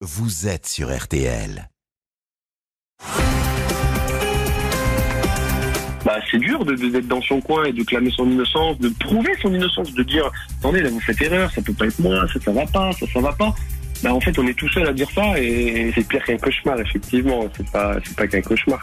vous 0.00 0.48
êtes 0.48 0.66
sur 0.66 0.96
RTL. 0.96 1.68
Bah, 6.04 6.16
c'est 6.30 6.38
dur 6.38 6.64
de, 6.64 6.74
de- 6.74 6.88
d'être 6.88 7.06
dans 7.08 7.20
son 7.20 7.40
coin 7.42 7.64
et 7.64 7.72
de 7.72 7.82
clamer 7.84 8.10
son 8.10 8.28
innocence, 8.30 8.78
de 8.78 8.88
prouver 8.88 9.32
son 9.42 9.52
innocence, 9.52 9.92
de 9.92 10.02
dire 10.02 10.30
attendez 10.58 10.80
là 10.80 10.88
vous 10.88 11.00
faites 11.00 11.20
erreur, 11.20 11.50
ça 11.50 11.60
peut 11.60 11.74
pas 11.74 11.86
être 11.86 11.98
moi, 11.98 12.26
ça 12.32 12.40
ça 12.40 12.50
va 12.52 12.64
pas, 12.66 12.90
ça 12.92 13.06
ça 13.12 13.20
va 13.20 13.32
pas. 13.32 13.54
Bah 14.02 14.14
en 14.14 14.20
fait 14.20 14.38
on 14.38 14.46
est 14.46 14.54
tout 14.54 14.68
seul 14.70 14.88
à 14.88 14.94
dire 14.94 15.08
ça 15.14 15.38
et 15.38 15.92
c'est 15.94 16.08
pire 16.08 16.24
qu'un 16.24 16.38
cauchemar 16.38 16.80
effectivement, 16.80 17.46
c'est 17.54 17.70
pas 17.70 17.96
c'est 18.02 18.16
pas 18.16 18.26
qu'un 18.26 18.40
cauchemar. 18.40 18.80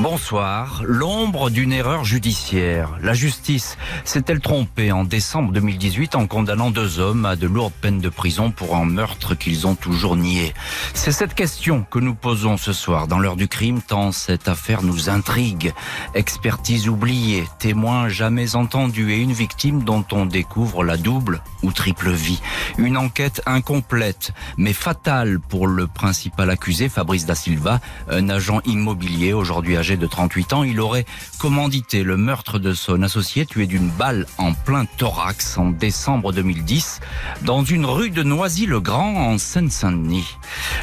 Bonsoir. 0.00 0.82
L'ombre 0.84 1.48
d'une 1.48 1.72
erreur 1.72 2.04
judiciaire. 2.04 2.98
La 3.00 3.14
justice 3.14 3.78
s'est-elle 4.04 4.40
trompée 4.40 4.92
en 4.92 5.04
décembre 5.04 5.52
2018 5.52 6.16
en 6.16 6.26
condamnant 6.26 6.70
deux 6.70 6.98
hommes 6.98 7.24
à 7.24 7.34
de 7.34 7.46
lourdes 7.46 7.72
peines 7.80 8.00
de 8.00 8.10
prison 8.10 8.50
pour 8.50 8.76
un 8.76 8.84
meurtre 8.84 9.34
qu'ils 9.34 9.66
ont 9.66 9.74
toujours 9.74 10.14
nié? 10.16 10.52
C'est 10.92 11.12
cette 11.12 11.32
question 11.32 11.86
que 11.90 11.98
nous 11.98 12.14
posons 12.14 12.58
ce 12.58 12.74
soir 12.74 13.06
dans 13.06 13.18
l'heure 13.18 13.36
du 13.36 13.48
crime 13.48 13.80
tant 13.80 14.12
cette 14.12 14.48
affaire 14.48 14.82
nous 14.82 15.08
intrigue. 15.08 15.72
Expertise 16.14 16.90
oubliée, 16.90 17.44
témoin 17.58 18.10
jamais 18.10 18.54
entendu 18.54 19.12
et 19.12 19.18
une 19.18 19.32
victime 19.32 19.82
dont 19.82 20.04
on 20.12 20.26
découvre 20.26 20.84
la 20.84 20.98
double 20.98 21.40
ou 21.62 21.72
triple 21.72 22.10
vie. 22.10 22.42
Une 22.76 22.98
enquête 22.98 23.40
incomplète 23.46 24.32
mais 24.58 24.74
fatale 24.74 25.40
pour 25.40 25.66
le 25.66 25.86
principal 25.86 26.50
accusé 26.50 26.90
Fabrice 26.90 27.24
Da 27.24 27.34
Silva, 27.34 27.80
un 28.10 28.28
agent 28.28 28.60
immobilier 28.66 29.32
aujourd'hui 29.32 29.78
de 29.94 30.06
38 30.08 30.52
ans. 30.52 30.64
Il 30.64 30.80
aurait 30.80 31.06
commandité 31.38 32.02
le 32.02 32.16
meurtre 32.16 32.58
de 32.58 32.74
son 32.74 33.02
associé 33.02 33.46
tué 33.46 33.66
d'une 33.66 33.88
balle 33.88 34.26
en 34.38 34.52
plein 34.52 34.84
thorax 34.84 35.58
en 35.58 35.70
décembre 35.70 36.32
2010 36.32 37.00
dans 37.42 37.62
une 37.62 37.86
rue 37.86 38.10
de 38.10 38.24
Noisy-le-Grand 38.24 39.14
en 39.14 39.38
Seine-Saint-Denis. 39.38 40.26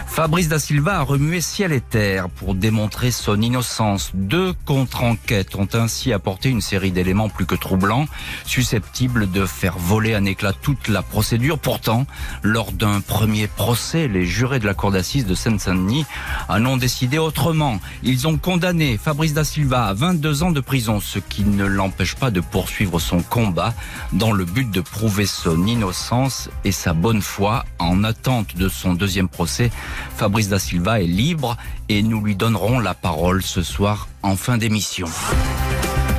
Fabrice 0.08 0.48
Da 0.48 0.60
Silva 0.60 1.00
a 1.00 1.02
remué 1.02 1.42
ciel 1.42 1.74
et 1.74 1.82
terre 1.82 2.30
pour 2.30 2.56
démontrer 2.56 3.12
son 3.12 3.42
innocence. 3.42 4.12
Deux 4.14 4.54
contre-enquêtes 4.66 5.56
ont 5.56 5.68
ainsi 5.74 6.14
apporté 6.14 6.50
une 6.50 6.62
série 6.62 6.92
d'éléments 6.92 7.30
plus 7.30 7.46
que 7.46 7.56
troublants, 7.56 8.06
susceptibles 8.46 9.30
de 9.30 9.46
faire 9.46 9.78
voler 9.78 10.14
un 10.14 10.24
éclat 10.24 10.54
toute 10.54 10.88
la 10.88 11.02
procédure. 11.02 11.60
Pourtant, 11.60 12.06
lors 12.44 12.72
d'un 12.72 13.02
premier 13.02 13.48
procès, 13.48 14.08
les 14.08 14.26
jurés 14.26 14.60
de 14.60 14.66
la 14.66 14.74
cour 14.74 14.92
d'assises 14.92 15.26
de 15.26 15.36
Seine-Saint-Denis 15.36 16.06
en 16.48 16.66
ont 16.66 16.78
décidé 16.78 17.18
autrement. 17.18 17.80
Ils 18.04 18.28
ont 18.28 18.38
condamné 18.38 18.93
Fabrice 18.98 19.34
Da 19.34 19.44
Silva 19.44 19.86
à 19.86 19.94
22 19.94 20.44
ans 20.44 20.52
de 20.52 20.60
prison, 20.60 21.00
ce 21.00 21.20
qui 21.20 21.44
ne 21.44 21.66
l'empêche 21.66 22.16
pas 22.16 22.32
de 22.32 22.42
poursuivre 22.42 23.00
son 23.00 23.22
combat 23.22 23.74
dans 24.12 24.32
le 24.32 24.46
but 24.46 24.70
de 24.70 24.82
prouver 24.82 25.26
son 25.26 25.66
innocence 25.66 26.50
et 26.64 26.72
sa 26.72 26.94
bonne 26.94 27.22
foi. 27.22 27.66
En 27.80 28.04
attente 28.04 28.56
de 28.56 28.70
son 28.70 28.94
deuxième 28.94 29.30
procès, 29.30 29.72
Fabrice 30.16 30.50
Da 30.50 30.60
Silva 30.60 31.02
est 31.02 31.08
libre 31.08 31.58
et 31.90 32.04
nous 32.04 32.24
lui 32.24 32.36
donnerons 32.36 32.80
la 32.80 32.94
parole 32.94 33.44
ce 33.44 33.64
soir 33.64 34.08
en 34.22 34.36
fin 34.36 34.58
d'émission. 34.58 35.08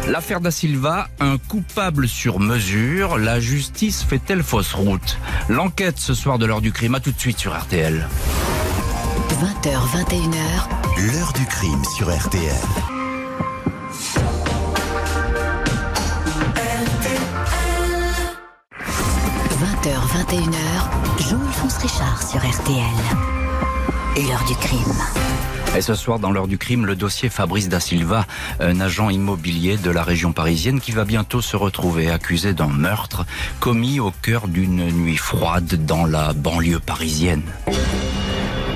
L'affaire 0.09 0.41
Da 0.41 0.51
Silva, 0.51 1.09
un 1.19 1.39
coupable 1.39 2.09
sur 2.09 2.39
mesure, 2.39 3.17
la 3.17 3.41
justice 3.41 4.03
fait-elle 4.03 4.43
fausse 4.43 4.75
route? 4.75 5.19
L'enquête 5.49 5.99
ce 5.99 6.13
soir 6.13 6.39
de 6.39 6.47
l'heure 6.47 6.61
du 6.61 6.73
crime, 6.73 6.95
à 6.95 7.01
tout 7.01 7.13
de 7.13 7.19
suite 7.19 7.39
sur 7.39 7.59
RTL. 7.59 8.07
20h, 9.41 9.73
21h, 10.07 10.84
L'heure 10.97 11.33
du 11.33 11.45
crime 11.47 11.83
sur 11.97 12.07
RTL.– 12.09 12.45
20h, 19.59 19.91
21h, 19.91 21.29
Jean-Alphonse 21.29 21.79
Richard 21.79 22.23
sur 22.23 22.39
RTL. 22.39 22.79
L'heure 24.17 24.45
du 24.47 24.55
crime. 24.55 25.03
Et 25.77 25.81
ce 25.81 25.97
soir, 25.97 26.21
dans 26.21 26.31
l'heure 26.31 26.47
du 26.47 26.59
crime, 26.59 26.87
le 26.87 26.95
dossier 26.95 27.29
Fabrice 27.29 27.69
Da 27.69 27.81
Silva, 27.81 28.25
un 28.61 28.81
agent 28.81 29.11
immobilier 29.11 29.77
de 29.77 29.91
la 29.91 30.05
région 30.05 30.33
parisienne 30.33 30.81
qui 30.81 30.93
va 30.93 31.05
bientôt 31.05 31.41
se 31.41 31.57
retrouver 31.57 32.09
accusé 32.09 32.55
d'un 32.55 32.69
meurtre 32.69 33.27
commis 33.59 33.99
au 33.99 34.13
cœur 34.23 34.47
d'une 34.47 34.93
nuit 34.93 35.17
froide 35.17 35.85
dans 35.85 36.07
la 36.07 36.33
banlieue 36.33 36.79
parisienne. 36.79 37.43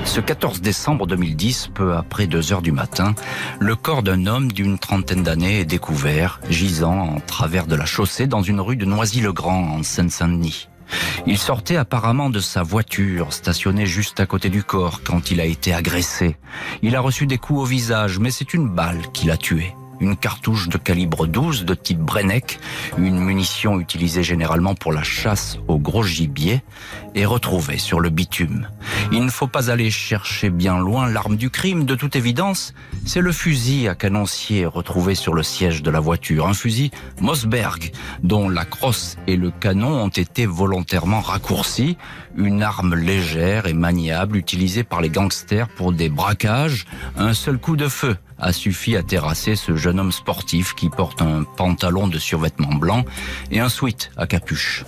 Ce 0.05 0.19
14 0.19 0.61
décembre 0.61 1.05
2010, 1.07 1.69
peu 1.73 1.95
après 1.95 2.27
2 2.27 2.51
heures 2.51 2.61
du 2.61 2.71
matin, 2.71 3.13
le 3.59 3.75
corps 3.75 4.03
d'un 4.03 4.25
homme 4.25 4.51
d'une 4.51 4.79
trentaine 4.79 5.23
d'années 5.23 5.59
est 5.59 5.65
découvert, 5.65 6.39
gisant 6.49 6.97
en 6.97 7.19
travers 7.19 7.67
de 7.67 7.75
la 7.75 7.85
chaussée 7.85 8.27
dans 8.27 8.41
une 8.41 8.59
rue 8.59 8.75
de 8.75 8.85
Noisy-le-Grand 8.85 9.77
en 9.77 9.83
Seine-Saint-Denis. 9.83 10.67
Il 11.27 11.37
sortait 11.37 11.75
apparemment 11.77 12.29
de 12.29 12.39
sa 12.39 12.63
voiture, 12.63 13.33
stationnée 13.33 13.85
juste 13.85 14.19
à 14.19 14.25
côté 14.25 14.49
du 14.49 14.63
corps, 14.63 15.01
quand 15.03 15.31
il 15.31 15.39
a 15.39 15.45
été 15.45 15.73
agressé. 15.73 16.37
Il 16.81 16.95
a 16.95 17.01
reçu 17.01 17.27
des 17.27 17.37
coups 17.37 17.59
au 17.59 17.65
visage, 17.65 18.19
mais 18.19 18.31
c'est 18.31 18.53
une 18.53 18.67
balle 18.67 19.01
qui 19.13 19.27
l'a 19.27 19.37
tué. 19.37 19.75
Une 20.01 20.15
cartouche 20.15 20.69
de 20.69 20.77
calibre 20.77 21.27
12 21.27 21.65
de 21.65 21.73
type 21.73 21.99
Brenneck, 21.99 22.57
une 22.97 23.19
munition 23.19 23.81
utilisée 23.81 24.23
généralement 24.23 24.73
pour 24.73 24.93
la 24.93 25.03
chasse 25.03 25.57
au 25.67 25.77
gros 25.77 26.03
gibier, 26.03 26.61
est 27.15 27.25
retrouvée 27.25 27.77
sur 27.77 27.99
le 27.99 28.09
bitume. 28.09 28.67
Il 29.11 29.23
ne 29.23 29.29
faut 29.29 29.47
pas 29.47 29.69
aller 29.71 29.89
chercher 29.91 30.49
bien 30.49 30.77
loin 30.77 31.09
l'arme 31.09 31.35
du 31.35 31.49
crime, 31.49 31.85
de 31.85 31.95
toute 31.95 32.15
évidence, 32.15 32.73
c'est 33.05 33.21
le 33.21 33.31
fusil 33.31 33.87
à 33.87 33.95
canoncier 33.95 34.65
retrouvé 34.65 35.15
sur 35.15 35.33
le 35.33 35.43
siège 35.43 35.81
de 35.81 35.91
la 35.91 35.99
voiture. 35.99 36.47
Un 36.47 36.53
fusil 36.53 36.91
Mossberg, 37.21 37.91
dont 38.23 38.49
la 38.49 38.65
crosse 38.65 39.17
et 39.27 39.35
le 39.35 39.51
canon 39.51 40.03
ont 40.03 40.09
été 40.09 40.45
volontairement 40.45 41.21
raccourcis. 41.21 41.97
Une 42.37 42.61
arme 42.61 42.95
légère 42.95 43.65
et 43.65 43.73
maniable 43.73 44.37
utilisée 44.37 44.83
par 44.83 45.01
les 45.01 45.09
gangsters 45.09 45.67
pour 45.69 45.91
des 45.91 46.09
braquages. 46.09 46.85
Un 47.17 47.33
seul 47.33 47.57
coup 47.57 47.75
de 47.75 47.87
feu 47.87 48.15
a 48.37 48.53
suffi 48.53 48.95
à 48.95 49.03
terrasser 49.03 49.55
ce 49.55 49.75
jeune 49.75 49.99
homme 49.99 50.11
sportif 50.11 50.73
qui 50.75 50.89
porte 50.89 51.21
un 51.21 51.43
pantalon 51.43 52.07
de 52.07 52.19
survêtement 52.19 52.73
blanc 52.73 53.03
et 53.51 53.59
un 53.59 53.69
sweat 53.69 54.11
à 54.17 54.27
capuche. 54.27 54.85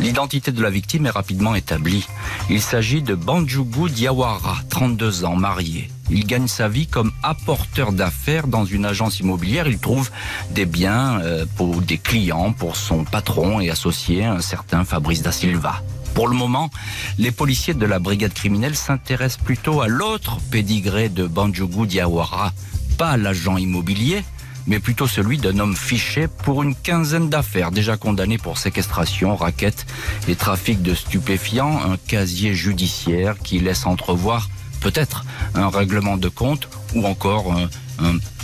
L'identité 0.00 0.52
de 0.52 0.62
la 0.62 0.70
victime 0.70 1.06
est 1.06 1.10
rapidement 1.10 1.54
établie. 1.54 2.06
Il 2.50 2.60
s'agit 2.60 3.02
de 3.02 3.14
Banjugu 3.14 3.88
Diawara, 3.90 4.58
32 4.68 5.24
ans, 5.24 5.36
marié. 5.36 5.88
Il 6.10 6.26
gagne 6.26 6.48
sa 6.48 6.68
vie 6.68 6.86
comme 6.86 7.12
apporteur 7.22 7.92
d'affaires 7.92 8.46
dans 8.46 8.64
une 8.64 8.84
agence 8.84 9.20
immobilière. 9.20 9.66
Il 9.66 9.78
trouve 9.78 10.10
des 10.50 10.66
biens 10.66 11.20
euh, 11.20 11.46
pour 11.56 11.80
des 11.80 11.98
clients 11.98 12.52
pour 12.52 12.76
son 12.76 13.04
patron 13.04 13.60
et 13.60 13.70
associé, 13.70 14.24
un 14.24 14.40
certain 14.40 14.84
Fabrice 14.84 15.22
Da 15.22 15.32
Silva. 15.32 15.82
Pour 16.14 16.28
le 16.28 16.36
moment, 16.36 16.70
les 17.18 17.32
policiers 17.32 17.74
de 17.74 17.86
la 17.86 17.98
brigade 17.98 18.34
criminelle 18.34 18.76
s'intéressent 18.76 19.42
plutôt 19.42 19.80
à 19.80 19.88
l'autre 19.88 20.38
pédigré 20.50 21.08
de 21.08 21.26
Banjugu 21.26 21.86
Diawara, 21.86 22.52
pas 22.98 23.16
l'agent 23.16 23.56
immobilier, 23.56 24.22
mais 24.66 24.78
plutôt 24.78 25.06
celui 25.06 25.38
d'un 25.38 25.58
homme 25.58 25.76
fiché 25.76 26.28
pour 26.28 26.62
une 26.62 26.74
quinzaine 26.74 27.28
d'affaires, 27.28 27.70
déjà 27.70 27.96
condamné 27.96 28.38
pour 28.38 28.58
séquestration, 28.58 29.36
raquette 29.36 29.86
et 30.28 30.36
trafic 30.36 30.82
de 30.82 30.94
stupéfiants, 30.94 31.80
un 31.84 31.96
casier 31.96 32.54
judiciaire 32.54 33.36
qui 33.38 33.58
laisse 33.58 33.86
entrevoir 33.86 34.48
peut-être 34.80 35.24
un 35.54 35.68
règlement 35.68 36.16
de 36.16 36.28
compte 36.28 36.68
ou 36.94 37.06
encore 37.06 37.54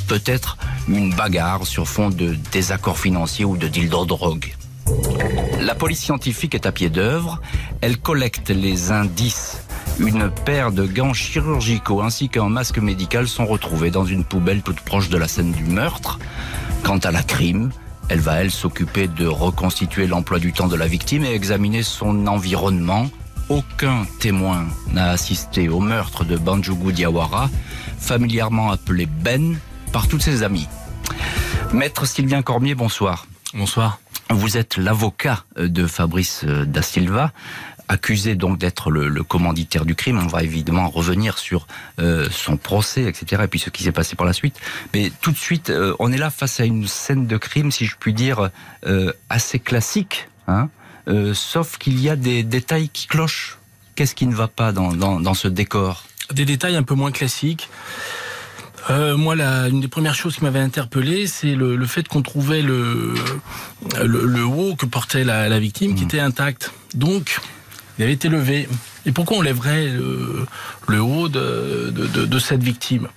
peut-être 0.08 0.58
une 0.88 1.14
bagarre 1.14 1.66
sur 1.66 1.86
fond 1.86 2.10
de 2.10 2.36
désaccords 2.50 2.98
financiers 2.98 3.44
ou 3.44 3.56
de 3.56 3.68
deal 3.68 3.88
de 3.88 4.04
drogue. 4.04 4.54
La 5.60 5.74
police 5.74 6.00
scientifique 6.00 6.54
est 6.54 6.66
à 6.66 6.72
pied 6.72 6.90
d'œuvre. 6.90 7.40
Elle 7.80 7.98
collecte 7.98 8.50
les 8.50 8.90
indices. 8.90 9.58
Une 9.98 10.30
paire 10.30 10.72
de 10.72 10.86
gants 10.86 11.12
chirurgicaux 11.12 12.00
ainsi 12.02 12.28
qu'un 12.28 12.48
masque 12.48 12.78
médical 12.78 13.28
sont 13.28 13.46
retrouvés 13.46 13.90
dans 13.90 14.04
une 14.04 14.24
poubelle 14.24 14.62
toute 14.62 14.80
proche 14.80 15.08
de 15.08 15.18
la 15.18 15.28
scène 15.28 15.52
du 15.52 15.64
meurtre. 15.64 16.18
Quant 16.82 16.98
à 16.98 17.10
la 17.10 17.22
crime, 17.22 17.70
elle 18.08 18.20
va, 18.20 18.42
elle, 18.42 18.50
s'occuper 18.50 19.08
de 19.08 19.26
reconstituer 19.26 20.06
l'emploi 20.06 20.38
du 20.38 20.52
temps 20.52 20.68
de 20.68 20.76
la 20.76 20.86
victime 20.86 21.24
et 21.24 21.32
examiner 21.32 21.82
son 21.82 22.26
environnement. 22.26 23.08
Aucun 23.48 24.04
témoin 24.20 24.66
n'a 24.92 25.10
assisté 25.10 25.68
au 25.68 25.80
meurtre 25.80 26.24
de 26.24 26.36
Banjugu 26.36 26.92
Diawara, 26.92 27.50
familièrement 27.98 28.70
appelé 28.70 29.06
Ben 29.06 29.58
par 29.92 30.08
tous 30.08 30.20
ses 30.20 30.42
amis. 30.42 30.68
Maître 31.72 32.06
Sylvain 32.06 32.42
Cormier, 32.42 32.74
bonsoir. 32.74 33.26
Bonsoir. 33.54 33.98
Vous 34.30 34.56
êtes 34.56 34.76
l'avocat 34.76 35.44
de 35.56 35.86
Fabrice 35.86 36.42
euh, 36.44 36.64
Da 36.64 36.82
Silva, 36.82 37.32
accusé 37.90 38.36
donc 38.36 38.56
d'être 38.56 38.90
le, 38.90 39.08
le 39.08 39.22
commanditaire 39.24 39.84
du 39.84 39.94
crime. 39.94 40.18
On 40.18 40.28
va 40.28 40.42
évidemment 40.42 40.88
revenir 40.88 41.38
sur 41.38 41.66
euh, 41.98 42.28
son 42.30 42.56
procès, 42.56 43.02
etc., 43.02 43.42
et 43.44 43.48
puis 43.48 43.58
ce 43.58 43.68
qui 43.68 43.82
s'est 43.82 43.92
passé 43.92 44.14
par 44.16 44.26
la 44.26 44.32
suite. 44.32 44.56
Mais 44.94 45.10
tout 45.20 45.32
de 45.32 45.36
suite, 45.36 45.70
euh, 45.70 45.94
on 45.98 46.12
est 46.12 46.16
là 46.16 46.30
face 46.30 46.60
à 46.60 46.64
une 46.64 46.86
scène 46.86 47.26
de 47.26 47.36
crime, 47.36 47.70
si 47.72 47.86
je 47.86 47.96
puis 47.98 48.14
dire, 48.14 48.50
euh, 48.86 49.12
assez 49.28 49.58
classique, 49.58 50.28
hein, 50.46 50.68
sauf 51.34 51.76
qu'il 51.78 51.98
y 52.00 52.08
a 52.08 52.14
des 52.14 52.44
détails 52.44 52.88
qui 52.88 53.08
clochent. 53.08 53.58
Qu'est-ce 53.96 54.14
qui 54.14 54.26
ne 54.26 54.34
va 54.34 54.46
pas 54.46 54.70
dans, 54.72 54.92
dans, 54.92 55.18
dans 55.18 55.34
ce 55.34 55.48
décor? 55.48 56.04
Des 56.32 56.44
détails 56.44 56.76
un 56.76 56.84
peu 56.84 56.94
moins 56.94 57.10
classiques. 57.10 57.68
Euh, 58.88 59.16
moi, 59.16 59.34
la, 59.34 59.68
une 59.68 59.80
des 59.80 59.88
premières 59.88 60.14
choses 60.14 60.36
qui 60.36 60.44
m'avait 60.44 60.60
interpellé, 60.60 61.26
c'est 61.26 61.54
le, 61.54 61.76
le 61.76 61.86
fait 61.86 62.06
qu'on 62.08 62.22
trouvait 62.22 62.62
le, 62.62 63.14
le, 64.02 64.24
le 64.24 64.44
haut 64.44 64.76
que 64.76 64.86
portait 64.86 65.24
la, 65.24 65.48
la 65.48 65.58
victime 65.58 65.96
qui 65.96 66.04
était 66.04 66.20
intact. 66.20 66.72
Donc, 66.94 67.40
Il 68.00 68.04
avait 68.04 68.14
été 68.14 68.30
levé. 68.30 68.66
Et 69.04 69.12
pourquoi 69.12 69.36
on 69.36 69.42
lèverait 69.42 69.88
le, 69.88 71.02
haut 71.02 71.28
de, 71.28 71.90
de 71.90 72.38
cette 72.38 72.62
victime? 72.62 73.08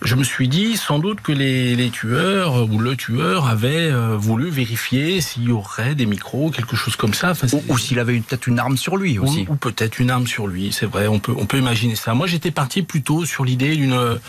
Je 0.00 0.14
me 0.14 0.22
suis 0.22 0.46
dit 0.46 0.76
sans 0.76 1.00
doute 1.00 1.22
que 1.22 1.32
les, 1.32 1.90
tueurs 1.90 2.70
ou 2.70 2.78
le 2.78 2.96
tueur 2.96 3.48
avait 3.48 3.90
euh, 3.90 4.16
voulu 4.16 4.48
vérifier 4.48 5.20
s'il 5.20 5.48
y 5.48 5.50
aurait 5.50 5.96
des 5.96 6.06
micros, 6.06 6.50
quelque 6.50 6.76
chose 6.76 6.94
comme 6.94 7.14
ça. 7.14 7.32
ou, 7.68 7.78
s'il 7.78 7.98
avait 7.98 8.20
peut-être 8.20 8.46
une 8.46 8.60
arme 8.60 8.76
sur 8.76 8.96
lui 8.96 9.18
aussi. 9.18 9.44
Ou, 9.48 9.56
peut-être 9.56 9.98
une 9.98 10.10
arme 10.10 10.28
sur 10.28 10.46
lui, 10.46 10.70
c'est 10.70 10.86
vrai, 10.86 11.08
on 11.08 11.18
peut, 11.18 11.34
on 11.36 11.46
peut 11.46 11.58
imaginer 11.58 11.96
ça. 11.96 12.14
Moi 12.14 12.28
j'étais 12.28 12.52
parti 12.52 12.82
plutôt 12.82 13.26
sur 13.26 13.44
l'idée 13.44 13.74
d'une 13.74 14.20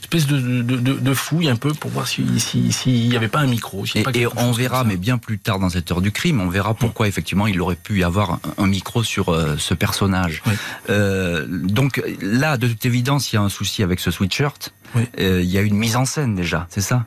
espèce 0.00 0.26
de, 0.26 0.62
de, 0.62 1.14
fouille 1.14 1.48
un 1.48 1.56
peu 1.56 1.72
pour 1.72 1.90
voir 1.90 2.06
s'il 2.06 2.40
si, 2.40 3.08
n'y 3.08 3.16
avait 3.16 3.28
pas 3.28 3.40
un 3.40 3.46
micro. 3.46 3.84
et, 4.14 4.26
on 4.36 4.52
verra, 4.52 4.84
mais 4.84 4.96
bien 4.96 5.18
plus 5.18 5.38
tard 5.38 5.58
dans 5.58 5.70
cette 5.70 5.90
heure 5.90 6.00
du 6.00 6.12
crime, 6.12 6.40
on 6.40 6.48
verra 6.48 6.74
pourquoi 6.74 7.08
effectivement 7.08 7.46
il 7.46 7.60
aurait 7.60 7.76
pu 7.76 8.00
y 8.00 8.04
avoir 8.04 8.40
un, 8.56 8.66
micro 8.66 9.02
sur 9.02 9.30
euh, 9.30 9.56
ce 9.58 9.74
personnage. 9.74 10.42
Euh, 10.90 11.46
donc 11.48 12.02
là, 12.20 12.56
de 12.56 12.68
toute 12.68 12.84
évidence, 12.86 13.32
il 13.32 13.36
y 13.36 13.38
a 13.38 13.42
un 13.42 13.48
souci 13.48 13.82
avec 13.82 14.00
ce 14.00 14.10
sweatshirt. 14.10 14.72
Euh, 14.96 15.40
il 15.42 15.50
y 15.50 15.58
a 15.58 15.60
une 15.60 15.76
mise 15.76 15.96
en 15.96 16.04
scène 16.04 16.34
déjà, 16.34 16.66
c'est 16.70 16.80
ça? 16.80 17.04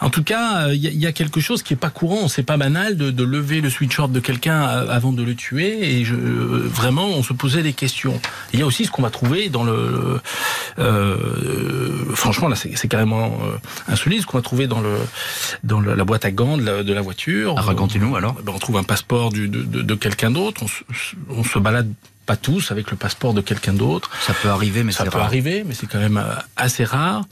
En 0.00 0.10
tout 0.10 0.24
cas, 0.24 0.68
il 0.72 0.80
y, 0.80 1.06
a 1.06 1.12
quelque 1.12 1.40
chose 1.40 1.62
qui 1.62 1.74
est 1.74 1.76
pas 1.76 1.90
courant. 1.90 2.26
C'est 2.26 2.42
pas 2.42 2.56
banal 2.56 2.96
de, 2.96 3.24
lever 3.24 3.60
le 3.60 3.70
sweatshirt 3.70 4.10
de 4.10 4.18
quelqu'un 4.18 4.62
avant 4.62 5.12
de 5.12 5.22
le 5.22 5.36
tuer. 5.36 5.98
Et 5.98 6.04
je, 6.04 6.16
vraiment, 6.16 7.06
on 7.06 7.22
se 7.22 7.32
posait 7.32 7.62
des 7.62 7.72
questions. 7.72 8.20
Il 8.52 8.58
y 8.58 8.62
a 8.62 8.66
aussi 8.66 8.84
ce 8.84 8.90
qu'on 8.90 9.02
va 9.02 9.10
trouver 9.10 9.48
dans 9.48 9.62
le. 9.62 10.20
franchement, 12.14 12.48
là, 12.48 12.56
c'est 12.56 12.88
carrément 12.88 13.38
insolite 13.86 14.22
ce 14.22 14.26
qu'on 14.26 14.38
va 14.38 14.42
trouver 14.42 14.66
dans 14.66 14.80
le 14.80 14.96
dans 15.62 15.80
la 15.80 16.04
boîte 16.04 16.24
à 16.24 16.32
gants 16.32 16.56
de 16.56 16.92
la, 16.92 17.00
voiture. 17.00 17.54
Racontez-nous 17.54 18.16
alors. 18.16 18.34
Ben, 18.42 18.52
on 18.54 18.58
trouve 18.58 18.78
un 18.78 18.82
passeport 18.82 19.30
de, 19.30 19.46
de, 19.46 19.94
quelqu'un 19.94 20.32
d'autre. 20.32 20.62
On, 20.64 21.38
on 21.38 21.44
se 21.44 21.58
balade 21.58 21.92
pas 22.26 22.36
tous 22.36 22.70
avec 22.70 22.90
le 22.90 22.96
passeport 22.96 23.34
de 23.34 23.40
quelqu'un 23.40 23.72
d'autre. 23.72 24.10
Ça 24.20 24.34
peut 24.34 24.48
arriver, 24.48 24.84
mais 24.84 24.92
ça 24.92 25.04
peut 25.04 25.18
arriver, 25.18 25.64
mais 25.66 25.74
c'est 25.74 25.86
quand 25.86 25.98
même 25.98 26.16
euh, 26.16 26.34
assez 26.56 26.84
rare. 26.84 27.24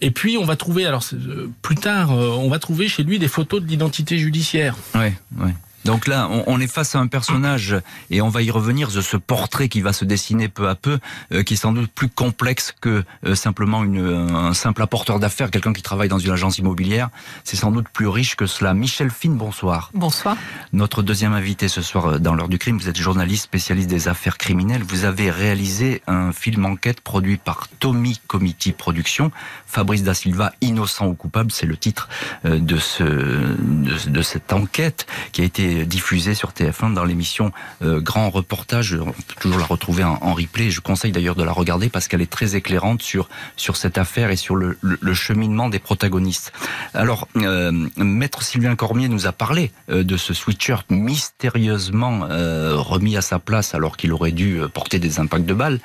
Et 0.00 0.10
puis 0.10 0.36
on 0.36 0.44
va 0.44 0.56
trouver, 0.56 0.86
alors 0.86 1.04
euh, 1.12 1.50
plus 1.62 1.76
tard, 1.76 2.12
euh, 2.12 2.28
on 2.28 2.48
va 2.48 2.58
trouver 2.58 2.88
chez 2.88 3.02
lui 3.02 3.18
des 3.18 3.28
photos 3.28 3.62
de 3.62 3.66
l'identité 3.66 4.18
judiciaire. 4.18 4.76
Oui, 4.94 5.12
oui. 5.38 5.50
Donc 5.86 6.08
là, 6.08 6.28
on, 6.48 6.60
est 6.60 6.66
face 6.66 6.96
à 6.96 6.98
un 6.98 7.06
personnage, 7.06 7.76
et 8.10 8.20
on 8.20 8.28
va 8.28 8.42
y 8.42 8.50
revenir, 8.50 8.90
de 8.90 9.00
ce 9.00 9.16
portrait 9.16 9.68
qui 9.68 9.80
va 9.80 9.92
se 9.92 10.04
dessiner 10.04 10.48
peu 10.48 10.68
à 10.68 10.74
peu, 10.74 10.98
euh, 11.32 11.44
qui 11.44 11.54
est 11.54 11.56
sans 11.56 11.72
doute 11.72 11.90
plus 11.92 12.08
complexe 12.08 12.74
que 12.80 13.04
euh, 13.24 13.36
simplement 13.36 13.84
une, 13.84 14.04
un 14.34 14.52
simple 14.52 14.82
apporteur 14.82 15.20
d'affaires, 15.20 15.50
quelqu'un 15.52 15.72
qui 15.72 15.82
travaille 15.82 16.08
dans 16.08 16.18
une 16.18 16.32
agence 16.32 16.58
immobilière. 16.58 17.10
C'est 17.44 17.56
sans 17.56 17.70
doute 17.70 17.88
plus 17.88 18.08
riche 18.08 18.34
que 18.34 18.46
cela. 18.46 18.74
Michel 18.74 19.10
Fine, 19.10 19.36
bonsoir. 19.36 19.90
Bonsoir. 19.94 20.36
Notre 20.72 21.04
deuxième 21.04 21.34
invité 21.34 21.68
ce 21.68 21.82
soir 21.82 22.06
euh, 22.06 22.18
dans 22.18 22.34
l'heure 22.34 22.48
du 22.48 22.58
crime, 22.58 22.78
vous 22.78 22.88
êtes 22.88 22.98
journaliste 22.98 23.44
spécialiste 23.44 23.88
des 23.88 24.08
affaires 24.08 24.38
criminelles. 24.38 24.82
Vous 24.82 25.04
avez 25.04 25.30
réalisé 25.30 26.02
un 26.08 26.32
film 26.32 26.64
enquête 26.64 27.00
produit 27.00 27.36
par 27.36 27.68
Tommy 27.78 28.20
Committee 28.26 28.72
Productions. 28.72 29.30
Fabrice 29.66 30.02
da 30.02 30.14
Silva, 30.14 30.52
innocent 30.60 31.06
ou 31.06 31.14
coupable, 31.14 31.52
c'est 31.52 31.66
le 31.66 31.76
titre 31.76 32.08
de, 32.44 32.76
ce, 32.76 33.04
de, 33.04 34.10
de 34.10 34.22
cette 34.22 34.52
enquête 34.52 35.06
qui 35.30 35.42
a 35.42 35.44
été 35.44 35.75
diffusée 35.84 36.34
sur 36.34 36.50
TF1 36.50 36.94
dans 36.94 37.04
l'émission 37.04 37.52
euh, 37.82 38.00
Grand 38.00 38.30
Reportage. 38.30 38.94
On 38.94 39.12
peut 39.12 39.34
toujours 39.40 39.58
la 39.58 39.66
retrouver 39.66 40.04
en, 40.04 40.34
replay. 40.34 40.70
Je 40.70 40.80
conseille 40.80 41.12
d'ailleurs 41.12 41.34
de 41.34 41.42
la 41.42 41.52
regarder 41.52 41.88
parce 41.88 42.08
qu'elle 42.08 42.20
est 42.20 42.30
très 42.30 42.56
éclairante 42.56 43.02
sur 43.02 43.28
sur 43.56 43.76
cette 43.76 43.98
affaire 43.98 44.30
et 44.30 44.36
sur 44.36 44.56
le, 44.56 44.76
cheminement 45.14 45.68
des 45.68 45.78
protagonistes. 45.78 46.52
Alors, 46.94 47.26
euh, 47.36 47.88
Maître 47.96 48.42
Sylvain 48.42 48.76
Cormier 48.76 49.08
nous 49.08 49.26
a 49.26 49.32
parlé 49.32 49.72
euh, 49.90 50.04
de 50.04 50.16
ce 50.16 50.34
sweatshirt 50.34 50.90
mystérieusement 50.90 52.26
remis 52.28 53.16
à 53.16 53.22
sa 53.22 53.38
place 53.38 53.74
alors 53.74 53.96
qu'il 53.96 54.12
aurait 54.12 54.32
dû 54.32 54.60
porter 54.72 54.98
des 54.98 55.18
impacts 55.20 55.46
de 55.46 55.54
balles. 55.54 55.80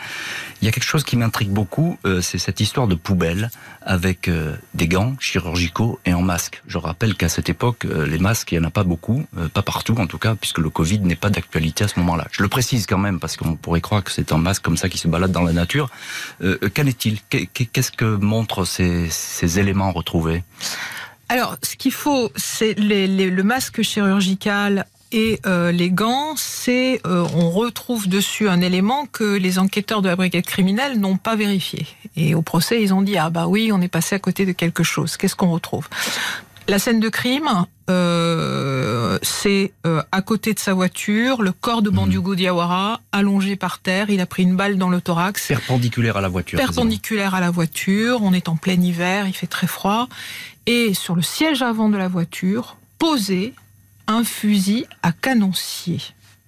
Il 0.61 0.65
y 0.65 0.67
a 0.67 0.71
quelque 0.71 0.85
chose 0.85 1.03
qui 1.03 1.17
m'intrigue 1.17 1.49
beaucoup, 1.49 1.97
c'est 2.21 2.37
cette 2.37 2.59
histoire 2.59 2.87
de 2.87 2.95
poubelle 2.95 3.49
avec 3.81 4.29
des 4.73 4.87
gants 4.87 5.15
chirurgicaux 5.19 5.99
et 6.05 6.13
en 6.13 6.21
masque. 6.21 6.61
Je 6.67 6.77
rappelle 6.77 7.15
qu'à 7.15 7.29
cette 7.29 7.49
époque, 7.49 7.85
les 7.85 8.19
masques, 8.19 8.51
il 8.51 8.59
n'y 8.59 8.65
en 8.65 8.67
a 8.67 8.71
pas 8.71 8.83
beaucoup, 8.83 9.25
pas 9.53 9.61
partout 9.61 9.80
en 9.89 10.07
tout 10.07 10.17
cas, 10.17 10.35
puisque 10.35 10.59
le 10.59 10.69
Covid 10.69 10.99
n'est 10.99 11.15
pas 11.15 11.29
d'actualité 11.29 11.83
à 11.83 11.87
ce 11.87 11.99
moment-là. 11.99 12.27
Je 12.31 12.43
le 12.43 12.49
précise 12.49 12.85
quand 12.85 12.97
même, 12.97 13.19
parce 13.19 13.37
qu'on 13.37 13.55
pourrait 13.55 13.81
croire 13.81 14.03
que 14.03 14.11
c'est 14.11 14.31
un 14.31 14.37
masque 14.37 14.63
comme 14.63 14.77
ça 14.77 14.89
qui 14.89 14.97
se 14.97 15.07
balade 15.07 15.31
dans 15.31 15.43
la 15.43 15.53
nature. 15.53 15.89
Euh, 16.41 16.57
qu'en 16.73 16.85
est-il 16.85 17.19
Qu'est-ce 17.29 17.91
que 17.91 18.15
montrent 18.15 18.65
ces, 18.65 19.59
éléments 19.59 19.91
retrouvés 19.91 20.43
alors, 21.29 21.55
ce 21.63 21.77
qu'il 21.77 21.93
faut, 21.93 22.29
c'est 22.35 22.75
le 22.77 23.41
masque 23.41 23.83
chirurgical 23.83 24.85
et 25.11 25.41
euh, 25.45 25.71
les 25.71 25.91
gants, 25.91 26.35
c'est 26.37 27.01
euh, 27.05 27.27
on 27.35 27.49
retrouve 27.49 28.07
dessus 28.07 28.47
un 28.47 28.61
élément 28.61 29.05
que 29.07 29.35
les 29.35 29.59
enquêteurs 29.59 30.01
de 30.01 30.07
la 30.07 30.15
brigade 30.15 30.45
criminelle 30.45 30.99
n'ont 30.99 31.17
pas 31.17 31.35
vérifié. 31.35 31.85
Et 32.15 32.33
au 32.33 32.41
procès, 32.41 32.81
ils 32.81 32.93
ont 32.93 33.01
dit 33.01 33.17
ah 33.17 33.29
bah 33.29 33.47
oui, 33.47 33.71
on 33.73 33.81
est 33.81 33.89
passé 33.89 34.15
à 34.15 34.19
côté 34.19 34.45
de 34.45 34.53
quelque 34.53 34.83
chose. 34.83 35.17
Qu'est-ce 35.17 35.35
qu'on 35.35 35.51
retrouve? 35.51 35.87
La 36.69 36.79
scène 36.79 37.01
de 37.01 37.09
crime, 37.09 37.49
euh, 37.89 38.70
c'est 39.21 39.71
euh, 39.85 40.01
à 40.11 40.21
côté 40.21 40.53
de 40.53 40.59
sa 40.59 40.73
voiture, 40.73 41.41
le 41.41 41.51
corps 41.51 41.81
de 41.81 41.89
mhm. 41.89 41.95
Bandugo 41.95 42.35
Diawara, 42.35 43.01
allongé 43.11 43.55
par 43.55 43.79
terre. 43.79 44.09
Il 44.09 44.19
a 44.19 44.25
pris 44.25 44.43
une 44.43 44.55
balle 44.55 44.77
dans 44.77 44.89
le 44.89 45.01
thorax. 45.01 45.47
Perpendiculaire 45.47 46.17
à 46.17 46.21
la 46.21 46.27
voiture. 46.27 46.57
Perpendiculaire 46.57 47.35
à 47.35 47.39
la 47.39 47.51
voiture. 47.51 48.19
On 48.21 48.33
est 48.33 48.49
en 48.49 48.55
plein 48.55 48.79
hiver, 48.79 49.27
il 49.27 49.33
fait 49.33 49.47
très 49.47 49.67
froid. 49.67 50.07
Et 50.65 50.93
sur 50.93 51.15
le 51.15 51.21
siège 51.21 51.61
avant 51.61 51.89
de 51.89 51.97
la 51.97 52.07
voiture, 52.07 52.77
posé 52.97 53.53
un 54.07 54.23
fusil 54.23 54.85
à 55.03 55.11
canoncier. 55.11 55.99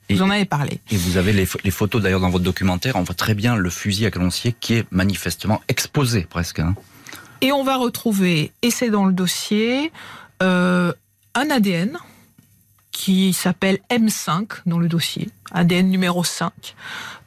Vous 0.10 0.22
en 0.22 0.30
avez 0.30 0.46
parlé. 0.46 0.80
Et 0.92 0.98
vous 0.98 1.18
avez 1.18 1.34
les, 1.34 1.46
photos 1.46 2.02
d'ailleurs 2.02 2.19
dans 2.19 2.30
votre 2.30 2.44
documentaire. 2.44 2.98
On 2.98 3.04
voit 3.04 3.16
très 3.16 3.34
bien 3.34 3.56
le 3.56 3.69
fusil 3.69 4.06
à 4.06 4.12
canoncier 4.12 4.54
qui 4.60 4.76
est 4.76 4.86
manifestement 4.92 5.62
exposé 5.68 6.28
presque. 6.30 6.60
Hein. 6.60 6.76
Et 7.42 7.52
on 7.52 7.64
va 7.64 7.78
retrouver, 7.78 8.52
et 8.62 8.69
c'est 8.69 8.90
dans 8.90 9.06
le 9.06 9.14
dossier, 9.14 9.92
euh, 10.42 10.94
un 11.34 11.50
ADN 11.50 11.98
qui 12.94 13.34
s'appelle 13.34 13.80
M5 13.90 14.62
dans 14.66 14.80
le 14.80 14.88
dossier, 14.88 15.30
ADN 15.51 15.90
numéro 15.90 16.24
5, 16.24 16.54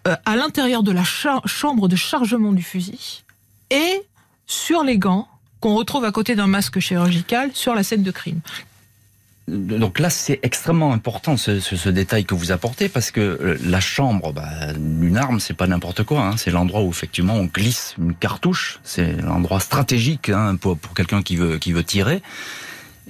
euh, 0.06 0.16
à 0.24 0.36
l'intérieur 0.36 0.82
de 0.82 0.92
la 0.92 1.04
chambre 1.04 1.88
de 1.88 1.96
chargement 1.96 2.52
du 2.52 2.62
fusil 2.62 3.24
et 3.70 4.02
sur 4.46 4.84
les 4.84 4.96
gants 4.96 5.28
qu'on 5.60 5.74
retrouve 5.74 6.04
à 6.04 6.12
côté 6.12 6.36
d'un 6.36 6.46
masque 6.46 6.78
chirurgical 6.78 7.50
sur 7.52 7.74
la 7.74 7.82
scène 7.82 8.02
de 8.02 8.10
crime 8.10 8.40
donc 9.48 10.00
là, 10.00 10.10
c'est 10.10 10.40
extrêmement 10.42 10.92
important 10.92 11.36
ce, 11.36 11.88
détail 11.88 12.24
que 12.24 12.34
vous 12.34 12.50
apportez 12.50 12.88
parce 12.88 13.12
que 13.12 13.20
euh, 13.20 13.56
la 13.64 13.78
chambre 13.78 14.32
bah, 14.32 14.72
d'une 14.76 15.16
arme, 15.16 15.38
c'est 15.38 15.54
pas 15.54 15.68
n'importe 15.68 16.02
quoi. 16.02 16.22
Hein. 16.22 16.36
C'est 16.36 16.50
l'endroit 16.50 16.82
où 16.82 16.90
effectivement 16.90 17.34
on 17.34 17.44
glisse 17.44 17.94
une 17.96 18.14
cartouche. 18.14 18.80
C'est 18.82 19.12
l'endroit 19.22 19.60
stratégique 19.60 20.30
hein, 20.30 20.56
pour, 20.56 20.78
quelqu'un 20.96 21.22
qui 21.22 21.36
veut 21.36 21.58
qui 21.58 21.72
veut 21.72 21.84
tirer. 21.84 22.22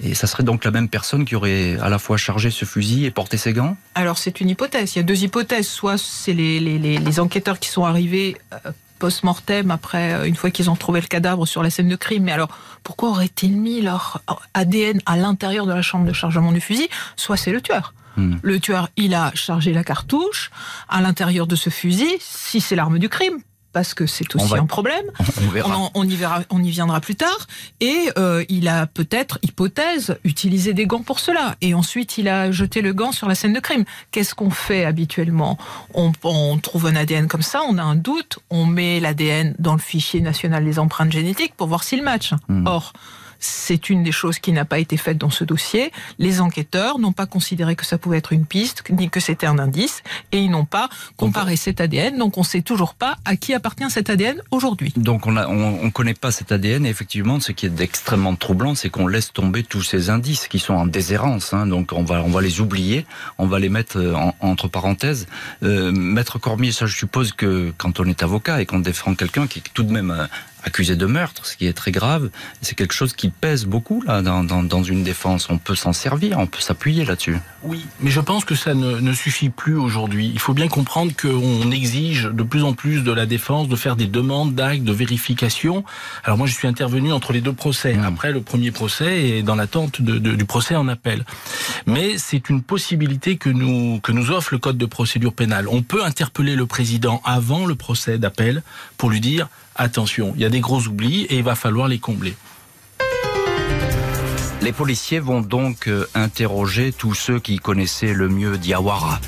Et 0.03 0.15
ça 0.15 0.27
serait 0.27 0.43
donc 0.43 0.65
la 0.65 0.71
même 0.71 0.89
personne 0.89 1.25
qui 1.25 1.35
aurait 1.35 1.79
à 1.81 1.89
la 1.89 1.99
fois 1.99 2.17
chargé 2.17 2.51
ce 2.51 2.65
fusil 2.65 3.07
et 3.07 3.11
porté 3.11 3.37
ses 3.37 3.53
gants 3.53 3.77
Alors 3.95 4.19
c'est 4.19 4.41
une 4.41 4.51
hypothèse. 4.51 4.95
Il 4.95 4.99
y 4.99 5.01
a 5.01 5.05
deux 5.05 5.23
hypothèses. 5.23 5.69
Soit 5.69 5.99
c'est 5.99 6.33
les, 6.33 6.61
les, 6.61 7.21
enquêteurs 7.21 7.59
qui 7.59 7.69
sont 7.71 7.85
arrivés 7.85 8.37
euh, 8.53 8.73
post-mortem 8.99 9.71
après, 9.71 10.13
euh, 10.13 10.25
une 10.25 10.37
fois 10.37 10.51
qu'ils 10.51 10.71
ont 10.71 10.77
trouvé 10.77 11.01
le 11.01 11.07
cadavre 11.07 11.47
sur 11.47 11.63
la 11.63 11.71
scène 11.71 11.89
de 11.89 11.97
crime. 11.97 12.25
Mais 12.25 12.33
alors, 12.33 12.49
pourquoi 12.83 13.11
auraient-ils 13.11 13.57
mis 13.57 13.81
leur 13.81 14.23
ADN 14.55 15.01
à 15.07 15.17
l'intérieur 15.17 15.67
de 15.67 15.73
la 15.73 15.83
chambre 15.83 16.07
de 16.07 16.13
chargement 16.13 16.53
du 16.53 16.61
fusil? 16.61 16.89
Soit 17.17 17.39
c'est 17.39 17.53
le 17.53 17.63
tueur. 17.63 17.95
Hmm. 18.17 18.37
Le 18.43 18.61
tueur, 18.61 18.89
il 18.97 19.15
a 19.15 19.31
chargé 19.35 19.73
la 19.73 19.85
cartouche 19.85 20.51
à 20.89 21.01
l'intérieur 21.01 21.47
de 21.47 21.57
ce 21.57 21.71
fusil, 21.71 22.11
si 22.21 22.61
c'est 22.61 22.77
l'arme 22.77 22.99
du 22.99 23.09
crime 23.09 23.41
parce 23.77 23.93
que 23.93 24.07
c'est 24.07 24.35
aussi 24.35 24.57
un 24.57 24.65
problème. 24.65 25.05
On, 25.95 26.09
y 26.09 26.17
verra, 26.17 26.41
on 26.49 26.63
y 26.63 26.71
viendra 26.71 26.99
plus 27.03 27.15
tard. 27.15 27.47
Et 27.81 28.09
euh, 28.17 28.43
il 28.49 28.69
a 28.69 28.87
peut-être, 28.87 29.39
hypothèse, 29.43 30.17
utilisé 30.25 30.73
des 30.73 30.87
gants 30.87 31.03
pour 31.03 31.21
cela. 31.21 31.57
Et 31.61 31.75
ensuite, 31.75 32.17
il 32.17 32.27
a 32.29 32.51
jeté 32.51 32.81
le 32.81 32.95
gant 32.95 33.13
sur 33.13 33.29
la 33.29 33.35
scène 33.35 33.53
de 33.53 33.61
crime. 33.61 33.85
Qu'est-ce 34.13 34.35
qu'on 34.35 34.49
fait 34.49 34.87
habituellement? 34.87 35.59
On, 35.93 36.11
trouve 36.57 36.87
un 36.87 36.97
ADN 36.97 37.29
comme 37.29 37.43
ça, 37.43 37.65
on 37.69 37.77
a 37.77 37.83
un 37.83 37.97
doute, 37.97 38.39
on 38.49 38.65
met 38.65 38.99
l'ADN 38.99 39.55
dans 39.59 39.75
le 39.75 39.79
fichier 39.79 40.23
national 40.23 40.65
des 40.65 40.79
empreintes 40.79 41.13
génétiques 41.13 41.55
pour 41.55 41.67
voir 41.67 41.85
s'il 41.85 42.03
match. 42.03 42.33
Hmm. 42.49 42.67
Or, 42.67 42.95
c'est 43.39 43.91
une 43.91 44.03
des 44.03 44.13
choses 44.13 44.39
qui 44.39 44.53
n'a 44.53 44.65
pas 44.65 44.79
été 44.79 44.97
faite 44.97 45.19
dans 45.19 45.31
ce 45.31 45.45
dossier. 45.45 45.93
Les 46.19 46.41
enquêteurs 46.41 46.99
n'ont 46.99 47.13
pas 47.13 47.27
considéré 47.27 47.77
que 47.77 47.85
ça 47.85 47.99
pouvait 47.99 48.19
être 48.19 48.33
une 48.33 48.47
piste, 48.47 48.83
ni 48.91 49.11
que 49.11 49.21
c'était 49.21 49.47
un 49.47 49.59
indice, 49.59 50.03
et 50.33 50.39
ils 50.39 50.51
n'ont 50.51 50.65
pas 50.65 50.89
comparé 51.17 51.57
cet 51.57 51.81
ADN. 51.81 52.19
Donc 52.19 52.37
on 52.37 52.41
ne 52.41 52.47
sait 52.47 52.63
toujours 52.63 52.95
pas 52.95 53.17
à 53.25 53.37
qui 53.37 53.55
appartient 53.55 53.91
cet 53.91 54.11
ADN 54.11 54.41
aujourd'hui. 54.51 54.93
Donc 54.97 55.27
on 55.27 55.33
ne 55.33 55.45
on, 55.45 55.91
connaît 55.91 56.15
pas 56.15 56.31
cet 56.31 56.53
ADN. 56.53 56.87
Et 56.87 56.89
effectivement, 56.89 57.41
ce 57.41 57.53
qui 57.53 57.67
est 57.67 57.81
extrêmement 57.81 58.35
troublant, 58.37 58.75
c'est 58.75 58.91
qu'on 58.91 59.07
laisse 59.07 59.33
tomber 59.33 59.63
tous 59.63 59.83
ces 59.83 60.11
indices 60.11 60.49
qui 60.49 60.59
sont 60.59 60.75
en 60.75 60.87
déshérence. 60.87 61.53
Hein. 61.53 61.67
Donc 61.67 61.93
on 61.93 62.05
va, 62.05 62.23
on 62.23 62.31
va 62.31 62.41
les 62.41 62.61
oublier, 62.61 63.07
on 63.39 63.47
va 63.47 63.59
les 63.59 63.69
mettre 63.69 63.99
euh, 63.99 64.15
entre 64.41 64.69
parenthèses. 64.69 65.27
Euh, 65.63 65.93
Maître 65.93 66.39
Cormier, 66.39 66.73
ça 66.73 66.87
je 66.87 66.97
suppose 66.97 67.33
que 67.33 67.73
quand 67.77 68.01
on 68.01 68.05
est 68.05 68.23
avocat 68.23 68.61
et 68.61 68.67
qu'on 68.67 68.81
défend 68.81 69.15
quelqu'un 69.15 69.47
qui 69.47 69.61
est 69.61 69.71
tout 69.75 69.83
de 69.83 69.93
même 69.93 70.11
euh, 70.11 70.27
accusé 70.67 70.97
de 70.97 71.07
meurtre, 71.07 71.47
ce 71.47 71.57
qui 71.57 71.67
est 71.67 71.73
très 71.73 71.93
grave. 71.93 72.29
C'est 72.61 72.75
quelque 72.75 72.93
chose 72.93 73.13
qui 73.15 73.31
pèse 73.31 73.65
beaucoup 73.65 74.03
là 74.07 74.21
dans, 74.21 74.45
dans, 74.45 74.63
dans 74.63 74.83
une 74.83 75.05
défense. 75.05 75.49
On 75.49 75.59
peut 75.59 75.77
s'en 75.77 75.93
servir, 75.93 76.39
on 76.39 76.47
peut 76.47 76.61
s'appuyer 76.61 77.05
là-dessus. 77.05 77.39
Oui, 77.63 77.87
mais 78.01 78.11
je 78.11 78.21
pense 78.21 78.45
que 78.45 78.55
ça 78.55 78.75
ne, 78.75 78.99
ne 78.99 79.13
suffit 79.13 79.49
plus 79.49 79.77
aujourd'hui. 79.77 80.31
Il 80.33 80.41
faut 80.41 80.55
bien 80.55 80.69
comprendre 80.69 81.13
qu'on 81.17 81.71
exige 81.71 82.25
de 82.25 82.43
plus 82.43 82.65
en 82.65 82.75
plus 82.75 83.03
de 83.03 83.13
la 83.13 83.27
défense 83.27 83.69
de 83.69 83.77
faire 83.77 83.97
des 83.97 84.07
demandes 84.07 84.55
d'actes, 84.55 84.83
de 84.85 84.93
vérification. 84.93 85.85
Alors 86.25 86.37
moi, 86.37 86.47
je 86.47 86.55
suis 86.55 86.69
intervenu 86.69 87.13
entre 87.13 87.33
les 87.33 87.41
deux 87.41 87.53
procès. 87.53 87.95
Mmh. 87.95 88.05
Après 88.05 88.33
le 88.33 88.41
premier 88.41 88.73
procès 88.73 89.29
et 89.29 89.43
dans 89.43 89.55
l'attente 89.55 90.03
de, 90.03 90.19
de, 90.19 90.35
du 90.35 90.45
procès 90.45 90.75
en 90.75 90.89
appel. 90.89 91.25
Mais 91.87 92.19
c'est 92.19 92.51
une 92.51 92.63
possibilité 92.63 93.37
que 93.37 93.51
nous, 93.51 94.01
que 94.01 94.11
nous 94.13 94.31
offre 94.33 94.53
le 94.53 94.59
Code 94.59 94.79
de 94.79 94.87
procédure 94.87 95.33
pénale. 95.33 95.69
On 95.69 95.83
peut 95.83 96.05
interpeller 96.05 96.57
le 96.57 96.67
président 96.67 97.23
avant 97.25 97.67
le 97.67 97.77
procès 97.77 98.19
d'appel 98.19 98.63
pour 98.97 99.11
lui 99.11 99.21
dire 99.21 99.49
attention, 99.77 100.33
il 100.37 100.43
y 100.43 100.45
a 100.45 100.49
des 100.49 100.61
gros 100.61 100.81
oublis 100.87 101.23
et 101.25 101.37
il 101.37 101.43
va 101.43 101.55
falloir 101.55 101.89
les 101.89 101.99
combler. 101.99 102.35
Les 104.63 104.73
policiers 104.73 105.21
vont 105.21 105.43
donc 105.43 105.87
euh, 105.87 106.07
interroger 106.15 106.93
tous 106.93 107.15
ceux 107.15 107.39
qui 107.39 107.59
connaissaient 107.59 108.13
le 108.13 108.29
mieux 108.29 108.59
Diawara. 108.59 109.21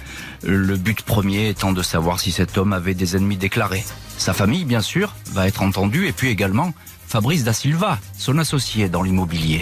Le 0.42 0.76
but 0.76 1.02
premier 1.02 1.48
étant 1.48 1.72
de 1.72 1.82
savoir 1.82 2.18
si 2.18 2.32
cet 2.32 2.58
homme 2.58 2.72
avait 2.72 2.94
des 2.94 3.16
ennemis 3.16 3.36
déclarés. 3.36 3.84
Sa 4.16 4.32
famille, 4.32 4.64
bien 4.64 4.80
sûr, 4.80 5.14
va 5.32 5.46
être 5.46 5.62
entendue, 5.62 6.08
et 6.08 6.12
puis 6.12 6.28
également 6.28 6.74
Fabrice 7.06 7.44
da 7.44 7.52
Silva, 7.52 7.98
son 8.16 8.38
associé 8.38 8.88
dans 8.88 9.02
l'immobilier. 9.02 9.60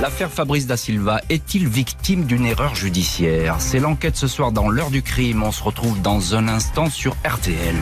L'affaire 0.00 0.30
Fabrice 0.30 0.66
da 0.66 0.76
Silva 0.76 1.20
est-il 1.28 1.66
victime 1.66 2.24
d'une 2.24 2.46
erreur 2.46 2.74
judiciaire? 2.74 3.56
C'est 3.58 3.80
l'enquête 3.80 4.16
ce 4.16 4.28
soir 4.28 4.52
dans 4.52 4.68
l'heure 4.68 4.90
du 4.90 5.02
crime. 5.02 5.42
On 5.42 5.50
se 5.50 5.62
retrouve 5.62 6.00
dans 6.02 6.34
un 6.36 6.46
instant 6.46 6.88
sur 6.88 7.16
RTL. 7.24 7.74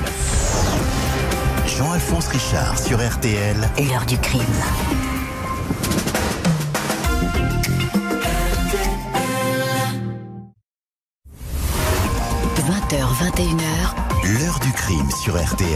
Jean-Alphonse 1.76 2.28
Richard 2.28 2.78
sur 2.78 2.96
RTL. 3.06 3.54
L'heure 3.86 4.06
du 4.06 4.16
crime.– 4.16 4.40
20h, 12.56 13.04
21h, 13.20 14.38
L'heure 14.40 14.58
du 14.60 14.72
crime 14.72 15.08
sur 15.22 15.34
RTL. 15.36 15.68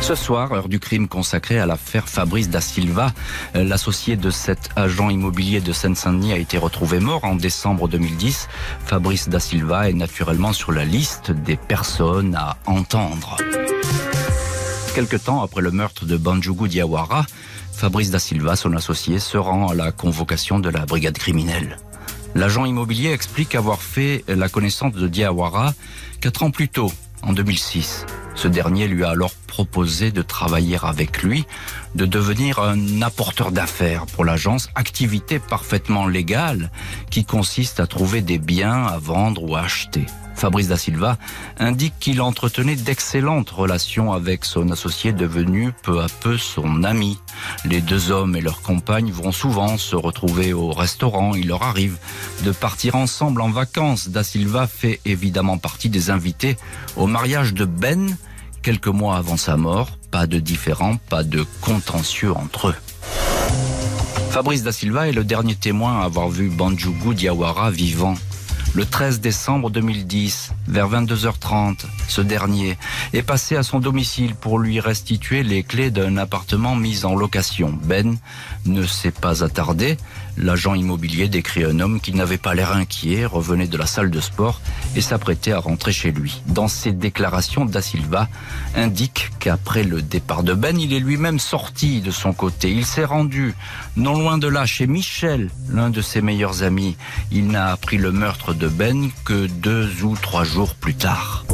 Ce 0.00 0.14
soir, 0.16 0.52
heure 0.52 0.68
du 0.68 0.80
crime 0.80 1.06
consacrée 1.08 1.58
à 1.60 1.64
l'affaire 1.66 2.08
Fabrice 2.08 2.50
da 2.50 2.60
Silva, 2.60 3.12
Euh, 3.54 3.62
l'associé 3.62 4.16
de 4.16 4.30
cet 4.30 4.70
agent 4.74 5.08
immobilier 5.08 5.60
de 5.60 5.72
Seine-Saint-Denis 5.72 6.32
a 6.32 6.36
été 6.36 6.58
retrouvé 6.58 6.98
mort 6.98 7.22
en 7.24 7.36
décembre 7.36 7.86
2010. 7.88 8.48
Fabrice 8.84 9.28
da 9.28 9.38
Silva 9.38 9.88
est 9.88 9.92
naturellement 9.94 10.52
sur 10.52 10.72
la 10.72 10.84
liste 10.84 11.30
des 11.30 11.56
personnes 11.56 12.34
à 12.34 12.56
entendre. 12.66 13.36
Quelque 14.94 15.16
temps 15.16 15.42
après 15.42 15.60
le 15.60 15.72
meurtre 15.72 16.04
de 16.04 16.16
Banjougou 16.16 16.68
Diawara, 16.68 17.26
Fabrice 17.72 18.10
da 18.10 18.20
Silva, 18.20 18.54
son 18.54 18.74
associé, 18.74 19.18
se 19.18 19.36
rend 19.36 19.66
à 19.66 19.74
la 19.74 19.90
convocation 19.90 20.60
de 20.60 20.68
la 20.68 20.86
brigade 20.86 21.18
criminelle. 21.18 21.78
L'agent 22.36 22.64
immobilier 22.64 23.10
explique 23.10 23.56
avoir 23.56 23.82
fait 23.82 24.22
la 24.28 24.48
connaissance 24.48 24.92
de 24.92 25.08
Diawara 25.08 25.74
quatre 26.20 26.44
ans 26.44 26.52
plus 26.52 26.68
tôt, 26.68 26.92
en 27.22 27.32
2006. 27.32 28.06
Ce 28.36 28.46
dernier 28.46 28.86
lui 28.86 29.02
a 29.02 29.10
alors 29.10 29.34
proposé 29.48 30.12
de 30.12 30.22
travailler 30.22 30.78
avec 30.80 31.24
lui, 31.24 31.44
de 31.96 32.06
devenir 32.06 32.60
un 32.60 33.02
apporteur 33.02 33.50
d'affaires 33.50 34.06
pour 34.06 34.24
l'agence, 34.24 34.68
activité 34.76 35.40
parfaitement 35.40 36.06
légale 36.06 36.70
qui 37.10 37.24
consiste 37.24 37.80
à 37.80 37.88
trouver 37.88 38.22
des 38.22 38.38
biens 38.38 38.84
à 38.86 38.98
vendre 38.98 39.42
ou 39.42 39.56
à 39.56 39.62
acheter. 39.62 40.06
Fabrice 40.34 40.68
da 40.68 40.76
Silva 40.76 41.16
indique 41.58 41.94
qu'il 42.00 42.20
entretenait 42.20 42.76
d'excellentes 42.76 43.50
relations 43.50 44.12
avec 44.12 44.44
son 44.44 44.70
associé 44.70 45.12
devenu 45.12 45.72
peu 45.82 46.02
à 46.02 46.06
peu 46.20 46.36
son 46.36 46.84
ami. 46.84 47.18
Les 47.64 47.80
deux 47.80 48.10
hommes 48.10 48.36
et 48.36 48.40
leurs 48.40 48.62
compagnes 48.62 49.10
vont 49.10 49.32
souvent 49.32 49.78
se 49.78 49.96
retrouver 49.96 50.52
au 50.52 50.70
restaurant. 50.70 51.34
Il 51.34 51.48
leur 51.48 51.62
arrive 51.62 51.98
de 52.44 52.50
partir 52.50 52.94
ensemble 52.96 53.40
en 53.40 53.50
vacances. 53.50 54.08
Da 54.08 54.24
Silva 54.24 54.66
fait 54.66 55.00
évidemment 55.04 55.58
partie 55.58 55.88
des 55.88 56.10
invités 56.10 56.56
au 56.96 57.06
mariage 57.06 57.54
de 57.54 57.64
Ben 57.64 58.16
quelques 58.62 58.88
mois 58.88 59.16
avant 59.16 59.36
sa 59.36 59.56
mort. 59.56 59.90
Pas 60.10 60.26
de 60.26 60.38
différend, 60.38 60.96
pas 61.08 61.22
de 61.22 61.44
contentieux 61.60 62.32
entre 62.32 62.68
eux. 62.68 62.76
Fabrice 64.30 64.64
da 64.64 64.72
Silva 64.72 65.08
est 65.08 65.12
le 65.12 65.22
dernier 65.22 65.54
témoin 65.54 66.00
à 66.00 66.04
avoir 66.04 66.28
vu 66.28 66.48
Banjougou 66.48 67.14
Diawara 67.14 67.70
vivant. 67.70 68.14
Le 68.76 68.84
13 68.84 69.20
décembre 69.20 69.70
2010, 69.70 70.50
vers 70.66 70.90
22h30, 70.90 71.84
ce 72.08 72.20
dernier 72.20 72.76
est 73.12 73.22
passé 73.22 73.54
à 73.54 73.62
son 73.62 73.78
domicile 73.78 74.34
pour 74.34 74.58
lui 74.58 74.80
restituer 74.80 75.44
les 75.44 75.62
clés 75.62 75.92
d'un 75.92 76.16
appartement 76.16 76.74
mis 76.74 77.04
en 77.04 77.14
location. 77.14 77.78
Ben 77.84 78.16
ne 78.66 78.84
s'est 78.84 79.12
pas 79.12 79.44
attardé. 79.44 79.96
L'agent 80.36 80.74
immobilier 80.74 81.28
décrit 81.28 81.64
un 81.64 81.78
homme 81.80 82.00
qui 82.00 82.12
n'avait 82.12 82.38
pas 82.38 82.54
l'air 82.54 82.72
inquiet, 82.72 83.24
revenait 83.24 83.66
de 83.66 83.76
la 83.76 83.86
salle 83.86 84.10
de 84.10 84.20
sport 84.20 84.60
et 84.96 85.00
s'apprêtait 85.00 85.52
à 85.52 85.60
rentrer 85.60 85.92
chez 85.92 86.10
lui. 86.10 86.42
Dans 86.46 86.68
ses 86.68 86.92
déclarations, 86.92 87.64
Da 87.64 87.80
Silva 87.80 88.28
indique 88.74 89.30
qu'après 89.38 89.84
le 89.84 90.02
départ 90.02 90.42
de 90.42 90.54
Ben, 90.54 90.78
il 90.78 90.92
est 90.92 91.00
lui-même 91.00 91.38
sorti 91.38 92.00
de 92.00 92.10
son 92.10 92.32
côté. 92.32 92.70
Il 92.70 92.84
s'est 92.84 93.04
rendu 93.04 93.54
non 93.96 94.18
loin 94.18 94.38
de 94.38 94.48
là 94.48 94.66
chez 94.66 94.86
Michel, 94.86 95.50
l'un 95.70 95.90
de 95.90 96.02
ses 96.02 96.20
meilleurs 96.20 96.62
amis. 96.62 96.96
Il 97.30 97.48
n'a 97.48 97.72
appris 97.72 97.98
le 97.98 98.12
meurtre 98.12 98.54
de 98.54 98.68
Ben 98.68 99.10
que 99.24 99.46
deux 99.46 100.02
ou 100.02 100.16
trois 100.16 100.44
jours 100.44 100.74
plus 100.74 100.94
tard. 100.94 101.44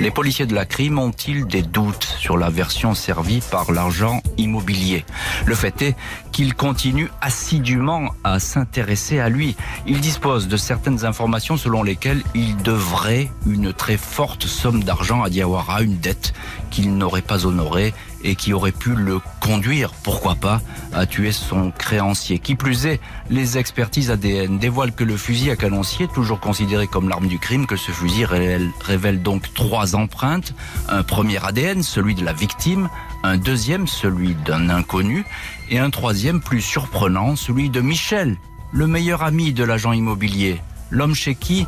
Les 0.00 0.10
policiers 0.10 0.44
de 0.44 0.54
la 0.54 0.66
crime 0.66 0.98
ont-ils 0.98 1.46
des 1.46 1.62
doutes 1.62 2.04
sur 2.18 2.36
la 2.36 2.50
version 2.50 2.94
servie 2.94 3.42
par 3.50 3.72
l'argent 3.72 4.22
immobilier? 4.36 5.06
Le 5.46 5.54
fait 5.54 5.80
est 5.80 5.96
qu'ils 6.36 6.54
continuent 6.54 7.08
assidûment 7.22 8.10
à 8.22 8.38
s'intéresser 8.40 9.20
à 9.20 9.30
lui. 9.30 9.56
Ils 9.86 10.02
disposent 10.02 10.48
de 10.48 10.58
certaines 10.58 11.06
informations 11.06 11.56
selon 11.56 11.82
lesquelles 11.82 12.22
il 12.34 12.58
devrait 12.58 13.30
une 13.46 13.72
très 13.72 13.96
forte 13.96 14.44
somme 14.44 14.84
d'argent 14.84 15.22
à 15.22 15.30
Diawara, 15.30 15.80
une 15.80 15.96
dette 15.96 16.34
qu'il 16.70 16.98
n'aurait 16.98 17.22
pas 17.22 17.46
honorée 17.46 17.94
et 18.26 18.34
qui 18.34 18.52
aurait 18.52 18.72
pu 18.72 18.94
le 18.94 19.20
conduire, 19.40 19.92
pourquoi 20.02 20.34
pas, 20.34 20.60
à 20.92 21.06
tuer 21.06 21.30
son 21.30 21.70
créancier. 21.70 22.40
Qui 22.40 22.56
plus 22.56 22.86
est, 22.86 23.00
les 23.30 23.56
expertises 23.56 24.10
ADN 24.10 24.58
dévoilent 24.58 24.92
que 24.92 25.04
le 25.04 25.16
fusil 25.16 25.50
à 25.50 25.56
canoncier, 25.56 26.08
toujours 26.08 26.40
considéré 26.40 26.88
comme 26.88 27.08
l'arme 27.08 27.28
du 27.28 27.38
crime, 27.38 27.66
que 27.66 27.76
ce 27.76 27.92
fusil 27.92 28.24
révèle, 28.24 28.68
révèle 28.84 29.22
donc 29.22 29.54
trois 29.54 29.94
empreintes. 29.94 30.54
Un 30.88 31.04
premier 31.04 31.42
ADN, 31.44 31.84
celui 31.84 32.16
de 32.16 32.24
la 32.24 32.32
victime, 32.32 32.88
un 33.22 33.36
deuxième, 33.36 33.86
celui 33.86 34.34
d'un 34.34 34.70
inconnu, 34.70 35.24
et 35.70 35.78
un 35.78 35.90
troisième, 35.90 36.40
plus 36.40 36.60
surprenant, 36.60 37.36
celui 37.36 37.70
de 37.70 37.80
Michel, 37.80 38.36
le 38.72 38.88
meilleur 38.88 39.22
ami 39.22 39.52
de 39.52 39.62
l'agent 39.62 39.92
immobilier, 39.92 40.60
l'homme 40.90 41.14
chez 41.14 41.36
qui 41.36 41.64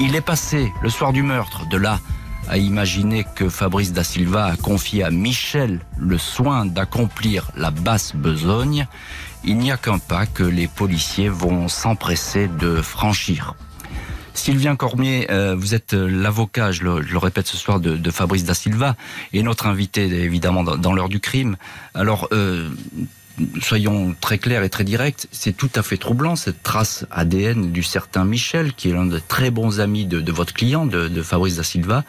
il 0.00 0.16
est 0.16 0.20
passé 0.22 0.72
le 0.82 0.88
soir 0.88 1.12
du 1.12 1.22
meurtre. 1.22 1.68
De 1.68 1.76
là 1.76 2.00
à 2.50 2.58
imaginer 2.58 3.24
que 3.36 3.48
Fabrice 3.48 3.92
da 3.92 4.02
Silva 4.02 4.46
a 4.46 4.56
confié 4.56 5.04
à 5.04 5.10
Michel 5.10 5.78
le 5.96 6.18
soin 6.18 6.66
d'accomplir 6.66 7.50
la 7.56 7.70
basse 7.70 8.12
besogne, 8.14 8.88
il 9.44 9.56
n'y 9.56 9.70
a 9.70 9.76
qu'un 9.76 9.98
pas 9.98 10.26
que 10.26 10.42
les 10.42 10.66
policiers 10.66 11.28
vont 11.28 11.68
s'empresser 11.68 12.48
de 12.48 12.82
franchir. 12.82 13.54
Sylvien 14.34 14.74
Cormier, 14.74 15.30
euh, 15.30 15.54
vous 15.56 15.74
êtes 15.74 15.92
l'avocat, 15.92 16.72
je 16.72 16.82
le, 16.82 17.18
répète 17.18 17.46
ce 17.46 17.56
soir, 17.56 17.78
de, 17.78 18.10
Fabrice 18.10 18.44
da 18.44 18.54
Silva, 18.54 18.96
et 19.32 19.44
notre 19.44 19.66
invité 19.66 20.06
évidemment 20.06 20.64
dans, 20.64 20.76
dans 20.76 20.92
l'heure 20.92 21.08
du 21.08 21.20
crime. 21.20 21.56
Alors, 21.94 22.28
euh, 22.32 22.68
soyons 23.60 24.14
très 24.20 24.38
clairs 24.38 24.62
et 24.62 24.70
très 24.70 24.84
directs, 24.84 25.26
c'est 25.32 25.56
tout 25.56 25.70
à 25.74 25.82
fait 25.82 25.96
troublant 25.96 26.36
cette 26.36 26.62
trace 26.62 27.06
ADN 27.10 27.72
du 27.72 27.82
certain 27.82 28.24
Michel, 28.24 28.72
qui 28.72 28.90
est 28.90 28.92
l'un 28.92 29.06
des 29.06 29.20
très 29.20 29.50
bons 29.50 29.80
amis 29.80 30.06
de, 30.06 30.32
votre 30.32 30.52
client, 30.52 30.86
de, 30.86 31.08
de, 31.08 31.22
Fabrice 31.22 31.56
da 31.56 31.62
Silva, 31.62 32.04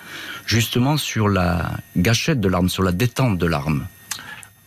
justement 0.46 0.98
sur 0.98 1.30
la 1.30 1.72
gâchette 1.98 2.40
de 2.40 2.48
l'arme, 2.48 2.70
sur 2.70 2.84
la 2.84 2.92
détente 2.92 3.38
de 3.38 3.46
l'arme. 3.46 3.88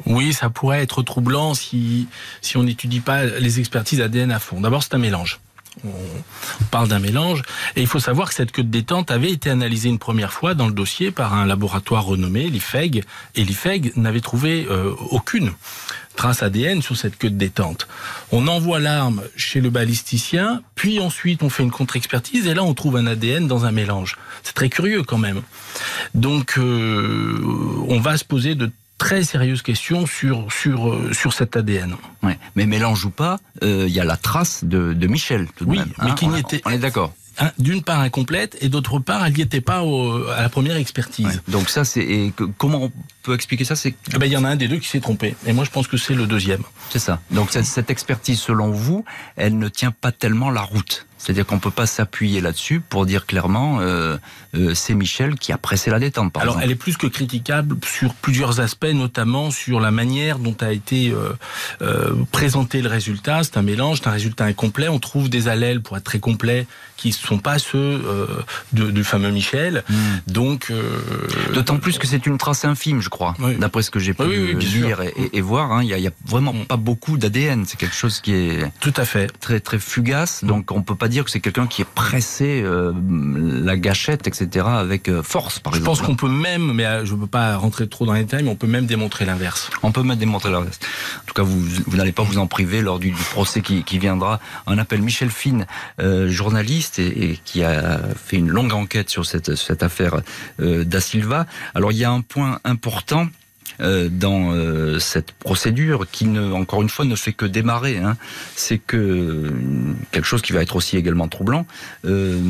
Oui, 0.06 0.32
ça 0.32 0.50
pourrait 0.50 0.82
être 0.82 1.02
troublant 1.02 1.54
si, 1.54 2.08
si 2.40 2.56
on 2.56 2.64
n'étudie 2.64 3.00
pas 3.00 3.24
les 3.24 3.58
expertises 3.60 4.00
ADN 4.00 4.30
à 4.32 4.38
fond. 4.38 4.60
D'abord, 4.60 4.82
c'est 4.82 4.94
un 4.94 4.98
mélange. 4.98 5.40
On 5.82 6.64
parle 6.70 6.88
d'un 6.88 6.98
mélange. 6.98 7.42
Et 7.74 7.80
il 7.80 7.86
faut 7.86 7.98
savoir 7.98 8.28
que 8.28 8.34
cette 8.34 8.52
queue 8.52 8.62
de 8.62 8.68
détente 8.68 9.10
avait 9.10 9.30
été 9.30 9.50
analysée 9.50 9.88
une 9.88 9.98
première 9.98 10.32
fois 10.32 10.54
dans 10.54 10.66
le 10.66 10.72
dossier 10.72 11.10
par 11.10 11.34
un 11.34 11.46
laboratoire 11.46 12.04
renommé, 12.04 12.48
l'IFEG, 12.48 13.04
et 13.34 13.44
l'IFEG 13.44 13.92
n'avait 13.96 14.20
trouvé 14.20 14.66
euh, 14.70 14.92
aucune 15.10 15.52
trace 16.16 16.42
ADN 16.42 16.82
sur 16.82 16.96
cette 16.96 17.18
queue 17.18 17.30
de 17.30 17.36
détente. 17.36 17.88
On 18.32 18.46
envoie 18.46 18.80
l'arme 18.80 19.22
chez 19.36 19.60
le 19.60 19.70
balisticien, 19.70 20.62
puis 20.74 21.00
ensuite 21.00 21.42
on 21.42 21.48
fait 21.48 21.62
une 21.62 21.70
contre-expertise, 21.70 22.46
et 22.46 22.54
là 22.54 22.62
on 22.62 22.74
trouve 22.74 22.96
un 22.96 23.06
ADN 23.06 23.46
dans 23.46 23.64
un 23.64 23.72
mélange. 23.72 24.16
C'est 24.42 24.54
très 24.54 24.68
curieux 24.68 25.02
quand 25.02 25.18
même. 25.18 25.42
Donc 26.14 26.54
euh, 26.58 27.40
on 27.88 28.00
va 28.00 28.16
se 28.16 28.24
poser 28.24 28.54
de 28.54 28.70
très 28.98 29.24
sérieuse 29.24 29.62
question 29.62 30.06
sur 30.06 30.50
sur 30.52 30.88
euh, 30.90 31.12
sur 31.12 31.32
cet 31.32 31.56
ADN. 31.56 31.96
Ouais. 32.22 32.38
Mais 32.54 32.66
mélange 32.66 33.04
ou 33.04 33.10
pas, 33.10 33.40
il 33.62 33.68
euh, 33.68 33.88
y 33.88 34.00
a 34.00 34.04
la 34.04 34.16
trace 34.16 34.64
de, 34.64 34.92
de 34.92 35.06
Michel. 35.06 35.48
Tout 35.56 35.64
de 35.64 35.70
oui, 35.70 35.78
même, 35.78 35.92
mais 36.02 36.10
hein, 36.10 36.14
qui 36.14 36.26
on, 36.26 36.36
était. 36.36 36.62
On 36.64 36.70
est 36.70 36.78
d'accord. 36.78 37.12
D'une 37.58 37.82
part 37.82 38.00
incomplète 38.00 38.56
et 38.60 38.68
d'autre 38.68 38.98
part 38.98 39.24
elle 39.26 39.32
n'y 39.32 39.42
était 39.42 39.60
pas 39.60 39.82
au, 39.82 40.28
à 40.28 40.42
la 40.42 40.48
première 40.48 40.76
expertise. 40.76 41.26
Ouais. 41.26 41.52
Donc 41.52 41.68
ça 41.68 41.84
c'est 41.84 42.32
comment 42.58 42.90
peut 43.24 43.34
expliquer 43.34 43.64
ça 43.64 43.74
C'est 43.74 43.94
eh 44.14 44.18
ben, 44.18 44.26
il 44.26 44.32
y 44.32 44.36
en 44.36 44.44
a 44.44 44.48
un 44.50 44.56
des 44.56 44.68
deux 44.68 44.78
qui 44.78 44.88
s'est 44.88 45.00
trompé. 45.00 45.34
Et 45.46 45.52
moi, 45.52 45.64
je 45.64 45.70
pense 45.70 45.88
que 45.88 45.96
c'est 45.96 46.14
le 46.14 46.26
deuxième. 46.26 46.62
C'est 46.90 46.98
ça. 46.98 47.20
Donc 47.30 47.50
cette 47.50 47.90
expertise, 47.90 48.38
selon 48.38 48.70
vous, 48.70 49.04
elle 49.36 49.58
ne 49.58 49.68
tient 49.68 49.90
pas 49.90 50.12
tellement 50.12 50.50
la 50.50 50.62
route. 50.62 51.06
C'est-à-dire 51.24 51.46
qu'on 51.46 51.58
peut 51.58 51.70
pas 51.70 51.86
s'appuyer 51.86 52.42
là-dessus 52.42 52.80
pour 52.80 53.06
dire 53.06 53.24
clairement 53.24 53.78
euh, 53.80 54.18
euh, 54.54 54.74
c'est 54.74 54.94
Michel 54.94 55.36
qui 55.36 55.52
a 55.52 55.58
pressé 55.58 55.90
la 55.90 55.98
détente. 55.98 56.32
Par 56.32 56.42
Alors 56.42 56.56
exemple. 56.56 56.64
elle 56.66 56.70
est 56.72 56.76
plus 56.78 56.96
que 56.98 57.06
critiquable 57.06 57.76
sur 57.86 58.12
plusieurs 58.14 58.60
aspects, 58.60 58.84
notamment 58.92 59.50
sur 59.50 59.80
la 59.80 59.90
manière 59.90 60.38
dont 60.38 60.56
a 60.60 60.70
été 60.72 61.10
euh, 61.10 61.30
euh, 61.80 62.12
présenté 62.30 62.82
le 62.82 62.88
résultat. 62.90 63.42
C'est 63.42 63.56
un 63.56 63.62
mélange, 63.62 64.00
c'est 64.02 64.08
un 64.08 64.12
résultat 64.12 64.44
incomplet. 64.44 64.88
On 64.88 64.98
trouve 64.98 65.30
des 65.30 65.48
allèles 65.48 65.80
pour 65.80 65.96
être 65.96 66.04
très 66.04 66.18
complet 66.20 66.66
qui 66.98 67.08
ne 67.08 67.14
sont 67.14 67.38
pas 67.38 67.58
ceux 67.58 68.02
de- 68.72 68.90
du 68.90 69.02
fameux 69.04 69.30
Michel. 69.30 69.82
Hmm. 69.88 69.94
Donc 70.26 70.70
D'autant 71.54 71.78
plus 71.78 71.98
que 71.98 72.06
c'est 72.06 72.26
une 72.26 72.38
trace 72.38 72.64
infime, 72.64 73.00
je 73.00 73.08
crois, 73.08 73.34
Oui. 73.40 73.56
d'après 73.56 73.82
ce 73.82 73.90
que 73.90 73.98
j'ai 73.98 74.14
pu 74.14 74.22
Oui, 74.22 74.54
lire 74.56 75.00
et, 75.02 75.12
et- 75.16 75.38
et 75.38 75.40
voir. 75.40 75.72
hein. 75.72 75.82
Il 75.82 75.88
y, 75.88 76.06
a, 76.06 76.10
vraiment 76.26 76.52
Mm. 76.52 76.64
pas 76.66 76.76
beaucoup 76.76 77.16
d'ADN. 77.16 77.64
C'est 77.66 77.76
quelque 77.78 77.94
chose 77.96 78.20
qui 78.20 78.32
est 78.34 78.70
tout 78.80 78.92
à 78.96 79.04
fait. 79.04 79.30
très 79.40 79.60
très 79.60 79.78
fugace. 79.78 80.44
Donc 80.44 80.70
on 80.70 80.82
peut 80.82 80.94
pas 80.94 81.08
dire 81.08 81.13
que 81.22 81.30
c'est 81.30 81.40
quelqu'un 81.40 81.66
qui 81.66 81.82
est 81.82 81.88
pressé 81.88 82.62
euh, 82.64 82.92
la 83.62 83.76
gâchette, 83.76 84.26
etc. 84.26 84.66
avec 84.68 85.08
euh, 85.08 85.22
force, 85.22 85.60
par 85.60 85.72
Je 85.72 85.78
exemple. 85.78 85.98
pense 85.98 86.06
qu'on 86.06 86.16
peut 86.16 86.28
même, 86.28 86.72
mais 86.72 86.84
euh, 86.84 87.04
je 87.04 87.14
ne 87.14 87.20
peux 87.20 87.26
pas 87.26 87.56
rentrer 87.56 87.86
trop 87.88 88.06
dans 88.06 88.14
les 88.14 88.24
détails, 88.24 88.42
mais 88.42 88.50
on 88.50 88.56
peut 88.56 88.66
même 88.66 88.86
démontrer 88.86 89.24
l'inverse. 89.24 89.70
On 89.82 89.92
peut 89.92 90.02
même 90.02 90.18
démontrer 90.18 90.54
reste. 90.54 90.84
En 91.22 91.26
tout 91.26 91.34
cas, 91.34 91.42
vous, 91.42 91.60
vous 91.86 91.96
n'allez 91.96 92.12
pas 92.12 92.22
vous 92.22 92.38
en 92.38 92.46
priver 92.46 92.82
lors 92.82 92.98
du, 92.98 93.10
du 93.10 93.22
procès 93.22 93.60
qui, 93.60 93.84
qui 93.84 93.98
viendra. 93.98 94.40
On 94.66 94.78
appelle 94.78 95.02
Michel 95.02 95.30
Fine, 95.30 95.66
euh, 96.00 96.28
journaliste, 96.30 96.98
et, 96.98 97.30
et 97.30 97.40
qui 97.44 97.62
a 97.62 98.00
fait 98.16 98.36
une 98.36 98.48
longue 98.48 98.72
enquête 98.72 99.10
sur 99.10 99.26
cette, 99.26 99.54
cette 99.54 99.82
affaire 99.82 100.20
Da 100.58 101.00
Silva. 101.00 101.46
Alors, 101.74 101.92
il 101.92 101.98
y 101.98 102.04
a 102.04 102.10
un 102.10 102.22
point 102.22 102.58
important. 102.64 103.28
Euh, 103.80 104.08
dans 104.10 104.52
euh, 104.52 104.98
cette 104.98 105.32
procédure 105.32 106.06
qui 106.10 106.26
ne, 106.26 106.52
encore 106.52 106.82
une 106.82 106.88
fois 106.88 107.04
ne 107.04 107.16
fait 107.16 107.32
que 107.32 107.44
démarrer, 107.46 107.98
hein. 107.98 108.16
c'est 108.56 108.78
que 108.78 108.96
euh, 108.96 109.50
quelque 110.12 110.24
chose 110.26 110.42
qui 110.42 110.52
va 110.52 110.62
être 110.62 110.76
aussi 110.76 110.96
également 110.96 111.28
troublant. 111.28 111.66
euh, 112.04 112.40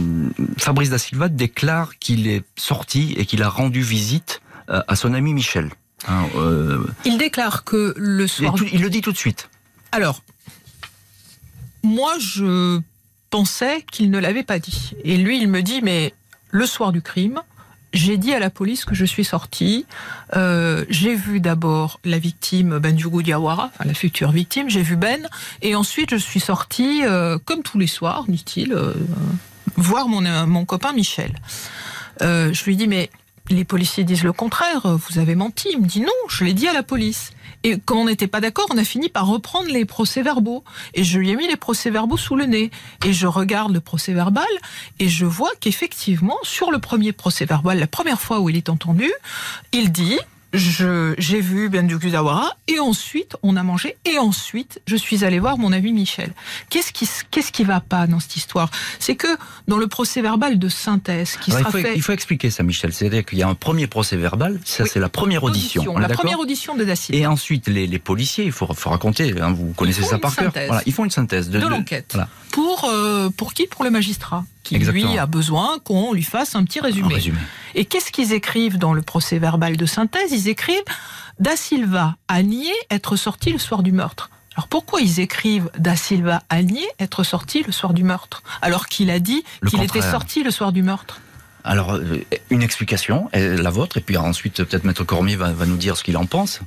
Fabrice 0.59 0.91
da 0.91 0.99
Silva 0.99 1.29
déclare 1.29 1.99
qu'il 1.99 2.27
est 2.29 2.45
sorti 2.57 3.15
et 3.17 3.27
qu'il 3.27 3.43
a 3.43 3.49
rendu 3.49 3.81
visite 3.83 4.41
à 4.69 4.97
son 4.97 5.13
ami 5.13 5.35
Michel. 5.35 5.71
Hein, 6.09 6.25
euh, 6.37 6.79
Il 7.05 7.19
déclare 7.19 7.65
que 7.65 7.95
le 7.97 8.27
soir. 8.27 8.55
tout- 8.55 8.67
il 8.73 8.81
le 8.83 8.89
dit 8.91 9.01
tout 9.03 9.13
de 9.13 9.17
suite. 9.17 9.51
Alors, 9.93 10.23
moi, 11.83 12.15
je 12.19 12.81
pensais 13.31 13.85
qu'il 13.93 14.11
ne 14.11 14.19
l'avait 14.19 14.43
pas 14.43 14.59
dit. 14.59 14.93
Et 15.05 15.17
lui, 15.17 15.39
il 15.41 15.49
me 15.49 15.63
dit, 15.63 15.81
mais 15.83 16.15
le 16.51 16.67
soir 16.67 16.93
du 16.93 17.03
crime, 17.03 17.41
j'ai 17.95 18.19
dit 18.19 18.35
à 18.35 18.41
la 18.41 18.51
police 18.51 18.85
que 18.85 18.95
je 18.95 19.05
suis 19.05 19.25
sortie. 19.25 19.87
Euh, 20.37 20.85
j'ai 20.91 21.15
vu 21.15 21.41
d'abord 21.41 22.01
la 22.05 22.19
victime 22.19 22.79
Benjougou 22.79 23.23
Diawara, 23.23 23.71
enfin 23.73 23.85
la 23.85 23.95
future 23.95 24.33
victime. 24.33 24.69
J'ai 24.69 24.83
vu 24.83 24.97
Ben, 24.97 25.27
et 25.63 25.75
ensuite 25.77 26.11
je 26.11 26.17
suis 26.17 26.41
sortie, 26.41 27.03
euh, 27.05 27.39
comme 27.43 27.63
tous 27.63 27.79
les 27.79 27.87
soirs, 27.87 28.25
dit-il, 28.29 28.73
euh, 28.73 28.93
voir 29.77 30.09
mon, 30.09 30.23
mon 30.47 30.65
copain 30.65 30.93
Michel. 30.93 31.33
Je 32.21 32.65
lui 32.65 32.77
dis 32.77 32.89
mais 32.89 33.11
les 33.49 33.65
policiers 33.65 34.05
disent 34.05 34.25
le 34.25 34.33
contraire. 34.33 34.83
Vous 34.85 35.19
avez 35.19 35.35
menti. 35.35 35.69
Il 35.73 35.81
me 35.81 35.87
dit 35.87 36.01
non, 36.01 36.13
je 36.29 36.45
l'ai 36.45 36.55
dit 36.55 36.69
à 36.69 36.73
la 36.73 36.83
police. 36.83 37.31
Et 37.65 37.79
comme 37.79 37.99
on 37.99 38.05
n'était 38.05 38.27
pas 38.27 38.41
d'accord, 38.41 38.67
on 38.71 38.79
a 38.79 38.85
fini 38.85 39.09
par 39.09 39.27
reprendre 39.27 39.69
les 39.69 39.85
procès-verbaux. 39.85 40.63
Et 40.93 41.03
je 41.03 41.19
lui 41.19 41.31
ai 41.31 41.37
mis 41.37 41.49
les 41.49 41.57
procès-verbaux 41.57 42.19
sous 42.19 42.37
le 42.37 42.45
nez. 42.45 42.71
Et 43.05 43.13
je 43.13 43.27
regarde 43.27 43.73
le 43.73 43.81
procès-verbal 43.81 44.45
et 44.99 45.09
je 45.09 45.25
vois 45.25 45.51
qu'effectivement, 45.61 46.37
sur 46.43 46.71
le 46.71 46.79
premier 46.79 47.13
procès-verbal, 47.13 47.79
la 47.79 47.87
première 47.87 48.21
fois 48.21 48.41
où 48.41 48.51
il 48.51 48.57
est 48.57 48.69
entendu, 48.69 49.11
il 49.73 49.91
dit 49.91 50.19
j'ai 50.59 51.41
vu 51.41 51.69
Ben 51.69 51.89
Zawara 51.91 52.51
et 52.69 52.79
ensuite 52.79 53.37
on 53.43 53.57
a 53.57 53.63
mangé 53.63 53.97
et 54.05 54.19
ensuite 54.19 54.81
je 54.87 54.97
suis 54.97 55.25
allé 55.25 55.39
voir 55.39 55.59
mon 55.59 55.73
ami 55.73 55.93
Michel. 55.93 56.33
Qu'est-ce 56.71 56.93
qui 56.93 57.09
qu'est-ce 57.31 57.53
qui 57.53 57.65
va 57.65 57.81
pas 57.81 58.07
dans 58.07 58.21
cette 58.21 58.37
histoire? 58.37 58.71
C'est 58.99 59.17
que 59.17 59.27
dans 59.69 59.77
le 59.79 59.87
procès-verbal 59.87 60.59
de 60.59 60.69
synthèse 60.69 61.37
qui 61.37 61.51
Alors, 61.53 61.69
sera 61.69 61.79
il, 61.79 61.83
faut, 61.83 61.89
fait 61.89 61.97
il 61.97 62.03
faut 62.03 62.13
expliquer 62.13 62.51
ça, 62.51 62.63
Michel. 62.63 62.93
C'est-à-dire 62.93 63.25
qu'il 63.25 63.39
y 63.39 63.43
a 63.43 63.49
un 63.49 63.55
premier 63.55 63.87
procès 63.87 64.17
verbal, 64.17 64.61
ça 64.65 64.85
Oui. 64.85 64.91
c'est 64.93 65.01
la 65.01 65.09
première 65.09 65.45
audition. 65.45 65.85
on 65.89 65.99
la 65.99 66.09
première 66.09 66.39
audition 66.39 66.75
de 66.77 66.85
Dacier. 66.85 67.19
Et 67.19 67.27
ensuite, 67.27 67.69
les, 67.69 67.87
les 67.87 67.99
policiers, 67.99 68.45
il 68.45 68.53
faut, 68.53 68.73
faut 68.75 68.91
raconter, 68.91 69.35
hein, 69.41 69.53
vous 69.53 69.73
connaissez 69.73 70.03
ça 70.03 70.19
par 70.19 70.35
cœur. 70.37 70.53
Voilà, 70.53 70.83
ils 70.87 70.93
font 70.93 71.05
une 71.05 71.11
synthèse 71.11 71.49
de, 71.51 71.59
de 71.59 71.65
de- 71.65 71.69
l'enquête. 71.71 72.11
Voilà, 72.13 72.29
Pour, 72.53 72.85
euh, 72.85 73.31
pour 73.31 73.55
qui? 73.55 73.67
Pour 73.67 73.85
le 73.85 73.91
magistrat, 73.91 74.45
qui 74.65 74.79
lui 74.79 75.19
a 75.19 75.27
besoin 75.27 75.79
qu'on 75.85 76.13
lui 76.13 76.25
fasse 76.25 76.57
un 76.57 76.65
petit 76.65 76.81
résumé. 76.81 77.15
résumé. 77.15 77.39
Et 77.75 77.85
qu'est-ce 77.85 78.11
qu'ils 78.11 78.33
écrivent 78.33 78.79
dans 78.79 78.93
le 78.93 79.03
procès 79.03 79.39
verbal 79.39 79.77
de 79.77 79.87
synthèse? 79.87 80.33
Ils 80.33 80.49
écrivent 80.49 80.83
Da 81.39 81.55
Silva 81.55 82.17
a 82.27 82.43
nié 82.43 82.73
être 82.91 83.15
sorti 83.17 83.53
le 83.53 83.59
soir 83.59 83.83
du 83.83 83.93
meurtre. 83.93 84.31
Alors 84.57 84.69
pourquoi 84.69 85.01
ils 85.01 85.21
écrivent 85.21 85.71
Da 85.79 85.97
Silva 85.97 86.43
a 86.49 86.63
nié 86.63 86.87
être 86.99 87.25
sorti 87.25 87.63
le 87.63 87.73
soir 87.73 87.93
du 87.93 88.05
meurtre 88.05 88.43
alors 88.63 88.87
qu'il 88.87 89.11
a 89.11 89.19
dit 89.19 89.45
qu'il 89.69 89.83
était 89.83 90.01
sorti 90.01 90.43
le 90.43 90.51
soir 90.51 90.73
du 90.73 90.83
meurtre 90.83 91.21
Alors, 91.67 91.95
euh, 91.95 92.19
une 92.51 92.61
explication, 92.63 93.31
la 93.33 93.71
vôtre, 93.71 93.97
et 93.97 94.01
puis 94.03 94.19
ensuite, 94.19 94.63
peut-être 94.63 94.85
Maître 94.85 95.03
Cormier 95.05 95.35
va, 95.35 95.51
va 95.53 95.65
nous 95.65 95.79
dire 95.79 95.97
ce 95.97 96.05
qu'il 96.05 96.17
en 96.19 96.27
pense. 96.27 96.61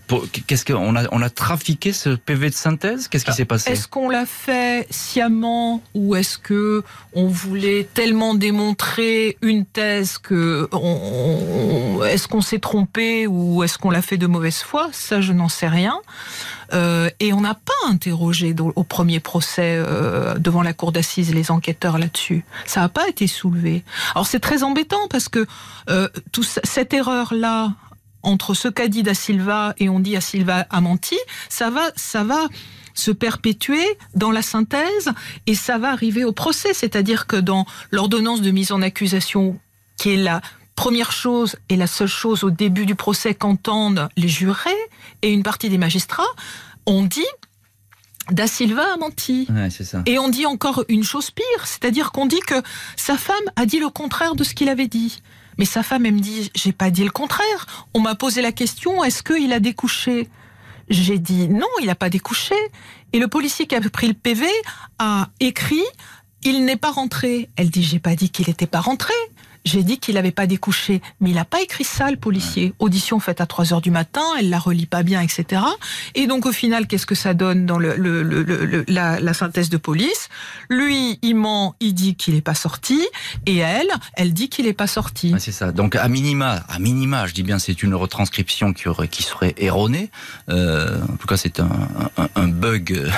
Qu'est-ce 0.47 0.65
qu'on 0.65 0.95
a, 0.95 1.03
on 1.11 1.21
a 1.21 1.29
trafiqué 1.29 1.93
ce 1.93 2.09
PV 2.15 2.49
de 2.49 2.55
synthèse? 2.55 3.07
Qu'est-ce 3.07 3.23
qui 3.25 3.31
s'est 3.33 3.45
passé? 3.45 3.65
Ah, 3.69 3.73
Est-ce 3.73 3.87
qu'on 3.87 4.09
l'a 4.09 4.25
fait 4.25 4.87
sciemment 4.89 5.83
ou 5.93 6.15
est-ce 6.15 6.39
que 6.39 6.83
on 7.13 7.27
voulait 7.27 7.87
tellement 7.93 8.33
démontrer 8.33 9.37
une 9.43 9.65
thèse 9.65 10.17
que 10.17 10.67
on- 10.71 11.99
on- 11.99 12.03
est-ce 12.05 12.27
qu'on 12.27 12.41
s'est 12.41 12.59
trompé 12.59 13.27
ou 13.27 13.63
est-ce 13.63 13.77
qu'on 13.77 13.91
l'a 13.91 14.01
fait 14.01 14.17
de 14.17 14.25
mauvaise 14.27 14.57
foi? 14.63 14.89
Ça, 14.93 15.21
je 15.21 15.31
n'en 15.31 15.47
sais 15.49 15.67
rien. 15.67 15.99
Euh, 16.73 17.09
et 17.19 17.33
on 17.33 17.41
n'a 17.41 17.53
pas 17.53 17.73
interrogé 17.87 18.55
au 18.59 18.83
premier 18.83 19.19
procès 19.19 19.77
euh, 19.77 20.37
devant 20.37 20.61
la 20.61 20.73
cour 20.73 20.91
d'assises 20.91 21.33
les 21.33 21.51
enquêteurs 21.51 21.97
là-dessus. 21.97 22.43
Ça 22.65 22.81
n'a 22.81 22.89
pas 22.89 23.07
été 23.07 23.27
soulevé. 23.27 23.83
Alors 24.15 24.27
c'est 24.27 24.39
très 24.39 24.63
embêtant 24.63 25.07
parce 25.09 25.29
que 25.29 25.45
euh, 25.89 26.09
cette 26.63 26.93
erreur-là 26.93 27.73
entre 28.23 28.53
ce 28.53 28.67
qu'a 28.67 28.87
dit 28.87 29.03
Da 29.03 29.13
Silva 29.13 29.73
et 29.77 29.89
on 29.89 29.99
dit 29.99 30.13
Da 30.13 30.21
Silva 30.21 30.65
a 30.69 30.81
menti, 30.81 31.17
ça 31.49 31.69
va, 31.69 31.91
ça 31.95 32.23
va 32.23 32.47
se 32.93 33.11
perpétuer 33.11 33.85
dans 34.15 34.31
la 34.31 34.41
synthèse 34.41 35.11
et 35.45 35.55
ça 35.55 35.77
va 35.77 35.91
arriver 35.91 36.25
au 36.25 36.31
procès. 36.31 36.73
C'est-à-dire 36.73 37.27
que 37.27 37.37
dans 37.37 37.65
l'ordonnance 37.91 38.41
de 38.41 38.51
mise 38.51 38.71
en 38.71 38.81
accusation, 38.81 39.59
qui 39.97 40.13
est 40.13 40.17
la 40.17 40.41
première 40.75 41.11
chose 41.11 41.55
et 41.69 41.75
la 41.75 41.87
seule 41.87 42.07
chose 42.07 42.43
au 42.43 42.51
début 42.51 42.85
du 42.85 42.95
procès 42.95 43.33
qu'entendent 43.33 44.09
les 44.15 44.27
jurés 44.27 44.69
et 45.21 45.31
une 45.31 45.43
partie 45.43 45.69
des 45.69 45.77
magistrats, 45.77 46.23
on 46.85 47.03
dit 47.03 47.25
Da 48.31 48.47
Silva 48.47 48.93
a 48.93 48.97
menti. 48.97 49.47
Ouais, 49.49 49.69
c'est 49.69 49.83
ça. 49.83 50.03
Et 50.05 50.19
on 50.19 50.29
dit 50.29 50.45
encore 50.45 50.83
une 50.89 51.03
chose 51.03 51.31
pire, 51.31 51.65
c'est-à-dire 51.65 52.11
qu'on 52.11 52.25
dit 52.25 52.39
que 52.41 52.55
sa 52.95 53.17
femme 53.17 53.35
a 53.55 53.65
dit 53.65 53.79
le 53.79 53.89
contraire 53.89 54.35
de 54.35 54.43
ce 54.43 54.53
qu'il 54.53 54.69
avait 54.69 54.87
dit. 54.87 55.21
Mais 55.57 55.65
sa 55.65 55.81
femme, 55.81 56.05
elle 56.05 56.13
me 56.13 56.19
dit, 56.19 56.51
j'ai 56.55 56.71
pas 56.71 56.91
dit 56.91 57.03
le 57.03 57.09
contraire. 57.09 57.87
On 57.93 57.99
m'a 57.99 58.15
posé 58.15 58.41
la 58.41 58.51
question, 58.51 59.03
est-ce 59.03 59.23
qu'il 59.23 59.51
a 59.53 59.59
découché? 59.59 60.29
J'ai 60.89 61.19
dit, 61.19 61.47
non, 61.47 61.67
il 61.81 61.87
n'a 61.87 61.95
pas 61.95 62.09
découché. 62.09 62.55
Et 63.13 63.19
le 63.19 63.27
policier 63.27 63.65
qui 63.65 63.75
a 63.75 63.81
pris 63.81 64.07
le 64.07 64.13
PV 64.13 64.45
a 64.99 65.29
écrit, 65.39 65.83
il 66.43 66.65
n'est 66.65 66.77
pas 66.77 66.91
rentré. 66.91 67.49
Elle 67.55 67.69
dit, 67.69 67.83
j'ai 67.83 67.99
pas 67.99 68.15
dit 68.15 68.29
qu'il 68.29 68.47
n'était 68.47 68.67
pas 68.67 68.81
rentré. 68.81 69.13
J'ai 69.67 69.83
dit 69.83 69.97
qu'il 69.99 70.15
n'avait 70.15 70.31
pas 70.31 70.47
découché, 70.47 71.01
mais 71.19 71.29
il 71.31 71.35
n'a 71.35 71.43
pas 71.43 71.61
écrit 71.61 71.83
ça, 71.83 72.09
le 72.09 72.15
policier. 72.15 72.73
Audition 72.79 73.19
faite 73.19 73.41
à 73.41 73.45
3 73.45 73.73
heures 73.73 73.81
du 73.81 73.91
matin, 73.91 74.21
elle 74.39 74.49
la 74.49 74.59
relit 74.59 74.85
pas 74.85 75.03
bien, 75.03 75.19
etc. 75.21 75.61
Et 76.15 76.25
donc 76.25 76.45
au 76.45 76.53
final, 76.53 76.87
qu'est-ce 76.87 77.05
que 77.05 77.15
ça 77.15 77.33
donne 77.33 77.65
dans 77.65 77.77
le, 77.77 77.95
le- 77.97 78.23
le- 78.23 78.43
le- 78.43 78.85
la, 78.87 79.19
la 79.19 79.33
synthèse 79.33 79.69
de 79.69 79.75
police? 79.77 80.29
Lui, 80.69 81.19
il 81.21 81.35
ment, 81.35 81.75
il 81.81 81.93
dit 81.93 82.15
qu'il 82.15 82.35
n'est 82.35 82.41
pas 82.41 82.55
sorti, 82.55 83.05
et 83.45 83.57
elle, 83.57 83.89
elle 84.13 84.33
dit 84.33 84.47
qu'il 84.47 84.65
n'est 84.65 84.73
pas 84.73 84.87
sorti. 84.87 85.35
C'est 85.39 85.51
ça. 85.51 85.73
Donc 85.73 85.95
à 85.95 86.07
minima, 86.07 86.63
à 86.69 86.79
minima, 86.79 87.27
je 87.27 87.33
dis 87.33 87.43
bien, 87.43 87.59
c'est 87.59 87.83
une 87.83 87.93
retranscription 87.93 88.71
qui 88.71 88.87
aurait, 88.87 89.09
qui 89.09 89.23
serait 89.23 89.53
erronée. 89.57 90.09
Euh, 90.49 91.01
en 91.11 91.17
tout 91.17 91.27
cas, 91.27 91.35
c'est 91.35 91.59
un, 91.59 91.69
un, 92.17 92.29
un 92.35 92.47
bug 92.47 92.93
euh, 92.93 93.09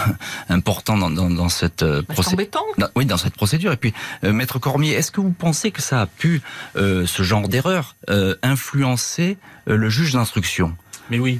important 0.49 0.97
dans, 0.97 1.09
dans, 1.09 1.29
dans 1.29 1.49
cette 1.49 1.83
euh, 1.83 2.01
Bah, 2.07 2.13
procédure. 2.15 2.47
oui, 2.95 3.05
dans 3.05 3.17
cette 3.17 3.35
procédure. 3.35 3.71
Et 3.73 3.77
puis, 3.77 3.93
euh, 4.23 4.33
Maître 4.33 4.57
Cormier, 4.59 4.93
est-ce 4.93 5.11
que 5.11 5.21
vous 5.21 5.31
pensez 5.31 5.71
que 5.71 5.81
ça 5.81 6.01
a 6.01 6.05
pu, 6.05 6.38
euh, 6.75 7.05
ce 7.05 7.23
genre 7.23 7.47
d'erreur, 7.47 7.95
euh, 8.09 8.35
influencer 8.43 9.37
euh, 9.69 9.75
le 9.75 9.89
juge 9.89 10.13
d'instruction 10.13 10.75
Mais 11.09 11.19
oui. 11.19 11.39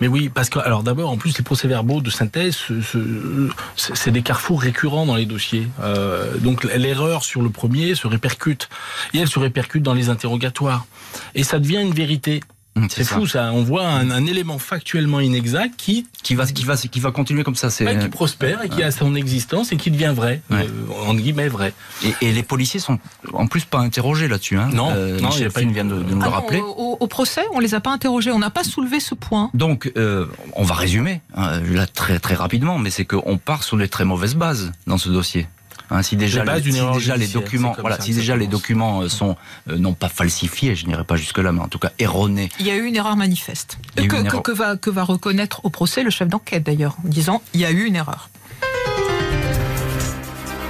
Mais 0.00 0.08
oui, 0.08 0.30
parce 0.30 0.48
que 0.48 0.58
alors 0.58 0.82
d'abord, 0.82 1.10
en 1.10 1.18
plus, 1.18 1.36
les 1.36 1.44
procès-verbaux 1.44 2.00
de 2.00 2.08
synthèse, 2.08 2.54
ce- 2.56 2.80
ce- 2.80 3.50
c'est 3.76 3.94
c'est 3.94 4.10
des 4.10 4.22
carrefours 4.22 4.62
récurrents 4.62 5.04
dans 5.04 5.14
les 5.16 5.26
dossiers. 5.26 5.68
Euh, 5.82 6.38
donc 6.38 6.64
l'erreur 6.64 7.22
sur 7.22 7.42
le 7.42 7.50
premier 7.50 7.94
se 7.94 8.06
répercute 8.06 8.70
et 9.12 9.18
elle 9.18 9.28
se 9.28 9.38
répercute 9.38 9.82
dans 9.82 9.92
les 9.92 10.08
interrogatoires 10.08 10.86
et 11.34 11.44
ça 11.44 11.58
devient 11.58 11.82
une 11.82 11.92
vérité. 11.92 12.40
Mmh, 12.76 12.86
c'est 12.88 13.04
fou 13.04 13.26
ça. 13.26 13.50
On 13.52 13.64
voit 13.64 13.86
un, 13.86 14.26
élément 14.26 14.58
factuellement 14.58 15.18
inexact 15.18 15.74
qui 15.76 16.06
qui 16.22 16.36
va 16.36 16.46
qui 16.46 16.64
va 16.64 16.76
qui 16.76 17.00
va 17.00 17.10
continuer 17.10 17.42
comme 17.42 17.56
ça. 17.56 17.68
C'est 17.68 17.98
qui 17.98 18.08
prospère 18.08 18.62
et 18.62 18.68
qui 18.68 18.82
a 18.82 18.90
son 18.92 19.14
existence 19.14 19.72
et 19.72 19.76
qui 19.76 19.90
devient 19.90 20.12
vrai, 20.14 20.40
ouais. 20.50 20.66
euh, 20.68 21.08
entre 21.08 21.20
guillemets 21.20 21.48
vrai. 21.48 21.72
Et, 22.04 22.28
et, 22.28 22.32
les 22.32 22.42
policiers 22.42 22.78
sont 22.78 22.98
en 23.32 23.46
plus 23.46 23.64
pas 23.64 23.78
interrogés 23.78 24.28
là-dessus. 24.28 24.56
Hein. 24.56 24.70
Non, 24.72 24.90
euh, 24.94 25.18
non, 25.18 25.30
il 25.30 25.50
pas 25.50 25.62
une 25.62 25.72
vient 25.72 25.84
de, 25.84 25.96
de 25.96 26.14
nous 26.14 26.22
ah 26.22 26.26
le 26.26 26.30
rappeler. 26.30 26.60
au, 26.60 26.96
au, 27.00 27.06
procès, 27.08 27.42
on 27.52 27.58
les 27.58 27.74
a 27.74 27.80
pas 27.80 27.90
interrogés. 27.90 28.30
On 28.30 28.38
n'a 28.38 28.50
pas 28.50 28.64
soulevé 28.64 29.00
ce 29.00 29.14
point. 29.14 29.50
Donc, 29.52 29.90
euh, 29.96 30.26
on 30.54 30.62
va 30.62 30.74
résumer 30.74 31.22
hein, 31.34 31.60
là 31.60 31.86
très 31.86 32.20
très 32.20 32.34
rapidement, 32.34 32.78
mais 32.78 32.90
c'est 32.90 33.04
qu'on 33.04 33.36
part 33.36 33.64
sur 33.64 33.76
des 33.76 33.88
très 33.88 34.04
mauvaises 34.04 34.36
bases 34.36 34.72
dans 34.86 34.98
ce 34.98 35.08
dossier. 35.08 35.48
Hein, 35.90 36.02
si 36.02 36.16
déjà, 36.16 36.44
les, 36.44 36.62
si 36.62 36.70
déjà 36.92 37.16
les 37.16 37.26
documents, 37.26 37.74
voilà, 37.78 38.00
si 38.00 38.14
déjà 38.14 38.36
les 38.36 38.46
documents 38.46 39.08
sont 39.08 39.36
euh, 39.68 39.76
non 39.76 39.92
pas 39.92 40.08
falsifiés, 40.08 40.76
je 40.76 40.86
n'irai 40.86 41.04
pas 41.04 41.16
jusque 41.16 41.38
là, 41.38 41.50
mais 41.50 41.60
en 41.60 41.68
tout 41.68 41.80
cas 41.80 41.90
erronés. 41.98 42.48
Il 42.60 42.66
y 42.66 42.70
a 42.70 42.76
eu 42.76 42.84
une 42.84 42.96
erreur 42.96 43.16
manifeste 43.16 43.78
que, 43.96 44.02
que, 44.02 44.16
erreur. 44.16 44.42
que, 44.42 44.52
va, 44.52 44.76
que 44.76 44.90
va 44.90 45.02
reconnaître 45.02 45.64
au 45.64 45.70
procès 45.70 46.02
le 46.02 46.10
chef 46.10 46.28
d'enquête 46.28 46.62
d'ailleurs, 46.62 46.96
en 47.04 47.08
disant 47.08 47.42
il 47.54 47.60
y 47.60 47.64
a 47.64 47.70
eu 47.70 47.84
une 47.84 47.96
erreur. 47.96 48.30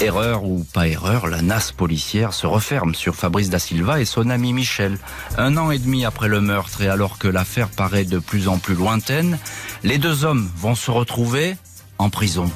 Erreur 0.01 0.45
ou 0.45 0.65
pas 0.73 0.89
erreur, 0.89 1.27
la 1.27 1.43
nasse 1.43 1.73
policière 1.73 2.33
se 2.33 2.47
referme 2.47 2.95
sur 2.95 3.15
Fabrice 3.15 3.51
da 3.51 3.59
Silva 3.59 4.01
et 4.01 4.07
son 4.07 4.31
ami 4.31 4.55
Michel. 4.55 4.97
Un 5.37 5.59
an 5.59 5.71
et 5.71 5.79
demi 5.79 6.07
après 6.07 6.29
le 6.29 6.41
meurtre 6.41 6.81
et 6.81 6.89
alors 6.89 7.19
que 7.19 7.29
l'affaire 7.29 7.69
paraît 7.69 8.07
de 8.07 8.19
plus 8.19 8.49
en 8.49 8.57
plus 8.57 8.75
lointaine, 8.75 9.39
les 9.85 9.99
deux 9.99 10.25
hommes 10.25 10.51
vont 10.57 10.75
se 10.75 10.91
retrouver 10.91 11.59
en 11.99 12.09
prison. 12.09 12.51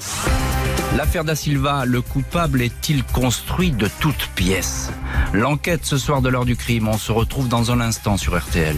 L'affaire 0.97 1.25
Da 1.25 1.35
Silva, 1.35 1.85
le 1.85 2.01
coupable 2.01 2.63
est-il 2.63 3.03
construit 3.05 3.73
de 3.73 3.89
toutes 3.99 4.29
pièces? 4.37 4.91
L'enquête 5.33 5.85
ce 5.85 5.99
soir 5.99 6.23
de 6.23 6.29
l'heure 6.29 6.45
du 6.45 6.55
crime, 6.55 6.87
on 6.87 6.99
se 6.99 7.11
retrouve 7.11 7.49
dans 7.49 7.73
un 7.73 7.81
instant 7.81 8.17
sur 8.17 8.39
RTL. 8.39 8.77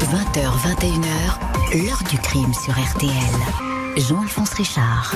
20h, 0.00 0.40
21h, 0.66 1.84
l'heure 1.84 2.02
du 2.10 2.18
crime 2.18 2.52
sur 2.54 2.72
RTL. 2.72 3.12
Jean-Alphonse 3.96 4.54
Richard. 4.54 5.14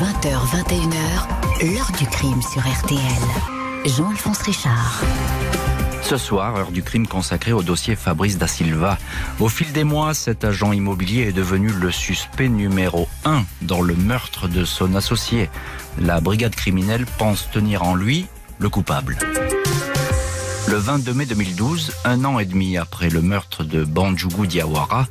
20h, 0.00 0.30
21h, 0.54 1.74
l'heure 1.74 1.92
du 1.98 2.06
crime 2.06 2.40
sur 2.40 2.62
RTL. 2.62 3.00
Jean-Alphonse 3.84 4.42
Richard. 4.42 5.02
Ce 6.02 6.16
soir, 6.16 6.56
heure 6.56 6.72
du 6.72 6.82
crime 6.82 7.06
consacrée 7.06 7.52
au 7.52 7.62
dossier 7.62 7.96
Fabrice 7.96 8.36
da 8.36 8.46
Silva. 8.46 8.98
Au 9.40 9.48
fil 9.48 9.72
des 9.72 9.84
mois, 9.84 10.14
cet 10.14 10.44
agent 10.44 10.72
immobilier 10.72 11.22
est 11.22 11.32
devenu 11.32 11.68
le 11.68 11.90
suspect 11.90 12.48
numéro 12.48 13.08
un 13.24 13.44
dans 13.62 13.80
le 13.80 13.94
meurtre 13.94 14.48
de 14.48 14.64
son 14.64 14.94
associé. 14.94 15.48
La 15.98 16.20
brigade 16.20 16.54
criminelle 16.54 17.06
pense 17.18 17.48
tenir 17.50 17.82
en 17.84 17.94
lui 17.94 18.26
le 18.58 18.68
coupable. 18.68 19.18
Le 20.68 20.76
22 20.76 21.14
mai 21.14 21.26
2012, 21.26 21.92
un 22.04 22.24
an 22.24 22.38
et 22.38 22.44
demi 22.46 22.76
après 22.76 23.08
le 23.08 23.22
meurtre 23.22 23.64
de 23.64 23.84
Banjougou 23.84 24.46
Diawara, 24.46 25.06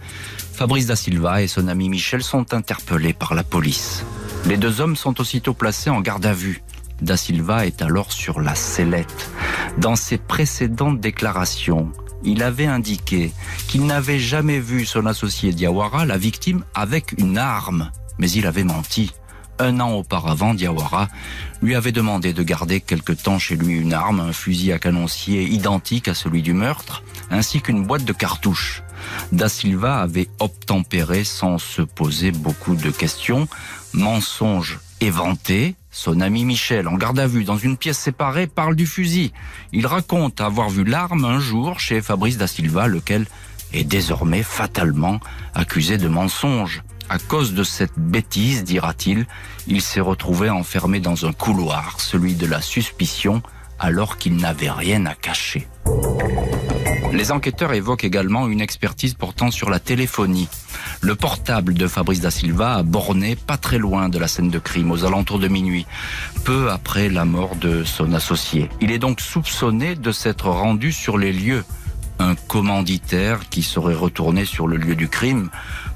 Fabrice 0.54 0.86
da 0.88 0.96
Silva 0.96 1.42
et 1.42 1.48
son 1.48 1.68
ami 1.68 1.90
Michel 1.90 2.22
sont 2.22 2.54
interpellés 2.54 3.14
par 3.14 3.34
la 3.34 3.44
police. 3.44 4.04
Les 4.46 4.58
deux 4.58 4.82
hommes 4.82 4.96
sont 4.96 5.20
aussitôt 5.22 5.54
placés 5.54 5.90
en 5.90 6.02
garde 6.02 6.26
à 6.26 6.34
vue. 6.34 6.62
Da 7.02 7.18
Silva 7.18 7.66
est 7.66 7.82
alors 7.82 8.12
sur 8.12 8.40
la 8.42 8.56
sellette. 8.56 9.30
Dans 9.78 9.96
ses 9.96 10.18
précédentes 10.18 11.00
déclarations, 11.00 11.92
il 12.24 12.44
avait 12.44 12.68
indiqué 12.68 13.32
qu'il 13.68 13.86
n'avait 13.86 14.20
jamais 14.20 14.60
vu 14.60 14.86
son 14.86 15.06
associé 15.06 15.52
Diawara, 15.52 16.06
la 16.06 16.18
victime, 16.18 16.64
avec 16.76 17.14
une 17.18 17.38
arme. 17.38 17.92
Mais 18.20 18.30
il 18.30 18.46
avait 18.46 18.64
menti. 18.64 19.12
Un 19.58 19.80
an 19.80 19.92
auparavant, 19.92 20.54
Diawara 20.54 21.08
lui 21.62 21.76
avait 21.76 21.92
demandé 21.92 22.34
de 22.34 22.42
garder 22.42 22.82
quelque 22.82 23.14
temps 23.14 23.38
chez 23.38 23.56
lui 23.56 23.76
une 23.76 23.94
arme, 23.94 24.20
un 24.20 24.34
fusil 24.34 24.72
à 24.72 24.80
canoncier 24.80 25.44
identique 25.44 26.08
à 26.08 26.16
celui 26.16 26.42
du 26.42 26.54
meurtre, 26.54 27.04
ainsi 27.30 27.62
qu'une 27.62 27.84
boîte 27.84 28.06
de 28.06 28.14
cartouches. 28.14 28.82
Da 29.32 29.50
Silva 29.50 30.02
avait 30.02 30.30
obtempéré 30.40 31.24
sans 31.24 31.58
se 31.58 31.82
poser 31.82 32.32
beaucoup 32.32 32.76
de 32.76 32.90
questions. 32.90 33.48
Mensonge 33.94 34.80
éventé, 35.00 35.76
son 35.92 36.22
ami 36.22 36.46
Michel, 36.46 36.88
en 36.88 36.96
garde 36.96 37.20
à 37.20 37.28
vue 37.28 37.44
dans 37.44 37.58
une 37.58 37.78
pièce 37.78 38.00
séparée, 38.00 38.48
parle 38.48 38.76
du 38.76 38.88
fusil. 38.88 39.34
Il 39.74 39.86
raconte 39.86 40.40
avoir 40.40 40.70
vu 40.70 40.86
l'arme 40.86 41.26
un 41.26 41.40
jour 41.40 41.80
chez 41.80 42.02
Fabrice 42.02 42.38
da 42.38 42.48
Silva, 42.48 42.88
lequel 42.88 43.28
est 43.74 43.84
désormais 43.84 44.42
fatalement 44.42 45.20
accusé 45.54 45.98
de 45.98 46.08
mensonge. 46.08 46.82
À 47.10 47.20
cause 47.20 47.54
de 47.54 47.64
cette 47.64 48.00
bêtise, 48.00 48.64
dira-t-il, 48.64 49.28
il 49.68 49.82
s'est 49.82 50.00
retrouvé 50.00 50.50
enfermé 50.50 51.02
dans 51.02 51.26
un 51.26 51.34
couloir, 51.34 52.00
celui 52.00 52.36
de 52.36 52.48
la 52.48 52.62
suspicion, 52.62 53.42
alors 53.82 54.18
qu'il 54.18 54.38
n'avait 54.38 54.70
rien 54.72 55.06
à 55.08 55.16
cacher. 55.16 55.68
Les 57.12 57.32
enquêteurs 57.32 57.74
évoquent 57.74 58.06
également 58.06 58.48
une 58.48 58.62
expertise 58.62 59.16
portant 59.16 59.52
sur 59.52 59.70
la 59.70 59.80
téléphonie. 59.80 60.48
Le 61.02 61.16
portable 61.16 61.74
de 61.74 61.88
Fabrice 61.88 62.22
da 62.22 62.32
Silva 62.32 62.76
a 62.76 62.84
borné 62.84 63.36
pas 63.36 63.58
très 63.58 63.80
loin 63.80 64.08
de 64.08 64.18
la 64.20 64.28
scène 64.28 64.50
de 64.50 64.60
crime, 64.60 64.92
aux 64.92 65.04
alentours 65.04 65.40
de 65.40 65.48
minuit, 65.48 65.86
peu 66.46 66.72
après 66.72 67.10
la 67.10 67.26
mort 67.26 67.56
de 67.56 67.84
son 67.84 68.14
associé. 68.14 68.70
Il 68.80 68.92
est 68.92 69.00
donc 69.00 69.20
soupçonné 69.20 69.96
de 69.96 70.12
s'être 70.12 70.48
rendu 70.48 70.92
sur 70.92 71.18
les 71.18 71.34
lieux. 71.34 71.66
Un 72.20 72.36
commanditaire 72.36 73.50
qui 73.50 73.64
serait 73.64 73.96
retourné 73.96 74.46
sur 74.46 74.68
le 74.68 74.78
lieu 74.78 74.96
du 74.96 75.10
crime 75.10 75.50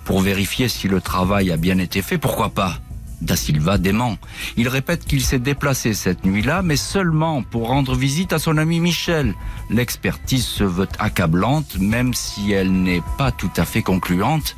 pour 0.06 0.22
vérifier 0.22 0.68
si 0.68 0.88
le 0.88 1.00
travail 1.00 1.52
a 1.52 1.58
bien 1.58 1.78
été 1.78 2.02
fait, 2.02 2.18
pourquoi 2.18 2.50
pas? 2.50 2.80
Da 3.22 3.36
Silva 3.36 3.78
dément. 3.78 4.18
Il 4.58 4.68
répète 4.68 5.06
qu'il 5.06 5.24
s'est 5.24 5.40
déplacé 5.40 5.94
cette 5.94 6.26
nuit-là, 6.26 6.62
mais 6.62 6.76
seulement 6.76 7.44
pour 7.44 7.68
rendre 7.68 7.96
visite 7.96 8.34
à 8.34 8.40
son 8.40 8.58
ami 8.58 8.80
Michel. 8.80 9.34
L'expertise 9.70 10.46
se 10.46 10.64
veut 10.64 10.88
accablante, 11.00 11.78
même 11.80 12.14
si 12.14 12.52
elle 12.52 12.72
n'est 12.72 13.04
pas 13.18 13.32
tout 13.32 13.52
à 13.58 13.66
fait 13.66 13.82
concluante. 13.82 14.56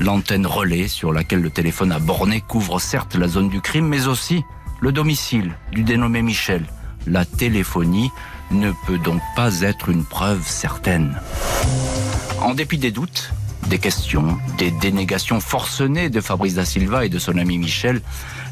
L'antenne 0.00 0.46
relais 0.46 0.88
sur 0.88 1.12
laquelle 1.12 1.42
le 1.42 1.50
téléphone 1.50 1.92
a 1.92 1.98
borné 1.98 2.40
couvre 2.40 2.80
certes 2.80 3.14
la 3.14 3.28
zone 3.28 3.48
du 3.48 3.60
crime, 3.60 3.86
mais 3.86 4.06
aussi 4.06 4.42
le 4.80 4.92
domicile 4.92 5.54
du 5.72 5.82
dénommé 5.82 6.22
Michel. 6.22 6.64
La 7.06 7.24
téléphonie 7.24 8.10
ne 8.50 8.72
peut 8.86 8.98
donc 8.98 9.20
pas 9.36 9.60
être 9.62 9.88
une 9.88 10.04
preuve 10.04 10.46
certaine. 10.46 11.20
En 12.40 12.54
dépit 12.54 12.78
des 12.78 12.90
doutes, 12.90 13.32
des 13.68 13.78
questions, 13.78 14.38
des 14.56 14.70
dénégations 14.70 15.40
forcenées 15.40 16.08
de 16.08 16.20
Fabrice 16.20 16.54
da 16.54 16.64
Silva 16.64 17.04
et 17.04 17.08
de 17.08 17.18
son 17.18 17.36
ami 17.36 17.58
Michel, 17.58 18.00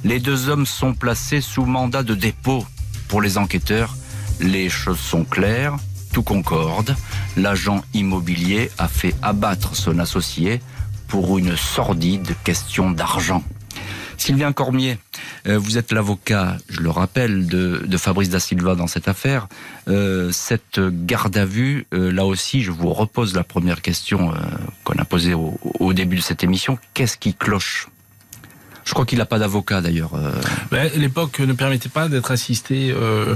les 0.05 0.21
deux 0.21 0.49
hommes 0.49 0.67
sont 0.67 0.95
placés 0.95 1.41
sous 1.41 1.65
mandat 1.65 2.03
de 2.03 2.15
dépôt. 2.15 2.65
Pour 3.09 3.23
les 3.23 3.39
enquêteurs, 3.39 3.97
les 4.41 4.69
choses 4.69 4.99
sont 4.99 5.25
claires, 5.25 5.77
tout 6.13 6.23
concorde. 6.23 6.95
L'agent 7.37 7.83
immobilier 7.95 8.71
a 8.79 8.89
fait 8.89 9.15
abattre 9.23 9.75
son 9.75 9.99
associé 9.99 10.61
pour 11.09 11.39
une 11.39 11.57
sordide 11.57 12.35
question 12.45 12.91
d'argent. 12.91 13.43
Sylvain 14.21 14.53
Cormier, 14.53 14.99
euh, 15.47 15.59
vous 15.59 15.79
êtes 15.79 15.93
l'avocat, 15.93 16.57
je 16.69 16.81
le 16.81 16.91
rappelle, 16.91 17.47
de, 17.47 17.97
Fabrice 17.97 18.29
da 18.29 18.41
Silva 18.41 18.75
dans 18.75 18.87
cette 18.87 19.09
affaire. 19.09 19.49
Euh, 19.89 20.31
cette 20.33 20.81
garde 20.81 21.37
à 21.37 21.45
vue, 21.45 21.87
euh, 21.95 22.13
là 22.13 22.27
aussi, 22.27 22.63
je 22.63 22.71
vous 22.71 22.93
repose 22.93 23.35
la 23.35 23.45
première 23.45 23.83
question 23.83 24.33
euh, 24.33 24.37
qu'on 24.85 24.99
a 24.99 25.05
posée 25.05 25.35
au, 25.35 25.59
au, 25.81 25.93
début 25.93 26.17
de 26.17 26.21
cette 26.21 26.45
émission. 26.45 26.79
Qu'est-ce 26.95 27.17
qui 27.17 27.35
cloche 27.35 27.89
je 28.87 28.93
crois 28.93 29.05
qu'il 29.05 29.19
n'a 29.19 29.27
pas 29.27 29.41
d'avocat 29.41 29.81
d'ailleurs. 29.81 30.13
Ben, 30.71 30.89
L'époque 30.95 31.41
ne 31.41 31.53
permettait 31.53 31.89
pas 31.89 32.09
d'être 32.09 32.31
assisté 32.31 32.93
euh, 32.93 33.35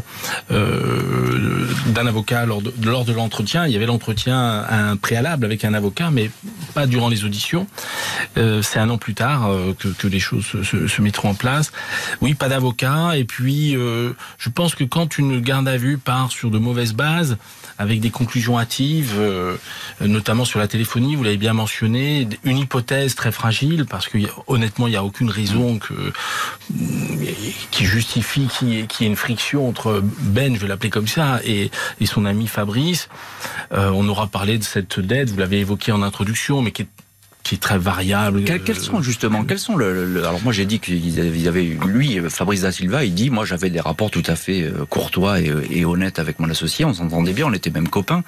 euh, 0.52 1.66
d'un 1.86 2.06
avocat 2.06 2.46
lors 2.46 2.62
de, 2.62 3.12
l'entretien. 3.12 3.66
Il 3.66 3.72
y 3.72 3.76
avait 3.76 3.86
l'entretien 3.86 4.64
un 4.70 4.96
préalable 4.96 5.44
avec 5.44 5.64
un 5.64 5.74
avocat, 5.74 6.10
mais 6.12 6.30
pas 6.72 6.86
durant 6.86 7.08
les 7.08 7.24
auditions. 7.24 7.66
Euh, 8.38 8.62
C'est 8.62 8.78
un 8.78 8.88
an 8.90 8.98
plus 8.98 9.14
tard 9.14 9.50
que, 9.78 10.06
les 10.06 10.20
choses 10.20 10.46
se, 10.46 11.02
mettront 11.02 11.30
en 11.30 11.34
place. 11.34 11.72
Oui, 12.20 12.34
pas 12.34 12.48
d'avocat. 12.48 13.16
Et 13.16 13.24
puis, 13.24 13.72
je 13.72 14.48
pense 14.54 14.76
que 14.76 14.84
quand 14.84 15.18
une 15.18 15.40
garde 15.40 15.66
à 15.66 15.76
vue 15.76 15.98
part 15.98 16.30
sur 16.30 16.52
de 16.52 16.58
mauvaises 16.58 16.92
bases, 16.92 17.36
avec 17.80 18.00
des 18.00 18.10
conclusions 18.10 18.58
hâtives, 18.58 19.14
euh, 19.18 19.56
notamment 20.02 20.44
sur 20.44 20.58
la 20.58 20.68
téléphonie, 20.68 21.16
vous 21.16 21.24
l'avez 21.24 21.38
bien 21.38 21.54
mentionné, 21.54 22.28
une 22.44 22.58
hypothèse 22.58 23.14
très 23.14 23.32
fragile, 23.32 23.86
parce 23.88 24.06
que 24.06 24.18
honnêtement, 24.48 24.86
il 24.86 24.90
n'y 24.90 24.96
a 24.96 25.02
aucune 25.02 25.30
qui 27.70 27.84
justifie 27.84 28.46
qu'il 28.46 28.68
y, 28.68 28.78
ait 28.78 29.06
une 29.06 29.16
friction 29.16 29.68
entre 29.68 30.02
Ben, 30.20 30.54
je 30.54 30.60
vais 30.60 30.68
l'appeler 30.68 30.90
comme 30.90 31.08
ça, 31.08 31.40
et, 31.44 31.70
et, 32.00 32.06
son 32.06 32.24
ami 32.24 32.46
Fabrice. 32.46 33.08
Euh, 33.72 33.90
on 33.90 34.08
aura 34.08 34.26
parlé 34.26 34.58
de 34.58 34.64
cette 34.64 35.00
dette, 35.00 35.30
vous 35.30 35.38
l'avez 35.38 35.60
évoqué 35.60 35.92
en 35.92 36.02
introduction, 36.02 36.62
mais 36.62 36.72
qui 36.72 36.82
est 36.82 36.88
qui 37.50 37.56
est 37.56 37.58
très 37.58 37.78
variable. 37.78 38.44
quels 38.44 38.78
sont 38.78 39.02
justement, 39.02 39.42
quels 39.42 39.58
sont 39.58 39.76
le, 39.76 40.18
alors 40.24 40.40
moi 40.44 40.52
j'ai 40.52 40.66
dit 40.66 40.78
qu'il 40.78 41.48
avait, 41.48 41.76
lui, 41.84 42.20
Fabrice 42.28 42.60
da 42.60 42.70
Silva, 42.70 43.04
il 43.04 43.12
dit, 43.12 43.28
moi 43.28 43.44
j'avais 43.44 43.70
des 43.70 43.80
rapports 43.80 44.12
tout 44.12 44.22
à 44.28 44.36
fait 44.36 44.72
courtois 44.88 45.40
et, 45.40 45.84
honnêtes 45.84 46.20
avec 46.20 46.38
mon 46.38 46.48
associé, 46.48 46.84
on 46.84 46.94
s'entendait 46.94 47.32
bien, 47.32 47.46
on 47.46 47.52
était 47.52 47.70
même 47.70 47.88
copains. 47.88 48.22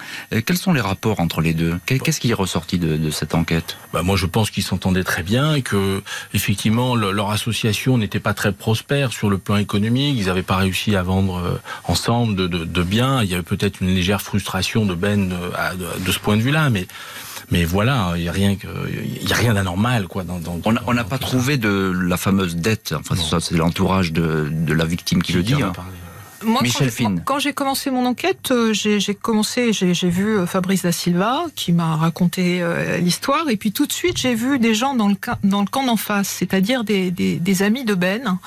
Quels 0.45 0.57
sont 0.57 0.73
les 0.73 0.81
rapports 0.81 1.21
entre 1.21 1.39
les 1.39 1.53
deux? 1.53 1.79
Qu'est-ce 1.85 2.19
qui 2.19 2.31
est 2.31 2.33
ressorti 2.33 2.77
de, 2.77 3.09
cette 3.11 3.33
enquête? 3.33 3.77
Bah 3.93 4.01
Moi 4.01 4.17
je 4.17 4.25
pense 4.25 4.51
qu'ils 4.51 4.63
s'entendaient 4.63 5.05
très 5.05 5.23
bien 5.23 5.55
et 5.55 5.61
que 5.61 6.01
effectivement 6.33 6.93
leur 6.97 7.31
association 7.31 7.97
n'était 7.97 8.19
pas 8.19 8.33
très 8.33 8.51
prospère 8.51 9.13
sur 9.13 9.29
le 9.29 9.37
plan 9.37 9.55
économique. 9.55 10.17
Ils 10.19 10.25
n'avaient 10.25 10.43
pas 10.43 10.57
réussi 10.57 10.97
à 10.97 11.03
vendre 11.03 11.61
ensemble 11.85 12.35
de, 12.35 12.47
de 12.47 12.83
biens. 12.83 13.23
Il 13.23 13.29
y 13.29 13.35
avait 13.35 13.43
peut-être 13.43 13.79
une 13.79 13.95
légère 13.95 14.21
frustration 14.21 14.85
de 14.85 14.95
Ben 14.95 15.29
de, 15.29 16.11
ce 16.11 16.19
point 16.19 16.35
de 16.35 16.41
vue-là, 16.41 16.69
mais 16.69 16.87
mais 17.51 17.65
voilà, 17.65 18.13
il 18.15 18.23
n'y 18.23 18.29
a 18.29 18.31
rien 18.31 18.55
que, 18.55 18.67
il 18.89 19.27
y 19.27 19.33
a 19.33 19.35
rien 19.35 19.53
d'anormal 19.53 20.07
quoi. 20.07 20.23
Dans, 20.23 20.39
on 20.87 20.93
n'a 20.93 21.03
pas 21.03 21.17
trouvé 21.17 21.57
de 21.57 21.91
la 21.93 22.17
fameuse 22.17 22.55
dette. 22.55 22.93
Enfin, 22.97 23.15
ça, 23.15 23.39
c'est 23.39 23.55
l'entourage 23.55 24.11
de, 24.11 24.49
de, 24.51 24.73
la 24.73 24.85
victime 24.85 25.21
qui, 25.21 25.33
le 25.33 25.43
dit. 25.43 25.61
Hein. 25.61 25.73
Moi, 26.45 26.61
quand 27.25 27.39
j'ai 27.39 27.53
commencé 27.53 27.89
mon 27.89 28.05
enquête, 28.05 28.51
euh, 28.51 28.73
j'ai 28.73 29.15
commencé, 29.15 29.71
j'ai 29.73 30.09
vu 30.09 30.37
euh, 30.37 30.45
Fabrice 30.45 30.83
da 30.83 30.91
Silva 30.91 31.45
qui 31.55 31.71
m'a 31.71 31.95
raconté 31.95 32.61
euh, 32.61 32.97
l'histoire, 32.97 33.49
et 33.49 33.57
puis 33.57 33.71
tout 33.71 33.85
de 33.85 33.93
suite 33.93 34.17
j'ai 34.17 34.35
vu 34.35 34.59
des 34.59 34.73
gens 34.73 34.93
dans 34.93 35.07
le, 35.07 35.15
dans 35.43 35.61
le 35.61 35.67
camp 35.67 35.85
d'en 35.85 35.95
face, 35.95 36.27
c'est-à-dire 36.27 36.83
des, 36.83 37.11
des, 37.11 37.37
des, 37.37 37.63
amis 37.63 37.85
de 37.85 37.93
Ben, 37.93 38.39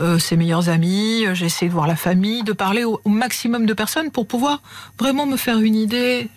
euh, 0.00 0.18
ses 0.18 0.36
meilleurs 0.36 0.68
amis. 0.68 1.24
J'ai 1.34 1.46
essayé 1.46 1.68
de 1.68 1.72
voir 1.74 1.86
la 1.86 1.96
famille, 1.96 2.42
de 2.42 2.52
parler 2.52 2.84
au, 2.84 3.00
au 3.04 3.10
maximum 3.10 3.66
de 3.66 3.74
personnes 3.74 4.10
pour 4.10 4.26
pouvoir 4.26 4.60
vraiment 4.98 5.26
me 5.26 5.36
faire 5.36 5.58
une 5.60 5.76
idée 5.76 6.28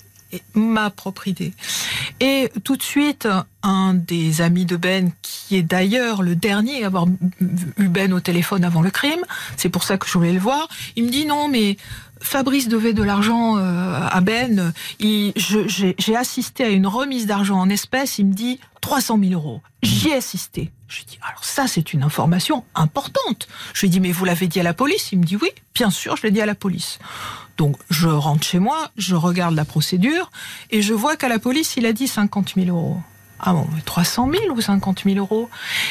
ma 0.54 0.90
propre 0.90 1.28
idée. 1.28 1.54
Et 2.20 2.52
tout 2.64 2.76
de 2.76 2.84
suite, 2.84 3.28
un 3.64 3.94
des 3.94 4.42
amis 4.42 4.66
de 4.66 4.78
Ben, 4.78 5.12
qui 5.22 5.56
est 5.56 5.64
d'ailleurs 5.64 6.22
le 6.22 6.36
dernier 6.36 6.84
à 6.84 6.88
avoir 6.88 7.06
eu 7.78 7.88
Ben 7.88 8.14
au 8.14 8.20
téléphone 8.20 8.64
avant 8.64 8.82
le 8.82 8.92
crime, 8.92 9.22
c'est 9.58 9.70
pour 9.70 9.84
ça 9.84 9.98
que 9.98 10.08
je 10.08 10.14
voulais 10.14 10.34
le 10.34 10.40
voir, 10.40 10.68
il 10.96 11.06
me 11.06 11.10
dit 11.10 11.26
non 11.26 11.48
mais 11.48 11.78
Fabrice 12.22 12.68
devait 12.68 12.94
de 12.94 13.04
l'argent 13.04 13.58
euh, 13.58 14.00
à 14.10 14.22
Ben, 14.22 14.74
j'ai 15.00 16.16
assisté 16.16 16.66
à 16.66 16.70
une 16.70 16.88
remise 16.88 17.26
d'argent 17.26 17.60
en 17.60 17.70
espèces, 17.70 18.20
il 18.20 18.28
me 18.28 18.34
dit 18.34 18.60
300 18.82 19.20
000 19.22 19.34
euros. 19.34 19.62
J'y 19.84 20.10
ai 20.10 20.16
assisté. 20.16 20.72
Je 20.88 21.04
dis, 21.04 21.20
alors 21.22 21.44
ça, 21.44 21.68
c'est 21.68 21.94
une 21.94 22.02
information 22.02 22.66
importante. 22.74 23.48
Je 23.74 23.82
lui 23.82 23.90
dis, 23.90 24.00
mais 24.00 24.12
vous 24.12 24.26
l'avez 24.26 24.48
dit 24.48 24.60
à 24.60 24.64
la 24.64 24.74
police? 24.74 25.12
Il 25.12 25.20
me 25.20 25.24
dit, 25.24 25.36
oui, 25.36 25.50
bien 25.76 25.92
sûr, 25.92 26.18
je 26.18 26.24
l'ai 26.24 26.32
dit 26.32 26.42
à 26.42 26.48
la 26.48 26.56
police. 26.56 27.00
Donc, 27.60 27.76
je 27.90 28.08
rentre 28.08 28.48
chez 28.48 28.58
moi, 28.58 28.90
je 28.96 29.16
regarde 29.16 29.54
la 29.54 29.66
procédure, 29.66 30.32
et 30.72 30.82
je 30.82 30.94
vois 30.94 31.18
qu'à 31.18 31.28
la 31.28 31.40
police, 31.40 31.76
il 31.76 31.86
a 31.86 31.92
dit 31.92 32.08
50 32.08 32.54
000 32.56 32.68
euros. 32.70 33.02
Ah 33.38 33.52
bon, 33.52 33.68
300 33.84 34.30
000 34.32 34.56
ou 34.56 34.62
50 34.62 35.02
000 35.04 35.18
euros? 35.18 35.50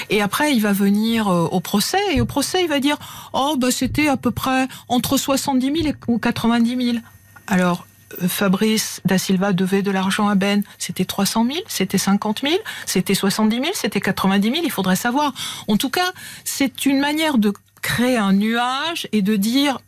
Et 0.08 0.22
après, 0.22 0.54
il 0.54 0.62
va 0.62 0.72
venir 0.72 1.28
euh, 1.28 1.44
au 1.44 1.60
procès, 1.60 2.00
et 2.14 2.22
au 2.22 2.24
procès, 2.24 2.62
il 2.62 2.68
va 2.68 2.80
dire, 2.80 2.96
oh, 3.34 3.56
bah, 3.58 3.70
c'était 3.70 4.08
à 4.08 4.16
peu 4.16 4.30
près 4.30 4.66
entre 4.88 5.18
70 5.18 5.82
000 5.82 5.88
et 5.88 6.18
90 6.18 6.92
000. 6.92 6.98
Alors, 7.46 7.86
Fabrice 8.26 9.02
da 9.04 9.18
Silva 9.18 9.52
devait 9.52 9.82
de 9.82 9.90
l'argent 9.90 10.26
à 10.28 10.36
Ben, 10.36 10.62
c'était 10.78 11.04
300 11.04 11.44
000, 11.44 11.58
c'était 11.68 11.98
50 11.98 12.40
000, 12.44 12.54
c'était 12.86 13.12
70 13.12 13.56
000, 13.56 13.68
c'était 13.74 14.00
90 14.00 14.50
000, 14.50 14.62
il 14.64 14.70
faudrait 14.70 14.96
savoir. 14.96 15.34
En 15.68 15.76
tout 15.76 15.90
cas, 15.90 16.12
c'est 16.44 16.86
une 16.86 16.98
manière 16.98 17.36
de 17.36 17.52
créer 17.82 18.16
un 18.16 18.32
nuage 18.32 19.06
et 19.12 19.20
de 19.20 19.36
dire 19.36 19.80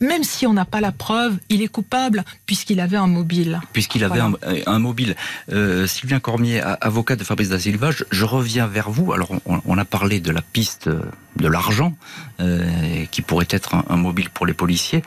même 0.00 0.24
si 0.24 0.46
on 0.46 0.52
n'a 0.52 0.64
pas 0.64 0.80
la 0.80 0.92
preuve, 0.92 1.38
il 1.48 1.62
est 1.62 1.68
coupable 1.68 2.24
puisqu'il 2.46 2.80
avait 2.80 2.96
un 2.96 3.06
mobile. 3.06 3.60
Puisqu'il 3.72 4.04
avait 4.04 4.20
un, 4.20 4.78
mobile. 4.78 5.16
Euh, 5.52 5.86
Sylvien 5.86 6.20
Cormier, 6.20 6.60
avocat 6.80 7.16
de 7.16 7.24
Fabrice 7.24 7.48
da 7.50 7.58
Silva, 7.58 7.90
je, 8.10 8.24
reviens 8.24 8.66
vers 8.66 8.90
vous. 8.90 9.12
Alors, 9.12 9.28
on, 9.46 9.78
a 9.78 9.84
parlé 9.84 10.20
de 10.20 10.30
la 10.30 10.42
piste 10.42 10.88
de 10.88 11.48
l'argent 11.48 11.96
euh, 12.40 13.04
qui 13.10 13.22
pourrait 13.22 13.46
être 13.50 13.76
un 13.88 13.96
mobile 13.96 14.30
pour 14.30 14.46
les 14.46 14.54
policiers. 14.54 15.02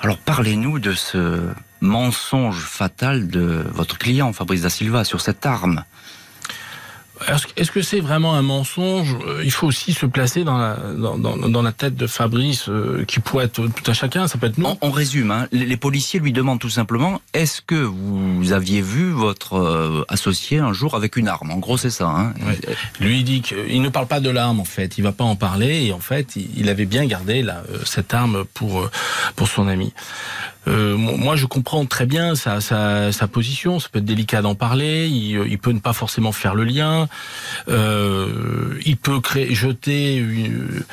Alors, 0.00 0.18
parlez-nous 0.18 0.78
de 0.78 0.92
ce 0.92 1.40
mensonge 1.80 2.60
fatal 2.60 3.28
de 3.28 3.64
votre 3.72 3.98
client, 3.98 4.32
Fabrice 4.32 4.62
da 4.62 4.70
Silva, 4.70 5.04
sur 5.04 5.20
cette 5.20 5.44
arme 5.46 5.84
est-ce 7.56 7.70
que 7.70 7.82
c'est 7.82 8.00
vraiment 8.00 8.34
un 8.34 8.42
mensonge? 8.42 9.16
Euh, 9.26 9.42
Il 9.44 9.50
faut 9.50 9.66
aussi 9.66 9.92
se 9.92 10.06
placer 10.06 10.44
dans 10.44 10.58
la, 10.58 10.76
dans, 10.76 11.18
dans, 11.18 11.62
la 11.62 11.72
tête 11.72 11.94
de 11.94 12.06
Fabrice, 12.06 12.68
euh, 12.68 13.04
qui 13.06 13.20
pourrait 13.20 13.46
être 13.46 13.66
tout 13.66 13.90
à 13.90 13.94
chacun, 13.94 14.28
ça 14.28 14.38
peut 14.38 14.46
être 14.46 14.58
nous. 14.58 14.68
On, 14.80 14.90
résume, 14.90 15.30
hein. 15.30 15.48
les, 15.52 15.76
policiers 15.76 16.20
lui 16.20 16.32
demandent 16.32 16.58
tout 16.58 16.70
simplement, 16.70 17.20
est-ce 17.34 17.60
que 17.62 17.74
vous 17.74 18.52
aviez 18.52 18.80
vu 18.80 19.10
votre 19.10 19.54
euh, 19.54 20.04
associé 20.08 20.58
un 20.58 20.72
jour 20.72 20.94
avec 20.94 21.16
une 21.16 21.28
arme? 21.28 21.50
En 21.50 21.58
gros, 21.58 21.76
c'est 21.76 21.90
ça. 21.90 22.08
Hein. 22.08 22.34
Lui, 23.00 23.18
il 23.18 23.24
dit 23.24 23.42
qu'il 23.42 23.82
ne 23.82 23.88
parle 23.88 24.06
pas 24.06 24.20
de 24.20 24.30
l'arme, 24.30 24.60
en 24.60 24.64
fait. 24.64 24.98
Il 24.98 25.04
va 25.04 25.12
pas 25.12 25.24
en 25.24 25.36
parler, 25.36 25.86
et 25.86 25.92
en 25.92 26.00
fait, 26.00 26.36
il, 26.36 26.68
avait 26.68 26.86
bien 26.86 27.06
gardé 27.06 27.44
cette 27.84 28.12
arme 28.14 28.44
pour, 28.54 28.88
pour 29.36 29.48
son 29.48 29.68
ami. 29.68 29.92
Euh, 30.68 30.96
moi, 30.96 31.36
je 31.36 31.46
comprends 31.46 31.84
très 31.86 32.06
bien 32.06 32.34
sa, 32.34 32.60
position. 33.32 33.78
Ça 33.78 33.88
peut 33.90 33.98
être 33.98 34.04
délicat 34.04 34.42
d'en 34.42 34.54
parler. 34.54 35.08
Il, 35.08 35.36
euh, 35.36 35.56
peut 35.60 35.72
ne 35.72 35.80
pas 35.80 35.92
forcément 35.92 36.32
faire 36.32 36.54
le 36.54 36.64
lien. 36.64 37.08
Euh, 37.68 38.78
il 38.84 38.96
peut 38.96 39.20
créer, 39.20 39.54
jeter, 39.54 40.16
une, 40.16 40.84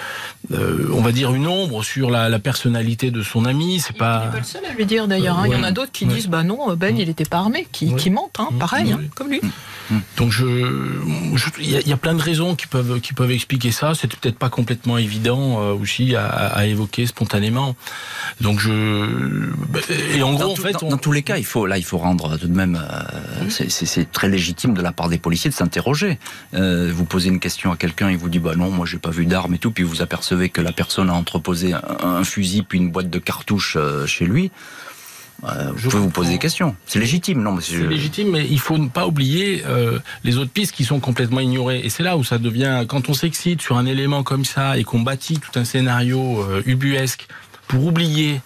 euh, 0.51 0.89
on 0.93 1.01
va 1.01 1.11
dire, 1.11 1.33
une 1.33 1.47
ombre 1.47 1.83
sur 1.83 2.09
la, 2.09 2.29
la 2.29 2.39
personnalité 2.39 3.11
de 3.11 3.21
son 3.21 3.45
ami. 3.45 3.79
C'est 3.79 3.97
pas. 3.97 4.23
Il 4.23 4.25
n'est 4.27 4.31
pas 4.33 4.39
le 4.39 4.43
seul 4.43 4.65
à 4.65 4.73
lui 4.73 4.85
dire 4.85 5.07
d'ailleurs. 5.07 5.39
Hein. 5.39 5.45
Il 5.47 5.53
y 5.53 5.55
en 5.55 5.63
a 5.63 5.71
d'autres 5.71 5.91
qui 5.91 6.05
disent, 6.05 6.27
bah 6.27 6.43
non, 6.43 6.75
Ben, 6.75 6.97
il 6.97 7.07
n'était 7.07 7.25
pas 7.25 7.37
armé, 7.37 7.67
qui, 7.71 7.95
qui 7.95 8.09
mentent, 8.09 8.39
hein, 8.39 8.49
pareil, 8.59 8.91
hein, 8.91 9.01
comme 9.15 9.29
lui. 9.29 9.41
Donc 10.17 10.31
je, 10.31 10.45
il 11.59 11.87
y, 11.87 11.93
a 11.93 11.97
plein 11.97 12.15
de 12.15 12.21
raisons 12.21 12.55
qui 12.55 12.65
peuvent 12.65 12.99
qui 13.01 13.13
peuvent 13.13 13.31
expliquer 13.31 13.71
ça. 13.71 13.93
C'était 13.93 14.17
peut-être 14.17 14.37
pas 14.37 14.49
complètement 14.49 14.97
évident 14.97 15.61
euh, 15.61 15.73
aussi 15.73 16.15
à, 16.15 16.25
à, 16.25 16.65
évoquer 16.65 17.05
spontanément. 17.05 17.75
Donc 18.41 18.59
je 18.59 19.51
et 20.15 20.23
en 20.23 20.33
gros, 20.33 20.51
en 20.51 20.55
fait, 20.55 20.75
dans, 20.81 20.97
tous 20.97 21.11
les 21.11 21.21
cas, 21.21 21.37
il 21.37 21.45
faut 21.45 21.67
là, 21.67 21.77
il 21.77 21.83
faut 21.83 21.97
rendre 21.97 22.37
tout 22.37 22.47
de 22.47 22.55
même. 22.55 22.81
Euh, 22.81 23.49
c'est 23.49 24.11
très 24.11 24.27
légitime 24.27 24.73
de 24.73 24.81
la 24.81 24.91
part 24.91 25.09
des 25.09 25.19
policiers 25.19 25.49
de 25.49 25.55
s'interroger. 25.55 26.17
Euh, 26.55 26.91
vous 26.93 27.05
posez 27.05 27.29
une 27.29 27.39
question 27.39 27.71
à 27.71 27.77
quelqu'un, 27.77 28.09
il 28.09 28.17
vous 28.17 28.29
dit 28.29 28.39
bah 28.39 28.55
non, 28.55 28.71
moi 28.71 28.85
j'ai 28.85 28.97
pas 28.97 29.11
vu 29.11 29.25
d'armes 29.25 29.53
et 29.53 29.59
tout, 29.59 29.71
puis 29.71 29.83
vous 29.83 30.01
apercevez 30.01 30.34
que 30.49 30.61
la 30.61 30.71
personne 30.71 31.09
a 31.09 31.13
entreposé 31.13 31.73
un, 31.73 31.81
un 32.01 32.23
fusil 32.23 32.63
puis 32.63 32.77
une 32.77 32.91
boîte 32.91 33.09
de 33.09 33.19
cartouches 33.19 33.77
euh, 33.77 34.05
chez 34.05 34.25
lui. 34.25 34.51
Euh, 35.43 35.71
je 35.75 35.89
peux 35.89 35.97
vous 35.97 36.09
poser 36.09 36.33
des 36.33 36.39
questions. 36.39 36.75
C'est 36.85 36.99
légitime, 36.99 37.41
non 37.41 37.59
C'est 37.59 37.77
légitime, 37.87 38.31
mais 38.31 38.47
il 38.49 38.59
faut 38.59 38.77
ne 38.77 38.87
pas 38.87 39.05
oublier 39.05 39.63
euh, 39.67 39.99
les 40.23 40.37
autres 40.37 40.51
pistes 40.51 40.73
qui 40.73 40.85
sont 40.85 40.99
complètement 40.99 41.41
ignorées. 41.41 41.81
Et 41.83 41.89
c'est 41.89 42.03
là 42.03 42.17
où 42.17 42.23
ça 42.23 42.37
devient, 42.37 42.85
quand 42.87 43.09
on 43.09 43.13
s'excite 43.13 43.61
sur 43.61 43.77
un 43.77 43.85
élément 43.85 44.23
comme 44.23 44.45
ça 44.45 44.77
et 44.77 44.83
qu'on 44.83 45.01
bâtit 45.01 45.39
tout 45.39 45.59
un 45.59 45.65
scénario 45.65 46.41
euh, 46.41 46.63
ubuesque 46.65 47.27
pour 47.67 47.85
oublier 47.85 48.41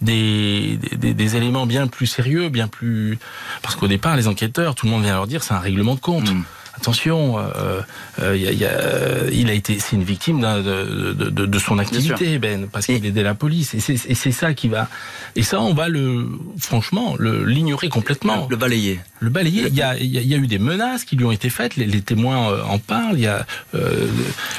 des, 0.00 0.78
des, 0.92 1.14
des, 1.14 1.36
éléments 1.36 1.66
bien 1.66 1.86
plus 1.86 2.06
sérieux, 2.06 2.50
bien 2.50 2.68
plus... 2.68 3.18
Parce 3.62 3.74
qu'au 3.74 3.88
départ, 3.88 4.16
les 4.16 4.28
enquêteurs, 4.28 4.74
tout 4.74 4.86
le 4.86 4.92
monde 4.92 5.02
vient 5.02 5.14
leur 5.14 5.26
dire 5.26 5.42
c'est 5.42 5.54
un 5.54 5.60
règlement 5.60 5.94
de 5.94 6.00
compte. 6.00 6.30
Mm 6.30 6.42
attention, 6.76 7.38
euh, 7.38 7.80
euh, 8.20 8.36
y 8.36 8.64
a, 8.64 9.30
il 9.30 9.50
a 9.50 9.52
été, 9.52 9.78
c'est 9.78 9.96
une 9.96 10.04
victime 10.04 10.40
de, 10.40 11.12
de, 11.12 11.30
de, 11.30 11.46
de, 11.46 11.58
son 11.58 11.78
activité, 11.78 12.38
Ben, 12.38 12.68
parce 12.70 12.86
qu'il 12.86 13.04
aidait 13.04 13.22
la 13.22 13.34
police. 13.34 13.74
Et 13.74 13.80
c'est 13.80 14.32
ça 14.32 14.54
qui 14.54 14.68
va. 14.68 14.88
Et 15.36 15.42
ça, 15.42 15.60
on 15.60 15.74
va 15.74 15.88
le, 15.88 16.28
franchement, 16.58 17.16
l'ignorer 17.18 17.88
complètement. 17.88 18.46
Le 18.50 18.56
balayer. 18.56 19.00
Le 19.20 19.30
balayer. 19.30 19.66
Il 19.68 19.74
y 19.74 19.82
a, 19.82 19.96
il 19.96 20.10
y 20.10 20.34
a 20.34 20.36
eu 20.36 20.46
des 20.46 20.58
menaces 20.58 21.04
qui 21.04 21.16
lui 21.16 21.24
ont 21.24 21.32
été 21.32 21.50
faites. 21.50 21.76
Les, 21.76 21.86
les 21.86 22.02
témoins 22.02 22.50
euh, 22.50 22.62
en 22.64 22.78
parlent. 22.78 23.16
Il 23.16 23.24
y 23.24 23.26
a 23.26 23.46
euh, 23.74 24.06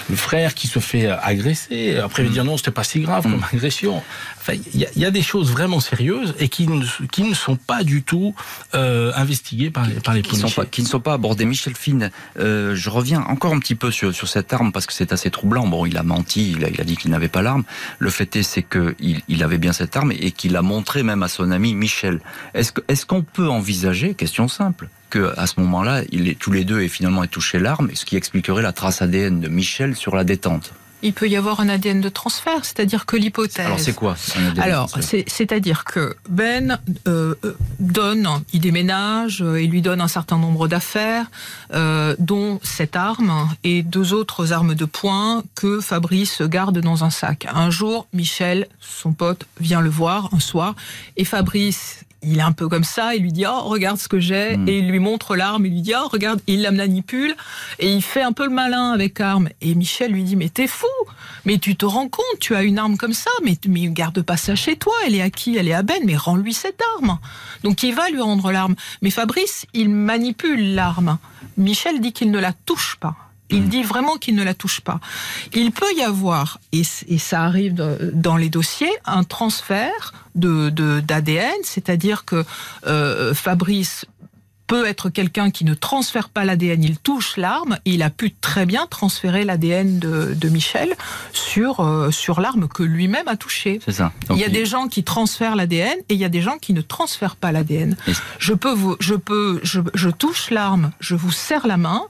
le 0.10 0.16
frère 0.16 0.54
qui 0.54 0.68
se 0.68 0.80
fait 0.80 1.08
agresser. 1.08 1.98
Après, 1.98 2.24
il 2.24 2.26
va 2.26 2.32
mm. 2.32 2.34
dire 2.34 2.46
non, 2.46 2.58
c'était 2.58 2.72
pas 2.72 2.84
si 2.84 3.00
grave 3.02 3.28
mm. 3.28 3.32
comme 3.32 3.46
agression. 3.54 4.02
Il 4.54 4.80
y, 4.80 4.86
a, 4.86 4.90
y, 4.96 5.06
a 5.06 5.12
des 5.12 5.22
choses 5.22 5.52
vraiment 5.52 5.80
sérieuses 5.80 6.36
et 6.40 6.50
qui 6.50 6.68
ne, 6.68 6.86
qui 7.12 7.24
ne 7.24 7.34
sont 7.34 7.56
pas 7.56 7.84
du 7.84 8.04
tout 8.04 8.36
euh, 8.74 9.12
investiguées 9.16 9.72
par 9.72 9.88
les, 9.88 9.96
par 9.96 10.14
les 10.14 10.22
policiers. 10.22 10.50
Sont 10.50 10.62
pas, 10.62 10.66
qui 10.66 10.84
ne 10.84 10.88
sont 10.88 11.00
pas 11.00 11.14
abordées. 11.14 11.46
Michel 11.46 11.76
Fine, 11.76 12.12
euh, 12.40 12.76
je 12.76 12.90
reviens 12.90 13.22
encore 13.22 13.54
un 13.54 13.60
petit 13.60 13.76
peu 13.76 13.92
sur, 13.92 14.14
sur 14.14 14.28
cette 14.28 14.54
arme 14.54 14.72
parce 14.72 14.86
que 14.86 14.94
c'est 14.94 15.12
assez 15.14 15.32
troublant. 15.32 15.68
Bon, 15.68 15.86
il 15.86 15.98
a 15.98 16.04
menti, 16.04 16.52
il 16.52 16.64
a, 16.66 16.70
il 16.70 16.80
a 16.80 16.84
dit 16.84 16.98
qu'il 16.98 17.12
n'avait 17.12 17.28
pas 17.28 17.42
l'arme. 17.42 17.64
Le 18.00 18.10
fait 18.10 18.36
est, 18.36 18.44
c'est 18.44 18.64
qu'il 18.64 19.22
il 19.28 19.44
avait 19.44 19.58
bien 19.58 19.74
cette 19.74 19.96
arme 19.98 20.12
et 20.12 20.32
qu'il 20.32 20.56
a 20.56 20.62
montré 20.62 21.04
même 21.04 21.24
à 21.24 21.28
son 21.28 21.52
ami 21.52 21.74
Michel. 21.74 22.20
Est-ce 22.54 22.72
est 22.88 23.06
qu'on 23.06 23.24
peut 23.24 23.50
envisager, 23.50 24.14
question 24.14 24.48
simple, 24.48 24.90
que 25.10 25.34
à 25.38 25.48
ce 25.48 25.60
moment-là, 25.60 26.02
tous 26.40 26.52
les 26.52 26.66
deux 26.66 26.82
aient 26.82 26.88
finalement 26.88 27.26
touché 27.28 27.60
l'arme, 27.60 27.90
ce 27.94 28.06
qui 28.06 28.16
expliquerait 28.16 28.62
la 28.62 28.74
trace 28.74 29.02
ADN 29.02 29.40
de 29.40 29.48
Michel 29.48 29.96
sur 29.96 30.16
la 30.16 30.24
détente? 30.24 30.74
Il 31.06 31.14
peut 31.14 31.30
y 31.30 31.36
avoir 31.36 31.60
un 31.60 31.70
ADN 31.70 32.02
de 32.02 32.10
transfert, 32.10 32.66
c'est-à-dire 32.66 33.06
que 33.06 33.16
l'hypothèse. 33.16 33.66
Alors 33.66 33.80
c'est 33.80 33.94
quoi 33.94 34.16
Alors 34.58 34.90
c'est-à-dire 35.28 35.84
que 35.84 36.16
Ben 36.30 36.80
euh, 37.08 37.36
donne, 37.80 38.28
il 38.54 38.60
déménage, 38.60 39.44
euh, 39.44 39.62
il 39.62 39.70
lui 39.70 39.84
donne 39.84 40.02
un 40.02 40.08
certain 40.08 40.38
nombre 40.38 40.68
d'affaires, 40.68 41.28
euh, 41.74 42.16
dont 42.18 42.60
cette 42.64 42.96
arme 42.96 43.50
et 43.64 43.84
deux 43.84 44.14
autres 44.14 44.52
armes 44.52 44.74
de 44.74 44.86
poing 44.86 45.44
que 45.54 45.80
Fabrice 45.80 46.42
garde 46.42 46.80
dans 46.80 47.04
un 47.04 47.12
sac. 47.12 47.48
Un 47.54 47.70
jour, 47.70 48.08
Michel, 48.12 48.68
son 48.80 49.14
pote, 49.14 49.46
vient 49.60 49.82
le 49.82 49.90
voir 49.90 50.30
un 50.34 50.40
soir 50.40 50.76
et 51.18 51.24
Fabrice 51.24 52.00
il 52.28 52.40
est 52.40 52.42
un 52.42 52.54
peu 52.54 52.68
comme 52.68 52.84
ça, 52.84 53.14
il 53.14 53.22
lui 53.22 53.32
dit 53.32 53.46
oh 53.48 53.62
regarde 53.62 53.98
ce 53.98 54.08
que 54.08 54.20
j'ai 54.20 54.58
Mm. 54.58 54.68
et 54.68 54.78
il 54.80 54.90
lui 54.90 55.00
montre 55.00 55.36
l'arme, 55.36 55.66
il 55.66 55.74
lui 55.74 55.82
dit 55.82 55.94
oh 55.96 56.08
regarde, 56.08 56.42
il 56.48 56.62
la 56.62 56.72
manipule 56.72 57.36
et 57.80 57.92
il 57.92 58.02
fait 58.02 58.22
un 58.22 58.32
peu 58.32 58.46
le 58.46 58.52
malin 58.52 58.92
avec 58.92 59.20
l'arme 59.20 59.50
et 59.62 59.76
Michel 59.76 60.12
lui 60.12 60.24
dit 60.24 60.36
mais 60.36 60.50
t'es 60.50 60.68
fou, 60.68 60.88
mais 61.46 61.58
tu 61.58 61.76
te 61.76 61.86
rends 61.86 62.08
compte, 62.10 62.26
tu 62.40 62.56
as 62.56 62.64
une 62.64 62.78
arme 62.80 62.98
comme 62.98 63.14
ça, 63.14 63.32
mais 63.44 63.58
mais 63.68 63.88
garde 63.88 64.22
pas 64.22 64.38
ça 64.38 64.56
chez 64.56 64.76
toi, 64.76 64.94
elle 65.06 65.16
est 65.16 65.22
à 65.22 65.30
qui? 65.30 65.58
Elle 65.58 65.68
est 65.68 65.74
à 65.74 65.84
Ben, 65.84 66.02
mais 66.06 66.18
rends-lui 66.18 66.54
cette 66.54 66.82
arme. 66.98 67.20
Donc 67.64 67.84
il 67.84 67.94
va 67.94 68.10
lui 68.10 68.22
rendre 68.22 68.52
l'arme, 68.52 68.76
mais 69.02 69.10
Fabrice 69.10 69.66
il 69.74 69.90
manipule 69.90 70.74
l'arme. 70.76 71.18
Michel 71.58 72.02
dit 72.02 72.12
qu'il 72.14 72.32
ne 72.32 72.40
la 72.40 72.54
touche 72.54 72.98
pas. 73.00 73.16
Il 73.52 73.70
dit 73.70 73.84
vraiment 73.84 74.16
qu'il 74.18 74.34
ne 74.34 74.44
la 74.44 74.56
touche 74.56 74.82
pas. 74.82 75.00
Il 75.54 75.72
peut 75.72 75.94
y 75.96 76.02
avoir, 76.02 76.60
et, 76.72 76.82
et 77.08 77.20
ça 77.20 77.44
arrive 77.44 77.76
de- 77.76 78.10
dans 78.12 78.38
les 78.38 78.50
dossiers, 78.50 78.90
un 79.06 79.24
transfert 79.24 80.14
de 80.34 80.70
de- 80.72 81.00
d'ADN, 81.00 81.54
c'est-à-dire 81.64 82.26
que 82.26 82.44
euh, 82.88 83.36
Fabrice 83.36 84.06
peut 84.68 84.86
être 84.86 85.10
quelqu'un 85.10 85.52
qui 85.52 85.66
ne 85.66 85.74
transfère 85.74 86.30
pas 86.30 86.46
l'ADN, 86.46 86.84
il 86.84 86.98
touche 86.98 87.38
l'arme, 87.38 87.78
il 87.86 88.02
a 88.04 88.10
pu 88.10 88.34
très 88.34 88.66
bien 88.66 88.88
transférer 88.88 89.46
l'ADN 89.46 90.00
de, 90.00 90.34
de 90.34 90.50
Michel 90.50 90.96
sur, 91.34 91.80
euh, 91.80 92.12
sur 92.12 92.42
l'arme 92.42 92.68
que 92.68 92.84
lui-même 92.84 93.28
a 93.28 93.36
touchée. 93.36 93.80
C'est 93.86 93.92
ça. 93.92 94.12
Donc, 94.28 94.38
il 94.38 94.42
y 94.42 94.46
a 94.46 94.50
des 94.50 94.66
gens 94.66 94.88
qui 94.88 95.04
transfèrent 95.04 95.56
l'ADN 95.56 95.98
et 96.10 96.14
il 96.14 96.20
y 96.20 96.26
a 96.26 96.30
des 96.30 96.42
gens 96.42 96.58
qui 96.58 96.74
ne 96.74 96.82
transfèrent 96.82 97.36
pas 97.36 97.52
l'ADN. 97.52 97.96
Je 98.40 98.54
peux 98.54 98.74
vous, 98.74 98.96
je 99.00 99.16
peux, 99.16 99.60
je, 99.64 99.82
je 99.94 100.10
touche 100.10 100.50
l'arme, 100.52 100.92
je 101.00 101.16
vous 101.16 101.32
serre 101.32 101.68
la 101.68 101.78
main. 101.78 102.04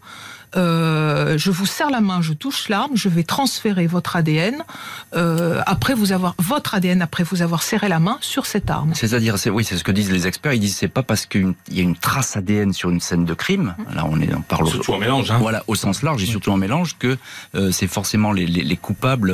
Euh, 0.55 1.37
je 1.37 1.51
vous 1.51 1.65
serre 1.65 1.89
la 1.89 2.01
main, 2.01 2.21
je 2.21 2.33
touche 2.33 2.69
l'arme, 2.69 2.91
je 2.95 3.09
vais 3.09 3.23
transférer 3.23 3.87
votre 3.87 4.15
ADN 4.15 4.63
euh, 5.15 5.61
après 5.65 5.93
vous 5.93 6.11
avoir 6.11 6.35
votre 6.39 6.75
ADN 6.75 7.01
après 7.01 7.23
vous 7.23 7.41
avoir 7.41 7.63
serré 7.63 7.87
la 7.89 7.99
main 7.99 8.17
sur 8.21 8.45
cette 8.45 8.69
arme. 8.69 8.91
C'est-à-dire, 8.93 9.37
c'est, 9.37 9.49
oui, 9.49 9.63
c'est 9.63 9.77
ce 9.77 9.83
que 9.83 9.91
disent 9.91 10.11
les 10.11 10.27
experts. 10.27 10.53
Ils 10.53 10.59
disent 10.59 10.75
c'est 10.77 10.87
pas 10.87 11.03
parce 11.03 11.25
qu'il 11.25 11.53
y 11.71 11.79
a 11.79 11.83
une 11.83 11.95
trace 11.95 12.37
ADN 12.37 12.73
sur 12.73 12.89
une 12.89 12.99
scène 13.01 13.25
de 13.25 13.33
crime. 13.33 13.75
Là, 13.93 14.05
on 14.09 14.19
est, 14.21 14.33
on 14.33 14.41
parle 14.41 14.63
au- 14.65 14.69
Surtout 14.71 14.93
en 14.93 14.97
mélange. 14.99 15.31
Hein. 15.31 15.37
Voilà, 15.39 15.63
au 15.67 15.75
sens 15.75 16.01
large 16.03 16.21
et 16.23 16.25
surtout 16.25 16.51
en 16.51 16.57
mélange, 16.57 16.95
que 16.97 17.17
euh, 17.55 17.71
c'est 17.71 17.87
forcément 17.87 18.31
les, 18.31 18.45
les, 18.45 18.63
les 18.63 18.77
coupables 18.77 19.33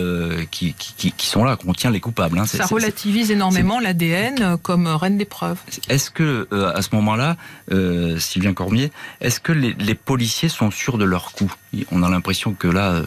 qui, 0.52 0.74
qui, 0.74 0.94
qui- 0.98 1.12
qui 1.12 1.28
sont 1.28 1.44
là, 1.44 1.56
qu'on 1.56 1.74
tient 1.74 1.92
les 1.92 2.00
coupables. 2.00 2.38
Hein. 2.40 2.46
Ça 2.46 2.66
relativise 2.66 3.32
énormément 3.32 3.80
l'ADN 3.80 4.58
comme 4.62 4.88
reine 4.88 5.18
des 5.18 5.26
preuves. 5.26 5.58
Est-ce 5.90 6.10
que 6.12 6.48
euh, 6.52 6.72
à 6.76 6.82
ce 6.82 6.90
moment-là, 6.96 7.38
euh, 7.72 8.18
Sylvain 8.20 8.54
Cormier, 8.54 8.92
est-ce 9.22 9.40
que 9.40 9.52
les, 9.52 9.74
les 9.74 9.96
policiers 9.96 10.50
sont 10.50 10.72
sûrs 10.72 10.98
de 10.98 11.06
leur 11.12 11.32
coup 11.34 11.52
On 11.92 12.02
a 12.02 12.10
l'impression 12.10 12.54
que 12.54 12.68
là, 12.68 12.94
euh, 12.94 13.06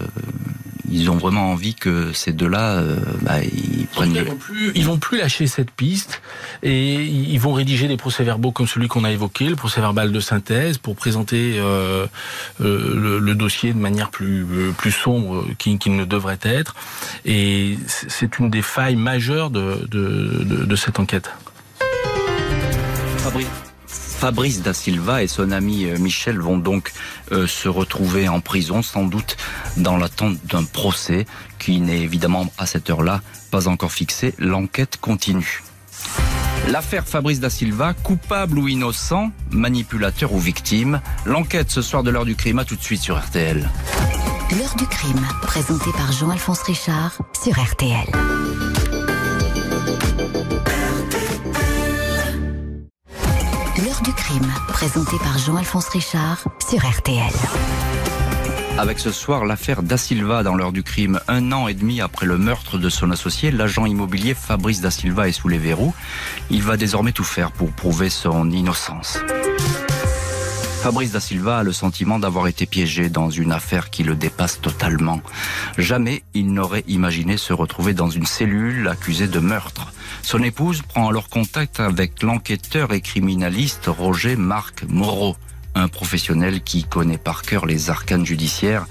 ils 0.91 1.11
ont 1.11 1.17
vraiment 1.17 1.51
envie 1.51 1.75
que 1.75 2.13
ces 2.13 2.33
deux-là, 2.33 2.77
euh, 2.79 2.97
bah, 3.23 3.43
ils 3.43 3.87
prennent 3.87 4.13
Ils 4.13 4.21
le... 4.21 4.25
vont 4.31 4.37
plus, 4.37 4.73
ils 4.77 4.85
vont 4.85 4.99
plus 4.99 5.19
lâcher 5.19 5.47
cette 5.47 5.71
piste 5.71 6.23
et 6.63 6.95
ils 7.03 7.39
vont 7.39 7.53
rédiger 7.53 7.89
des 7.89 7.97
procès-verbaux 7.97 8.53
comme 8.53 8.69
celui 8.69 8.87
qu'on 8.87 9.03
a 9.05 9.11
évoqué, 9.11 9.47
le 9.49 9.57
procès-verbal 9.57 10.13
de 10.13 10.21
synthèse, 10.21 10.79
pour 10.79 10.95
présenter 10.95 11.57
euh, 11.59 12.07
euh, 12.61 12.95
le, 12.95 13.19
le 13.19 13.35
dossier 13.35 13.73
de 13.73 13.79
manière 13.79 14.11
plus 14.11 14.47
plus 14.77 14.93
sombre 14.93 15.45
qu'il 15.59 15.97
ne 15.97 16.05
devrait 16.05 16.39
être. 16.43 16.75
Et 17.25 17.77
c'est 17.87 18.11
c'est 18.11 18.39
une 18.39 18.49
des 18.49 18.63
failles 18.63 18.97
majeures 18.97 19.51
de, 19.51 19.87
de, 19.91 20.45
de, 20.45 20.65
de 20.65 20.77
cette 20.77 20.99
enquête. 20.99 21.31
Fabrice. 23.19 23.74
Fabrice 24.19 24.63
da 24.63 24.73
Silva 24.73 25.23
et 25.23 25.27
son 25.27 25.51
ami 25.51 25.85
euh, 25.85 25.99
Michel 25.99 26.39
vont 26.39 26.59
donc 26.59 26.93
euh, 27.33 27.47
se 27.47 27.69
retrouver 27.69 28.29
en 28.29 28.41
prison, 28.41 28.83
sans 28.83 29.05
doute 29.05 29.37
dans 29.77 29.97
l'attente 29.97 30.39
d'un 30.47 30.65
procès 30.65 31.27
qui 31.59 31.81
n'est 31.81 32.01
évidemment 32.01 32.47
à 32.57 32.67
cette 32.67 32.89
heure-là 32.89 33.21
pas 33.51 33.69
encore 33.69 33.93
fixé. 33.93 34.35
L'enquête 34.39 34.97
continue. 35.01 35.63
L'affaire 36.69 37.07
Fabrice 37.07 37.41
da 37.41 37.51
Silva, 37.51 37.93
coupable 37.93 38.59
ou 38.59 38.69
innocent, 38.69 39.31
manipulateur 39.51 40.33
ou 40.33 40.39
victime. 40.39 41.01
L'enquête 41.27 41.71
ce 41.71 41.83
soir 41.83 42.03
de 42.03 42.11
l'heure 42.11 42.25
du 42.25 42.37
crime, 42.37 42.59
à 42.59 42.65
tout 42.65 42.77
de 42.77 42.83
suite 42.83 43.03
sur 43.03 43.19
RTL. 43.19 43.69
L'heure 44.59 44.75
du 44.77 44.87
crime, 44.87 45.27
présenté 45.43 45.91
par 45.93 46.13
Jean-Alphonse 46.13 46.63
Richard 46.63 47.19
sur 47.43 47.53
RTL. 47.53 48.07
Présenté 54.69 55.19
par 55.19 55.37
Jean-Alphonse 55.39 55.89
Richard 55.89 56.45
sur 56.67 56.79
RTL. 56.79 57.33
Avec 58.79 58.99
ce 58.99 59.13
soir 59.13 59.45
l'affaire 59.45 59.83
Da 59.83 59.97
Silva 59.97 60.43
dans 60.43 60.55
l'heure 60.55 60.73
du 60.73 60.83
crime. 60.83 61.21
Un 61.29 61.53
an 61.53 61.69
et 61.69 61.75
demi 61.75 62.01
après 62.01 62.27
le 62.27 62.39
meurtre 62.39 62.79
de 62.79 62.89
son 62.89 63.11
associé, 63.11 63.51
l'agent 63.51 63.87
immobilier 63.87 64.35
Fabrice 64.35 64.81
Da 64.81 64.91
Silva 64.91 65.29
est 65.29 65.33
sous 65.33 65.49
les 65.49 65.59
verrous. 65.59 65.95
Il 66.51 66.63
va 66.63 66.77
désormais 66.77 67.13
tout 67.13 67.25
faire 67.25 67.53
pour 67.53 67.71
prouver 67.73 68.09
son 68.09 68.51
innocence. 68.51 69.19
Fabrice 70.85 71.13
Da 71.13 71.21
Silva 71.21 71.61
a 71.61 71.63
le 71.63 71.73
sentiment 71.73 72.19
d'avoir 72.19 72.47
été 72.47 72.67
piégé 72.67 73.09
dans 73.09 73.31
une 73.31 73.53
affaire 73.53 73.89
qui 73.89 74.03
le 74.03 74.15
dépasse 74.15 74.61
totalement. 74.61 75.23
Jamais 75.79 76.23
il 76.35 76.53
n'aurait 76.53 76.85
imaginé 76.89 77.39
se 77.39 77.55
retrouver 77.55 77.95
dans 77.95 78.11
une 78.11 78.27
cellule 78.27 78.87
accusée 78.89 79.27
de 79.27 79.39
meurtre. 79.39 79.95
Son 80.21 80.43
épouse 80.43 80.83
prend 80.83 81.09
alors 81.09 81.31
contact 81.31 81.81
avec 81.81 82.23
l'enquêteur 82.23 82.93
et 82.93 83.01
criminaliste 83.01 83.87
Roger 83.87 84.37
Marc 84.37 84.85
Moreau 84.87 85.37
un 85.75 85.89
professionnel 85.89 86.63
qui 86.63 86.85
connaît 86.85 87.19
par 87.19 87.43
cœur 87.43 87.67
les 87.67 87.91
arcanes 87.91 88.25
judiciaires 88.25 88.87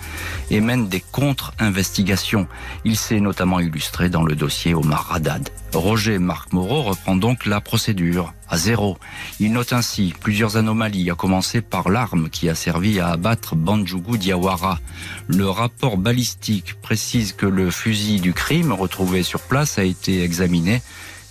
et 0.50 0.62
mène 0.62 0.88
des 0.90 1.00
contre-investigations. 1.00 2.48
Il 2.86 2.98
s'est 2.98 3.20
notamment 3.20 3.60
illustré 3.60 4.10
dans 4.10 4.24
le 4.24 4.36
dossier 4.36 4.74
Omar 4.74 5.12
Haddad. 5.14 5.50
Roger 5.74 6.20
Marc 6.20 6.54
Moreau 6.54 6.84
reprend 6.84 7.16
donc 7.16 7.46
la 7.46 7.62
procédure 7.62 8.34
à 8.48 8.58
zéro. 8.58 8.98
Il 9.40 9.54
note 9.54 9.74
ainsi 9.74 10.14
plusieurs 10.20 10.58
anomalies, 10.58 11.10
à 11.10 11.16
commencer 11.16 11.62
par 11.62 11.90
l'arme 11.90 12.30
qui 12.30 12.50
a 12.50 12.56
servi 12.56 13.00
à 13.00 13.10
abattre 13.10 13.56
Banjougou 13.56 14.18
Diawara. 14.18 14.80
Le 15.28 15.50
rapport 15.50 15.98
balistique 15.98 16.76
précise 16.82 17.34
que 17.34 17.48
le 17.48 17.72
fusil 17.72 18.20
du 18.20 18.34
crime 18.34 18.72
retrouvé 18.72 19.24
sur 19.24 19.42
place 19.42 19.80
a 19.80 19.84
été 19.84 20.24
examiné 20.24 20.82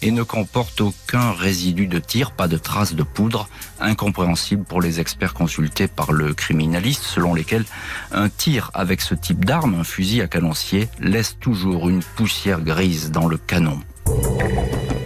et 0.03 0.11
ne 0.11 0.23
comporte 0.23 0.81
aucun 0.81 1.33
résidu 1.33 1.87
de 1.87 1.99
tir, 1.99 2.33
pas 2.33 2.49
de 2.49 2.57
traces 2.57 2.95
de 2.95 3.03
poudre, 3.03 3.49
incompréhensible 3.81 4.65
pour 4.65 4.83
les 4.83 5.01
experts 5.01 5.35
consultés 5.35 5.87
par 5.87 6.12
le 6.12 6.35
criminaliste, 6.35 7.05
selon 7.05 7.35
lesquels 7.35 7.65
un 8.11 8.29
tir 8.29 8.71
avec 8.75 9.01
ce 9.01 9.15
type 9.15 9.45
d'arme, 9.45 9.77
un 9.79 9.85
fusil 9.85 10.21
à 10.21 10.27
canoncier, 10.27 10.88
laisse 11.01 11.37
toujours 11.38 11.88
une 11.88 12.03
poussière 12.03 12.61
grise 12.61 13.11
dans 13.11 13.29
le 13.29 13.38
canon. 13.38 13.81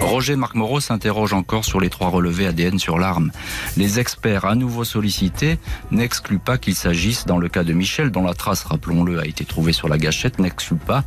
Roger 0.01 0.37
Marc 0.37 0.55
Moreau 0.55 0.81
s'interroge 0.81 1.33
encore 1.33 1.65
sur 1.65 1.81
les 1.81 1.91
trois 1.91 2.09
relevés 2.09 2.47
ADN 2.47 2.79
sur 2.79 2.99
l'arme. 2.99 3.33
Les 3.77 3.99
experts 3.99 4.45
à 4.45 4.55
nouveau 4.55 4.85
sollicités 4.85 5.59
n'excluent 5.91 6.39
pas 6.39 6.59
qu'il 6.59 6.75
s'agisse, 6.75 7.27
dans 7.27 7.39
le 7.39 7.49
cas 7.49 7.65
de 7.65 7.73
Michel, 7.73 8.11
dont 8.11 8.23
la 8.23 8.33
trace, 8.33 8.65
rappelons-le, 8.65 9.19
a 9.21 9.27
été 9.27 9.45
trouvée 9.45 9.73
sur 9.73 9.89
la 9.89 9.99
gâchette, 9.99 10.39
n'excluent 10.39 10.79
pas, 10.79 11.05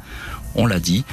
on 0.53 0.65
l'a 0.65 0.79
dit, 0.79 1.05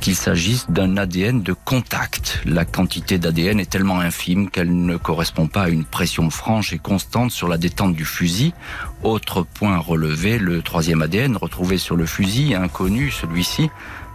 qu'il 0.00 0.16
s'agisse 0.16 0.70
d'un 0.70 0.96
ADN 0.96 1.42
de 1.42 1.52
contact. 1.52 2.40
La 2.46 2.64
quantité 2.64 3.18
d'ADN 3.18 3.60
est 3.60 3.70
tellement 3.70 4.00
infime 4.00 4.50
qu'elle 4.50 4.74
ne 4.84 4.96
correspond 4.96 5.46
pas 5.46 5.64
à 5.64 5.68
une 5.68 5.84
pression 5.84 6.30
franche 6.30 6.72
et 6.72 6.78
constante 6.78 7.30
sur 7.30 7.48
la 7.48 7.58
détente 7.58 7.94
du 7.94 8.04
fusil. 8.04 8.54
Autre 9.02 9.42
point 9.42 9.78
relevé, 9.78 10.38
le 10.38 10.62
troisième 10.62 11.02
ADN 11.02 11.36
retrouvé 11.36 11.78
sur 11.78 11.96
le 11.96 12.06
fusil, 12.06 12.54
inconnu 12.54 13.10
celui-ci, 13.10 13.70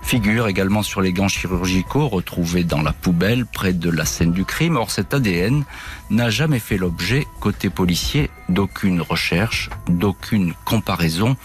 figure 0.06 0.48
également 0.48 0.84
sur 0.84 1.02
les 1.02 1.13
gants 1.13 1.28
chirurgicaux 1.28 2.08
retrouvés 2.08 2.63
dans 2.63 2.84
la 2.84 2.93
poubelle 2.93 3.45
près 3.45 3.74
de 3.74 3.89
la 3.89 4.06
scène 4.06 4.32
du 4.32 4.45
crime. 4.45 4.78
Or, 4.78 4.91
cet 4.91 5.13
ADN 5.13 5.63
n'a 6.12 6.30
jamais 6.30 6.60
fait 6.60 6.78
l'objet, 6.78 7.26
côté 7.39 7.69
policier, 7.69 8.30
d'aucune 8.48 9.02
recherche, 9.02 9.71
d'aucune 9.89 10.54
comparaison 10.63 11.36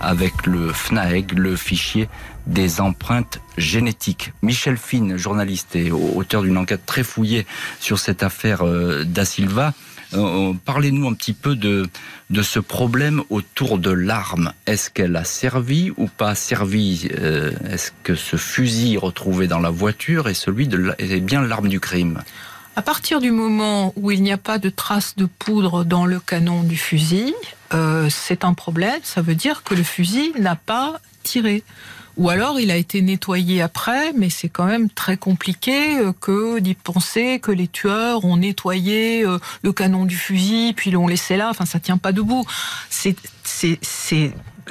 avec 0.00 0.46
le 0.46 0.70
FNAEG, 0.70 1.32
le 1.32 1.56
fichier 1.56 2.08
des 2.50 2.80
empreintes 2.80 3.40
génétiques. 3.56 4.32
Michel 4.42 4.76
Fine, 4.76 5.16
journaliste 5.16 5.76
et 5.76 5.90
auteur 5.92 6.42
d'une 6.42 6.58
enquête 6.58 6.84
très 6.84 7.02
fouillée 7.02 7.46
sur 7.78 7.98
cette 7.98 8.22
affaire 8.22 8.66
euh, 8.66 9.04
Da 9.04 9.24
Silva, 9.24 9.72
euh, 10.14 10.52
Parlez-nous 10.64 11.08
un 11.08 11.14
petit 11.14 11.32
peu 11.32 11.54
de, 11.54 11.88
ce 12.42 12.58
problème 12.58 13.22
autour 13.30 13.78
de 13.78 13.90
l'arme. 13.90 14.52
Est-ce 14.66 14.90
qu'elle 14.90 15.14
a 15.14 15.24
servi 15.24 15.92
ou 15.96 16.08
pas 16.08 16.34
servi 16.34 17.08
euh, 17.16 17.52
Est-ce 17.70 17.92
que 18.02 18.16
ce 18.16 18.36
fusil 18.36 18.96
retrouvé 18.96 19.46
dans 19.46 19.60
la 19.60 19.70
voiture 19.70 20.28
est 20.28 21.20
bien 21.20 21.42
l'arme 21.42 21.68
du 21.68 21.78
crime? 21.78 22.22
À 22.76 22.82
partir 22.82 23.20
du 23.20 23.30
moment 23.32 23.92
où 23.96 24.10
il 24.10 24.22
n'y 24.22 24.32
a 24.32 24.38
pas 24.38 24.58
de 24.58 24.70
traces 24.70 25.16
de 25.16 25.26
poudre 25.26 25.84
dans 25.84 26.06
le 26.06 26.20
canon 26.20 26.62
du 26.62 26.76
fusil, 26.76 27.34
euh, 27.74 28.08
c'est 28.08 28.44
un 28.44 28.54
problème. 28.54 29.00
Ça 29.02 29.22
veut 29.22 29.34
dire 29.34 29.62
que 29.64 29.74
le 29.74 29.82
fusil 29.82 30.32
n'a 30.38 30.54
pas 30.54 31.00
tiré. 31.22 31.64
Ou 32.16 32.28
alors 32.28 32.60
il 32.60 32.70
a 32.70 32.76
été 32.76 33.02
nettoyé 33.02 33.60
après, 33.60 34.12
mais 34.12 34.30
c'est 34.30 34.48
quand 34.48 34.66
même 34.66 34.88
très 34.88 35.16
compliqué 35.16 35.98
euh, 35.98 36.12
que 36.12 36.60
d'y 36.60 36.74
penser 36.74 37.40
que 37.40 37.50
les 37.50 37.66
tueurs 37.66 38.24
ont 38.24 38.36
nettoyé 38.36 39.24
euh, 39.24 39.38
le 39.62 39.72
canon 39.72 40.04
du 40.04 40.16
fusil, 40.16 40.72
puis 40.74 40.90
l'ont 40.90 41.08
laissé 41.08 41.36
là. 41.36 41.50
Enfin, 41.50 41.66
ça 41.66 41.80
tient 41.80 41.98
pas 41.98 42.12
debout. 42.12 42.44
C'est 42.88 43.16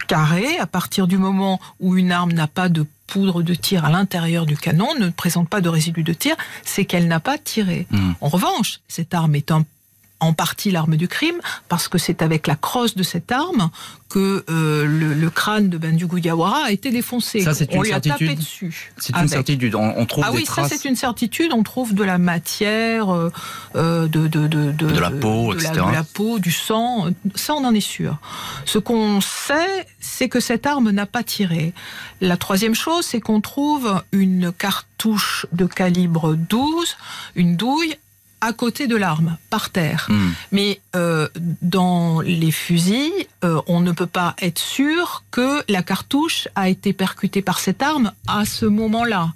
carré 0.08 0.58
à 0.58 0.68
partir 0.68 1.06
du 1.06 1.18
moment 1.18 1.60
où 1.80 1.98
une 1.98 2.12
arme 2.12 2.32
n'a 2.32 2.48
pas 2.48 2.70
de 2.70 2.86
poudre 3.10 3.42
de 3.42 3.56
tir 3.56 3.86
à 3.86 3.90
l'intérieur 3.90 4.46
du 4.46 4.56
canon, 4.56 4.88
ne 5.00 5.10
présente 5.10 5.50
pas 5.50 5.62
de 5.62 5.70
résidus 5.70 6.04
de 6.04 6.14
tir, 6.14 6.36
c'est 6.64 6.86
qu'elle 6.86 7.08
n'a 7.08 7.20
pas 7.20 7.38
tiré. 7.38 7.88
Hmm. 7.90 8.14
En 8.22 8.30
revanche, 8.30 8.80
cette 8.88 9.14
arme 9.14 9.36
est 9.36 9.52
un 9.52 9.66
en 10.20 10.34
partie 10.34 10.72
l'arme 10.72 10.98
du 10.98 11.08
crime, 11.08 11.40
parce 11.68 11.88
que 11.88 11.98
c'est 11.98 12.22
avec 12.22 12.48
la 12.48 12.56
crosse 12.56 12.96
de 12.96 13.04
cette 13.04 13.32
arme 13.32 13.70
que 14.10 14.44
euh, 14.50 14.86
le, 14.86 15.14
le 15.14 15.30
crâne 15.30 15.70
de 15.70 15.78
Bendu 15.78 16.08
Guyawara 16.08 16.66
a 16.66 16.72
été 16.72 16.90
défoncé. 16.92 17.42
Ça, 17.42 17.54
c'est 17.54 17.70
on 17.74 17.78
une 17.78 17.84
lui 17.84 17.92
a 17.94 18.02
tapé 18.02 18.26
certitude 18.26 18.40
dessus. 18.40 18.92
C'est 18.98 19.16
une 19.16 19.28
certitude. 19.28 19.76
On, 19.76 19.94
on 19.98 20.06
trouve 20.06 20.24
Ah 20.28 20.32
des 20.32 20.38
oui, 20.38 20.44
traces. 20.44 20.70
ça 20.70 20.78
c'est 20.78 20.90
une 20.90 20.96
certitude. 20.96 21.52
On 21.54 21.64
trouve 21.64 21.94
de 21.94 22.04
la 22.04 22.18
matière, 22.18 23.14
euh, 23.14 23.32
euh, 23.76 24.08
de, 24.08 24.28
de, 24.28 24.48
de, 24.48 24.72
De 24.72 25.00
la 25.00 25.12
peau, 25.12 25.54
la, 25.54 25.60
etc. 25.60 25.74
de 25.88 25.94
la 25.94 26.04
peau, 26.04 26.40
du 26.40 26.52
sang. 26.52 27.08
Ça, 27.36 27.54
on 27.54 27.64
en 27.64 27.74
est 27.76 27.80
sûr. 27.82 28.18
Ce 28.66 28.80
qu'on 28.80 29.22
sait, 29.22 29.86
c'est 30.00 30.28
que 30.28 30.40
cette 30.40 30.66
arme 30.66 30.90
n'a 30.90 31.06
pas 31.06 31.24
tiré. 31.24 31.74
La 32.20 32.36
troisième 32.36 32.76
chose, 32.76 33.06
c'est 33.06 33.22
qu'on 33.22 33.42
trouve 33.42 34.02
une 34.12 34.52
cartouche 34.52 35.46
de 35.52 35.66
calibre 35.66 36.36
12, 36.36 36.98
une 37.36 37.56
douille, 37.56 37.96
à 38.42 38.54
côté 38.54 38.88
de 38.88 38.96
l'arme, 38.96 39.38
par 39.50 39.70
terre. 39.70 40.08
Hmm. 40.10 40.30
Mais 40.52 40.80
euh, 40.96 41.28
dans 41.62 42.22
les 42.22 42.52
fusils, 42.52 43.12
euh, 43.44 43.62
on 43.68 43.80
ne 43.82 43.92
peut 43.92 44.08
pas 44.08 44.36
être 44.42 44.60
sûr 44.60 45.24
que 45.32 45.64
la 45.70 45.84
cartouche 45.84 46.48
a 46.56 46.70
été 46.70 46.94
percutée 46.94 47.42
par 47.42 47.60
cette 47.60 47.82
arme 47.82 48.12
à 48.28 48.46
ce 48.46 48.66
moment-là. 48.66 49.34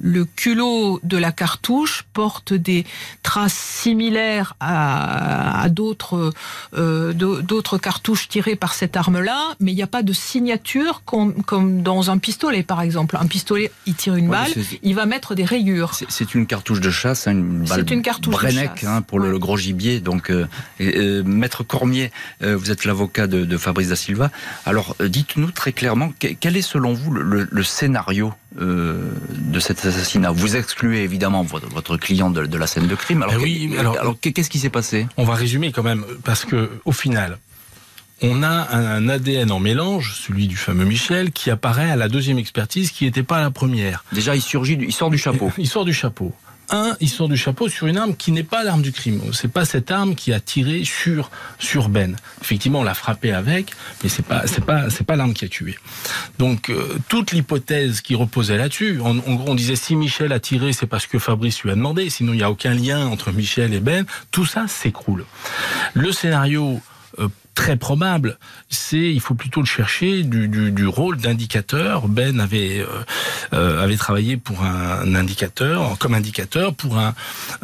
Le 0.00 0.24
culot 0.24 1.00
de 1.02 1.16
la 1.16 1.32
cartouche 1.32 2.04
porte 2.12 2.52
des 2.52 2.86
traces 3.22 3.52
similaires 3.54 4.54
à, 4.60 5.60
à 5.62 5.68
d'autres 5.68 6.32
euh, 6.76 7.12
d'au- 7.12 7.42
d'autres 7.42 7.78
cartouches 7.78 8.28
tirées 8.28 8.54
par 8.56 8.74
cette 8.74 8.96
arme-là, 8.96 9.54
mais 9.60 9.72
il 9.72 9.74
n'y 9.74 9.82
a 9.82 9.86
pas 9.88 10.02
de 10.04 10.12
signature 10.12 11.02
comme, 11.04 11.42
comme 11.42 11.82
dans 11.82 12.10
un 12.10 12.18
pistolet, 12.18 12.62
par 12.62 12.80
exemple. 12.80 13.16
Un 13.20 13.26
pistolet, 13.26 13.70
il 13.86 13.94
tire 13.94 14.14
une 14.14 14.26
Ouais, 14.28 14.36
balle, 14.36 14.52
il 14.82 14.94
va 14.94 15.06
mettre 15.06 15.34
des 15.34 15.44
rayures. 15.44 15.94
C'est- 15.94 16.34
une 16.34 16.46
cartouche 16.46 16.80
de 16.80 16.90
chasse, 16.90 17.26
hein, 17.26 17.32
une 17.32 17.64
balle 17.64 17.84
C'est 17.88 17.90
une 17.94 18.02
cartouche 18.02 18.34
de 18.44 18.50
chasse, 18.50 18.84
hein, 18.84 19.02
pour 19.02 19.18
le, 19.18 19.26
ouais. 19.26 19.30
le 19.32 19.38
gros 19.38 19.56
gibier. 19.56 19.98
Donc, 20.00 20.30
euh, 20.30 20.46
euh, 20.80 21.22
Maître 21.24 21.62
Cormier, 21.64 22.12
vous 22.40 22.70
êtes 22.70 22.84
l'avocat 22.84 23.26
de, 23.26 23.44
de 23.44 23.56
Fabrice 23.56 23.88
da 23.88 23.96
Silva. 23.96 24.30
Alors, 24.66 24.94
dites-nous 25.00 25.50
très 25.50 25.72
clairement, 25.72 26.12
que- 26.20 26.28
quel 26.38 26.56
est 26.56 26.62
selon 26.62 26.92
vous 26.92 27.10
le, 27.10 27.22
le- 27.22 27.48
le 27.50 27.62
scénario 27.62 28.32
euh, 28.60 29.10
de 29.30 29.60
cet 29.60 29.84
assassinat 29.84 30.30
Vous 30.30 30.56
excluez 30.56 31.02
évidemment 31.02 31.42
votre, 31.42 31.68
votre 31.68 31.96
client 31.96 32.30
de, 32.30 32.46
de 32.46 32.56
la 32.58 32.66
scène 32.66 32.86
de 32.86 32.94
crime. 32.94 33.22
Alors, 33.22 33.34
Eh 33.38 33.42
oui, 33.42 33.74
alors- 33.78 34.16
qu'est-ce 34.20 34.50
qui 34.50 34.58
s'est 34.58 34.70
passé? 34.70 35.06
On 35.16 35.24
va 35.24 35.34
résumer 35.34 35.70
quand 35.72 35.82
même, 35.82 36.04
parce 36.24 36.44
que 36.44 36.70
au 36.84 36.92
final, 36.92 37.38
on 38.22 38.42
a 38.42 38.74
un 38.74 39.08
ADN 39.08 39.52
en 39.52 39.60
mélange, 39.60 40.14
celui 40.26 40.48
du 40.48 40.56
fameux 40.56 40.84
Michel, 40.84 41.30
qui 41.30 41.50
apparaît 41.50 41.90
à 41.90 41.96
la 41.96 42.08
deuxième 42.08 42.38
expertise, 42.38 42.90
qui 42.90 43.04
n'était 43.04 43.22
pas 43.22 43.36
à 43.38 43.42
la 43.42 43.50
première. 43.50 44.04
Déjà, 44.12 44.34
il 44.34 44.42
surgit, 44.42 44.78
il 44.80 44.92
sort 44.92 45.10
du 45.10 45.18
chapeau. 45.18 45.52
Il 45.58 45.68
sort 45.68 45.84
du 45.84 45.92
chapeau. 45.92 46.32
Un, 46.70 46.96
il 47.00 47.08
sort 47.08 47.28
du 47.28 47.36
chapeau 47.36 47.68
sur 47.68 47.86
une 47.86 47.96
arme 47.96 48.14
qui 48.14 48.32
n'est 48.32 48.42
pas 48.42 48.62
l'arme 48.62 48.82
du 48.82 48.92
crime. 48.92 49.20
C'est 49.32 49.50
pas 49.50 49.64
cette 49.64 49.90
arme 49.90 50.14
qui 50.14 50.32
a 50.32 50.40
tiré 50.40 50.84
sur 50.84 51.30
sur 51.58 51.88
Ben. 51.88 52.16
Effectivement, 52.42 52.80
on 52.80 52.84
l'a 52.84 52.94
frappé 52.94 53.32
avec, 53.32 53.72
mais 54.02 54.08
c'est 54.08 54.24
pas 54.24 54.46
c'est 54.46 54.64
pas 54.64 54.90
c'est 54.90 55.04
pas 55.04 55.16
l'arme 55.16 55.32
qui 55.32 55.44
a 55.44 55.48
tué. 55.48 55.78
Donc 56.38 56.70
euh, 56.70 56.98
toute 57.08 57.32
l'hypothèse 57.32 58.00
qui 58.00 58.14
reposait 58.14 58.58
là-dessus, 58.58 59.00
en, 59.00 59.14
gros, 59.14 59.50
on 59.50 59.54
disait 59.54 59.76
si 59.76 59.96
Michel 59.96 60.32
a 60.32 60.40
tiré, 60.40 60.72
c'est 60.72 60.86
parce 60.86 61.06
que 61.06 61.18
Fabrice 61.18 61.62
lui 61.62 61.70
a 61.70 61.74
demandé. 61.74 62.10
Sinon, 62.10 62.32
il 62.32 62.36
n'y 62.36 62.42
a 62.42 62.50
aucun 62.50 62.74
lien 62.74 63.06
entre 63.06 63.32
Michel 63.32 63.72
et 63.72 63.80
Ben. 63.80 64.04
Tout 64.30 64.44
ça 64.44 64.66
s'écroule. 64.68 65.24
Le 65.94 66.12
scénario 66.12 66.80
euh, 67.18 67.28
très 67.58 67.76
probable, 67.76 68.38
c'est 68.70 69.12
il 69.12 69.20
faut 69.20 69.34
plutôt 69.34 69.60
le 69.60 69.66
chercher 69.66 70.22
du, 70.22 70.46
du, 70.46 70.70
du 70.70 70.86
rôle 70.86 71.16
d'indicateur. 71.16 72.06
Ben 72.06 72.38
avait 72.38 72.78
euh, 72.78 72.86
euh, 73.52 73.82
avait 73.82 73.96
travaillé 73.96 74.36
pour 74.36 74.62
un 74.62 75.14
indicateur, 75.16 75.98
comme 75.98 76.14
indicateur 76.14 76.72
pour 76.72 76.98
un 76.98 77.14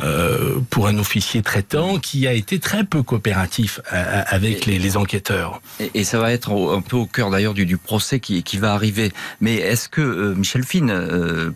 euh, 0.03 0.59
pour 0.68 0.88
un 0.88 0.99
officier 0.99 1.42
traitant 1.42 1.99
qui 2.01 2.26
a 2.26 2.32
été 2.32 2.59
très 2.59 2.82
peu 2.82 3.05
coopératif 3.05 3.80
avec 3.90 4.66
les, 4.66 4.80
les 4.80 4.97
enquêteurs. 4.97 5.61
Et, 5.78 5.90
et 6.01 6.05
ça 6.05 6.18
va 6.18 6.32
être 6.32 6.51
un 6.76 6.80
peu 6.80 6.97
au 6.97 7.07
cœur 7.07 7.30
d'ailleurs 7.30 7.55
du, 7.55 7.64
du 7.64 7.76
procès 7.76 8.18
qui, 8.18 8.42
qui 8.42 8.59
va 8.59 8.72
arriver. 8.72 9.12
Mais 9.40 9.55
est-ce 9.55 9.88
que, 9.88 10.01
euh, 10.01 10.34
Michel 10.34 10.64
Fine, 10.64 10.88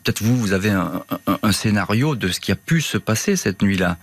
peut-être 0.05 0.23
vous, 0.23 0.37
vous 0.37 0.53
avez 0.53 0.71
un, 0.71 1.03
un- 1.27 1.39
un 1.43 1.53
scénario 1.53 2.15
de 2.15 2.29
ce 2.29 2.39
qui 2.39 2.53
a 2.53 2.57
pu 2.57 2.81
se 2.83 2.99
passer 2.99 3.35
cette 3.35 3.63
nuit-là 3.63 3.97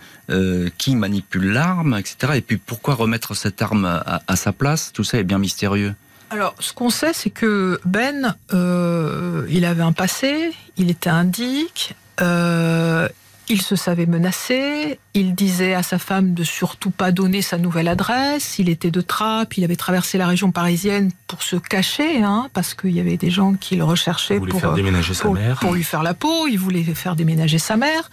Qui 0.78 0.96
manipule 0.96 1.54
l'arme, 1.54 1.96
etc. 1.98 2.34
Et 2.36 2.42
puis 2.42 2.58
pourquoi 2.58 2.96
remettre 2.96 3.34
cette 3.36 3.62
arme 3.62 3.86
à, 3.86 4.22
à 4.25 4.25
sa 4.36 4.52
place 4.52 4.92
Tout 4.94 5.04
ça 5.04 5.18
est 5.20 5.24
bien 5.24 5.40
mystérieux. 5.40 5.94
Alors, 6.32 6.56
ce 6.60 6.74
qu'on 6.74 6.90
sait, 6.90 7.14
c'est 7.14 7.30
que 7.30 7.80
Ben, 7.86 8.36
euh, 8.54 9.46
il 9.50 9.64
avait 9.66 9.84
un 9.84 9.92
passé, 9.92 10.52
il 10.78 10.90
était 10.90 11.10
indique, 11.10 11.96
euh, 12.22 13.08
il 13.48 13.62
se 13.62 13.76
savait 13.76 14.06
menacé, 14.06 15.00
il 15.14 15.36
disait 15.36 15.76
à 15.76 15.84
sa 15.84 16.00
femme 16.00 16.34
de 16.34 16.44
surtout 16.44 16.90
pas 16.90 17.12
donner 17.12 17.42
sa 17.42 17.58
nouvelle 17.58 17.88
adresse, 17.88 18.58
il 18.58 18.70
était 18.70 18.92
de 18.92 19.02
trappe, 19.02 19.58
il 19.58 19.64
avait 19.64 19.76
traversé 19.76 20.18
la 20.18 20.28
région 20.28 20.52
parisienne 20.52 21.12
pour 21.28 21.44
se 21.44 21.56
cacher, 21.56 22.24
hein, 22.24 22.50
parce 22.54 22.74
qu'il 22.74 22.92
y 22.92 23.00
avait 23.00 23.18
des 23.18 23.30
gens 23.30 23.54
qui 23.54 23.76
le 23.76 23.84
recherchaient 23.84 24.40
pour, 24.40 24.60
faire 24.60 24.72
euh, 24.72 25.02
sa 25.14 25.30
mère. 25.30 25.60
pour 25.60 25.74
lui 25.74 25.84
faire 25.84 26.02
la 26.02 26.16
peau, 26.16 26.48
il 26.48 26.58
voulait 26.58 26.84
faire 26.84 27.16
déménager 27.16 27.60
sa 27.60 27.78
mère. 27.78 28.10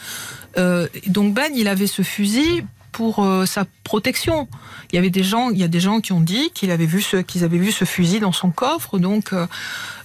Euh, 0.58 0.86
donc 1.06 1.32
Ben, 1.32 1.50
il 1.54 1.66
avait 1.66 1.86
ce 1.86 2.02
fusil 2.02 2.64
pour 2.92 3.24
euh, 3.24 3.46
sa 3.46 3.64
protection. 3.84 4.48
Il 4.92 4.96
y 4.96 4.98
avait 4.98 5.10
des 5.10 5.24
gens, 5.24 5.50
il 5.50 5.58
y 5.58 5.64
a 5.64 5.68
des 5.68 5.80
gens 5.80 6.00
qui 6.00 6.12
ont 6.12 6.20
dit 6.20 6.50
qu'il 6.50 6.70
avait 6.70 6.86
vu 6.86 7.00
ce, 7.00 7.16
qu'ils 7.16 7.42
avaient 7.42 7.58
vu 7.58 7.72
ce 7.72 7.84
fusil 7.84 8.20
dans 8.20 8.32
son 8.32 8.50
coffre. 8.50 8.98
Donc, 8.98 9.32
euh, 9.32 9.46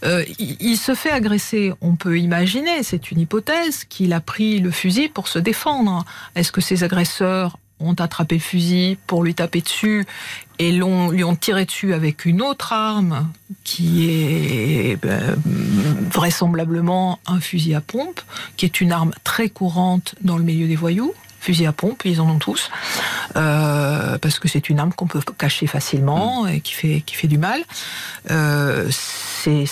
euh, 0.04 0.24
il, 0.40 0.58
il 0.60 0.78
se 0.78 0.96
fait 0.96 1.12
agresser. 1.12 1.74
On 1.82 1.96
peut 1.96 2.18
imaginer, 2.18 2.84
c'est 2.84 3.12
une 3.12 3.20
hypothèse, 3.20 3.84
qu'il 3.84 4.14
a 4.14 4.22
pris 4.22 4.60
le 4.60 4.72
fusil 4.72 5.10
pour 5.10 5.28
se 5.28 5.40
défendre. 5.40 6.06
Est-ce 6.36 6.52
que 6.52 6.62
ses 6.62 6.84
agresseurs 6.84 7.58
ont 7.80 7.94
attrapé 7.94 8.36
le 8.36 8.42
fusil 8.42 8.98
pour 9.06 9.24
lui 9.24 9.36
taper 9.36 9.62
dessus 9.62 10.06
et 10.60 10.72
l'ont, 10.72 11.12
lui 11.12 11.24
ont 11.24 11.36
tiré 11.36 11.66
dessus 11.66 11.94
avec 11.94 12.26
une 12.26 12.42
autre 12.42 12.74
arme 12.74 13.30
qui 13.64 14.10
est 14.10 14.96
ben, 15.02 15.36
vraisemblablement 16.12 17.20
un 17.28 17.40
fusil 17.40 17.76
à 17.76 17.82
pompe, 17.82 18.22
qui 18.56 18.66
est 18.66 18.82
une 18.82 18.92
arme 18.92 19.12
très 19.24 19.50
courante 19.50 20.16
dans 20.22 20.38
le 20.38 20.44
milieu 20.44 20.68
des 20.68 20.76
voyous? 20.76 21.14
Fusil 21.48 21.66
à 21.66 21.72
pompe, 21.72 22.04
ils 22.04 22.20
en 22.20 22.30
ont 22.30 22.40
tous, 22.40 22.70
euh, 23.38 24.18
parce 24.18 24.38
que 24.38 24.50
c'est 24.50 24.68
une 24.68 24.80
arme 24.80 24.92
qu'on 24.92 25.08
peut 25.08 25.22
cacher 25.38 25.66
facilement 25.66 26.46
et 26.46 26.60
qui 26.60 26.74
fait 26.74 27.02
qui 27.06 27.16
fait 27.16 27.30
du 27.30 27.38
mal. 27.38 27.62
Euh, 28.32 28.86
c'est 28.92 29.64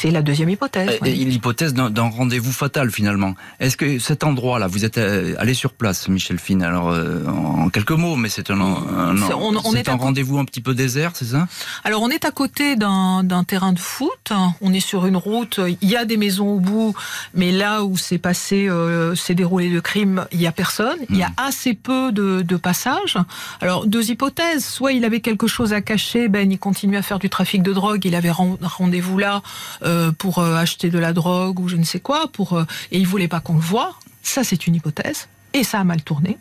c'est 0.00 0.10
la 0.10 0.22
deuxième 0.22 0.48
hypothèse. 0.50 0.88
Et- 0.90 0.98
oui. 1.02 1.22
et 1.22 1.24
L'hypothèse 1.24 1.74
d'un 1.74 2.08
rendez-vous 2.08 2.52
fatal 2.52 2.90
finalement. 2.90 3.34
Est-ce 3.60 3.76
que 3.76 3.98
cet 3.98 4.24
endroit-là, 4.24 4.66
vous 4.66 4.84
êtes 4.84 4.98
euh, 4.98 5.34
allé 5.38 5.54
sur 5.54 5.72
place, 5.72 6.08
Michel 6.08 6.38
Fine? 6.38 6.62
Alors, 6.62 6.90
euh, 6.90 7.24
en 7.26 7.68
quelques 7.68 7.90
mots, 7.92 8.16
mais 8.16 8.28
c'est 8.28 8.50
un, 8.50 8.60
on- 8.60 9.74
est 9.74 9.88
un 9.88 9.96
rendez-vous 9.96 10.38
un 10.38 10.44
petit 10.44 10.60
peu 10.60 10.74
désert, 10.74 11.12
c'est 11.14 11.24
ça? 11.26 11.46
Alors 11.84 12.02
on 12.02 12.10
est 12.10 12.24
à 12.24 12.30
côté 12.30 12.76
d'un 12.76 13.44
terrain 13.46 13.72
de 13.72 13.78
foot, 13.78 14.32
on 14.60 14.72
est 14.72 14.80
sur 14.80 15.06
une 15.06 15.16
route, 15.16 15.60
il 15.82 15.88
y 15.88 15.96
a 15.96 16.04
des 16.04 16.16
maisons 16.16 16.48
au 16.54 16.60
bout, 16.60 16.94
mais 17.34 17.52
là 17.52 17.84
où 17.84 17.96
s'est 17.96 18.18
passé, 18.18 18.68
euh, 18.68 19.14
s'est 19.14 19.34
déroulé 19.34 19.68
le 19.68 19.80
crime, 19.80 20.26
il 20.32 20.40
y 20.40 20.46
a 20.46 20.52
personne, 20.52 20.96
il 21.10 21.16
y 21.16 21.22
a 21.22 21.30
assez 21.36 21.74
peu 21.74 22.12
de, 22.12 22.42
de 22.42 22.56
passages. 22.56 23.16
Alors 23.60 23.86
deux 23.86 24.10
hypothèses, 24.10 24.64
soit 24.64 24.92
il 24.92 25.04
avait 25.04 25.20
quelque 25.20 25.46
chose 25.46 25.72
à 25.72 25.80
cacher, 25.80 26.28
Ben 26.28 26.50
il 26.50 26.58
continuait 26.58 26.98
à 26.98 27.02
faire 27.02 27.18
du 27.18 27.28
trafic 27.30 27.62
de 27.62 27.72
drogue, 27.72 28.04
il 28.04 28.14
avait 28.14 28.30
ren- 28.30 28.58
rendez-vous 28.62 29.18
là 29.18 29.42
euh, 29.88 30.12
pour 30.12 30.38
euh, 30.38 30.56
acheter 30.56 30.90
de 30.90 30.98
la 30.98 31.12
drogue 31.12 31.58
ou 31.60 31.68
je 31.68 31.76
ne 31.76 31.84
sais 31.84 32.00
quoi, 32.00 32.28
pour 32.28 32.52
euh, 32.52 32.64
et 32.92 32.98
il 32.98 33.06
voulait 33.06 33.28
pas 33.28 33.40
qu'on 33.40 33.54
le 33.54 33.60
voie. 33.60 33.96
Ça 34.22 34.44
c'est 34.44 34.66
une 34.66 34.74
hypothèse, 34.74 35.28
et 35.54 35.64
ça 35.64 35.80
a 35.80 35.84
mal 35.84 36.02
tourné. 36.02 36.38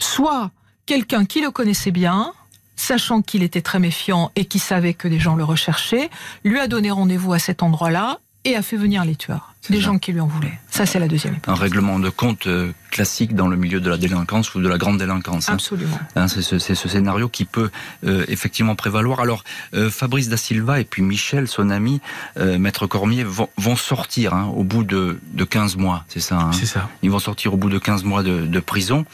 Soit 0.00 0.50
quelqu'un 0.84 1.24
qui 1.24 1.40
le 1.40 1.50
connaissait 1.50 1.92
bien, 1.92 2.32
sachant 2.76 3.22
qu'il 3.22 3.42
était 3.42 3.62
très 3.62 3.78
méfiant 3.78 4.32
et 4.34 4.44
qui 4.44 4.58
savait 4.58 4.94
que 4.94 5.08
des 5.08 5.20
gens 5.20 5.36
le 5.36 5.44
recherchaient, 5.44 6.10
lui 6.44 6.58
a 6.58 6.66
donné 6.66 6.90
rendez-vous 6.90 7.32
à 7.32 7.38
cet 7.38 7.62
endroit-là 7.62 8.18
et 8.44 8.56
a 8.56 8.62
fait 8.62 8.76
venir 8.76 9.04
les 9.04 9.16
tueurs, 9.16 9.53
des 9.70 9.76
ça. 9.80 9.82
gens 9.86 9.98
qui 9.98 10.12
lui 10.12 10.20
en 10.20 10.26
voulaient. 10.26 10.58
Ça, 10.70 10.86
c'est 10.86 10.98
la 10.98 11.08
deuxième 11.08 11.34
Un 11.34 11.38
hypothèse. 11.38 11.60
règlement 11.60 11.98
de 11.98 12.10
compte 12.10 12.46
euh, 12.46 12.72
classique 12.90 13.34
dans 13.34 13.48
le 13.48 13.56
milieu 13.56 13.80
de 13.80 13.88
la 13.90 13.96
délinquance 13.96 14.54
ou 14.54 14.60
de 14.60 14.68
la 14.68 14.76
grande 14.78 14.98
délinquance. 14.98 15.48
hein. 15.48 15.54
Absolument. 15.54 15.98
Hein, 16.16 16.28
c'est 16.28 16.42
ce, 16.42 16.74
scénario 16.74 17.28
qui 17.28 17.44
peut 17.44 17.70
euh, 18.06 18.24
effectivement 18.28 18.74
prévaloir. 18.74 19.20
Alors, 19.20 19.44
euh, 19.74 19.90
Fabrice 19.90 20.28
da 20.28 20.36
Silva 20.36 20.80
et 20.80 20.84
puis 20.84 21.02
Michel, 21.02 21.48
son 21.48 21.70
ami, 21.70 22.00
euh, 22.38 22.58
Maître 22.58 22.86
Cormier, 22.86 23.24
vont, 23.24 23.48
vont 23.56 23.76
sortir 23.76 24.34
hein, 24.34 24.52
au 24.54 24.64
bout 24.64 24.84
de, 24.84 25.18
de 25.32 25.44
15 25.44 25.76
mois, 25.76 26.04
c'est 26.08 26.20
ça 26.20 26.36
hein 26.38 26.52
C'est 26.52 26.66
ça. 26.66 26.88
Ils 27.02 27.10
vont 27.10 27.18
sortir 27.18 27.54
au 27.54 27.56
bout 27.56 27.70
de 27.70 27.78
15 27.78 28.04
mois 28.04 28.22
de, 28.22 28.46
de 28.46 28.60
prison. 28.60 29.04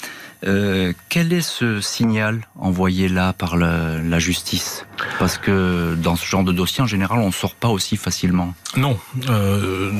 Euh, 0.46 0.94
quel 1.10 1.34
est 1.34 1.42
ce 1.42 1.82
signal 1.82 2.40
envoyé 2.58 3.10
là 3.10 3.34
par 3.34 3.58
la, 3.58 3.98
la 3.98 4.18
justice? 4.18 4.86
Parce 5.18 5.36
que 5.36 5.94
dans 6.02 6.16
ce 6.16 6.24
genre 6.24 6.44
de 6.44 6.52
dossier, 6.52 6.82
en 6.82 6.86
général, 6.86 7.18
on 7.18 7.26
ne 7.26 7.30
sort 7.32 7.54
pas 7.54 7.68
aussi 7.68 7.98
facilement. 7.98 8.54
Non, 8.74 8.98
euh, 9.28 9.92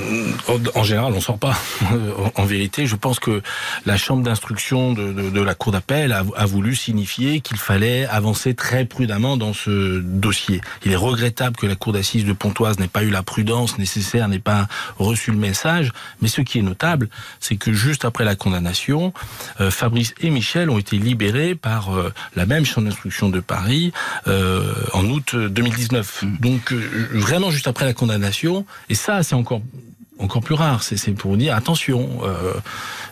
en 0.74 0.82
général, 0.82 1.12
on 1.14 1.20
sort 1.20 1.38
pas. 1.38 1.57
en 2.36 2.45
vérité, 2.45 2.86
je 2.86 2.97
pense 2.97 3.20
que 3.20 3.43
la 3.86 3.97
chambre 3.97 4.22
d'instruction 4.22 4.93
de, 4.93 5.12
de, 5.12 5.30
de, 5.30 5.41
la 5.41 5.55
cour 5.55 5.72
d'appel 5.72 6.12
a, 6.12 6.24
a, 6.36 6.47
voulu 6.47 6.74
signifier 6.74 7.41
qu'il 7.41 7.57
fallait 7.57 8.07
avancer 8.07 8.55
très 8.55 8.84
prudemment 8.84 9.36
dans 9.36 9.53
ce 9.53 10.01
dossier. 10.01 10.61
Il 10.84 10.93
est 10.93 10.97
regrettable 10.97 11.57
que 11.57 11.66
la 11.66 11.76
cour 11.76 11.93
d'assises 11.93 12.24
de 12.24 12.32
Pontoise 12.32 12.78
n'ait 12.78 12.88
pas 12.88 13.03
eu 13.03 13.11
la 13.11 13.22
prudence 13.22 13.78
nécessaire, 13.78 14.28
n'ait 14.28 14.38
pas 14.38 14.68
reçu 14.99 15.30
le 15.30 15.36
message. 15.36 15.93
Mais 16.20 16.28
ce 16.28 16.41
qui 16.41 16.59
est 16.59 16.62
notable, 16.62 17.09
c'est 17.38 17.57
que 17.57 17.72
juste 17.72 18.05
après 18.05 18.24
la 18.24 18.36
condamnation, 18.36 19.12
euh, 19.61 19.70
Fabrice 19.70 20.14
et 20.20 20.30
Michel 20.30 20.70
ont 20.70 20.78
été 20.78 20.97
libérés 20.97 21.55
par 21.55 21.95
euh, 21.95 22.12
la 22.36 22.47
même 22.47 22.64
chambre 22.64 22.88
d'instruction 22.88 23.28
de 23.28 23.41
Paris 23.41 23.93
euh, 24.26 24.74
en 24.93 25.05
août 25.07 25.34
2019. 25.36 26.22
Mmh. 26.22 26.36
Donc 26.41 26.72
vraiment 26.72 27.51
juste 27.51 27.68
après 27.68 27.84
la 27.84 27.95
condamnation. 27.95 28.64
Et 28.88 28.95
ça, 28.95 29.22
c'est 29.22 29.34
encore 29.34 29.62
encore 30.21 30.43
plus 30.43 30.55
rare. 30.55 30.83
C'est 30.83 31.12
pour 31.12 31.37
dire 31.37 31.55
attention. 31.55 32.21
Euh, 32.23 32.53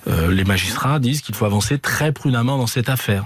euh, 0.07 0.31
les 0.31 0.45
magistrats 0.45 0.99
disent 0.99 1.23
qu'il 1.23 1.35
faut 1.35 1.45
avancer 1.45 1.79
très 1.79 2.13
prudemment 2.13 2.59
dans 2.59 2.67
cette 2.67 2.89
affaire. 2.89 3.25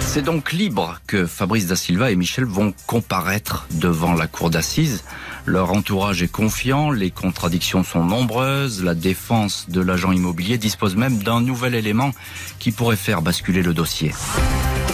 C'est 0.00 0.22
donc 0.22 0.52
libre 0.52 1.00
que 1.06 1.26
Fabrice 1.26 1.66
da 1.66 1.76
Silva 1.76 2.10
et 2.10 2.16
Michel 2.16 2.44
vont 2.44 2.72
comparaître 2.86 3.66
devant 3.72 4.14
la 4.14 4.26
cour 4.26 4.50
d'assises. 4.50 5.04
Leur 5.48 5.72
entourage 5.72 6.22
est 6.22 6.30
confiant, 6.30 6.90
les 6.90 7.10
contradictions 7.10 7.82
sont 7.82 8.04
nombreuses, 8.04 8.84
la 8.84 8.94
défense 8.94 9.64
de 9.70 9.80
l'agent 9.80 10.12
immobilier 10.12 10.58
dispose 10.58 10.94
même 10.94 11.16
d'un 11.22 11.40
nouvel 11.40 11.74
élément 11.74 12.10
qui 12.58 12.70
pourrait 12.70 12.96
faire 12.96 13.22
basculer 13.22 13.62
le 13.62 13.72
dossier. 13.72 14.12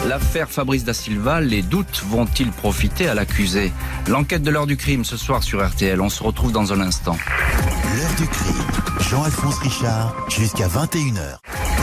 L'affaire 0.07 0.49
Fabrice 0.49 0.85
da 0.85 0.93
Silva, 0.93 1.41
les 1.41 1.61
doutes 1.61 2.05
vont-ils 2.07 2.51
profiter 2.51 3.09
à 3.09 3.15
l'accusé? 3.15 3.73
L'enquête 4.07 4.43
de 4.43 4.49
l'heure 4.49 4.65
du 4.65 4.77
crime 4.77 5.03
ce 5.03 5.17
soir 5.17 5.43
sur 5.43 5.61
RTL, 5.61 5.99
on 5.99 6.09
se 6.09 6.23
retrouve 6.23 6.53
dans 6.53 6.71
un 6.71 6.79
instant. 6.79 7.17
L'heure 7.97 8.15
du 8.17 8.25
crime, 8.25 9.09
Jean-Alphonse 9.09 9.57
Richard, 9.57 10.15
jusqu'à 10.29 10.69
21h. 10.69 11.35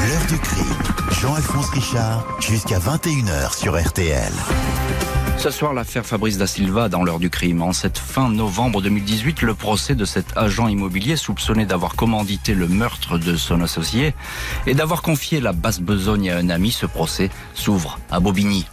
L'heure 0.08 0.26
du 0.30 0.38
crime, 0.38 1.20
Jean-Alphonse 1.20 1.68
Richard, 1.68 2.24
jusqu'à 2.40 2.78
21h 2.78 3.54
sur 3.54 3.78
RTL. 3.78 4.32
Ce 5.42 5.50
soir, 5.50 5.74
l'affaire 5.74 6.06
Fabrice 6.06 6.38
da 6.38 6.46
Silva 6.46 6.88
dans 6.88 7.02
l'heure 7.02 7.18
du 7.18 7.28
crime. 7.28 7.62
En 7.62 7.72
cette 7.72 7.98
fin 7.98 8.30
novembre 8.30 8.80
2018, 8.80 9.42
le 9.42 9.54
procès 9.54 9.96
de 9.96 10.04
cet 10.04 10.36
agent 10.36 10.68
immobilier 10.68 11.16
soupçonné 11.16 11.66
d'avoir 11.66 11.96
commandité 11.96 12.54
le 12.54 12.68
meurtre 12.68 13.18
de 13.18 13.34
son 13.34 13.60
associé 13.60 14.14
et 14.68 14.74
d'avoir 14.74 15.02
confié 15.02 15.40
la 15.40 15.52
basse 15.52 15.80
besogne 15.80 16.30
à 16.30 16.36
un 16.36 16.48
ami, 16.48 16.70
ce 16.70 16.86
procès 16.86 17.28
s'ouvre 17.54 17.98
à 18.08 18.20
Bobigny. 18.20 18.66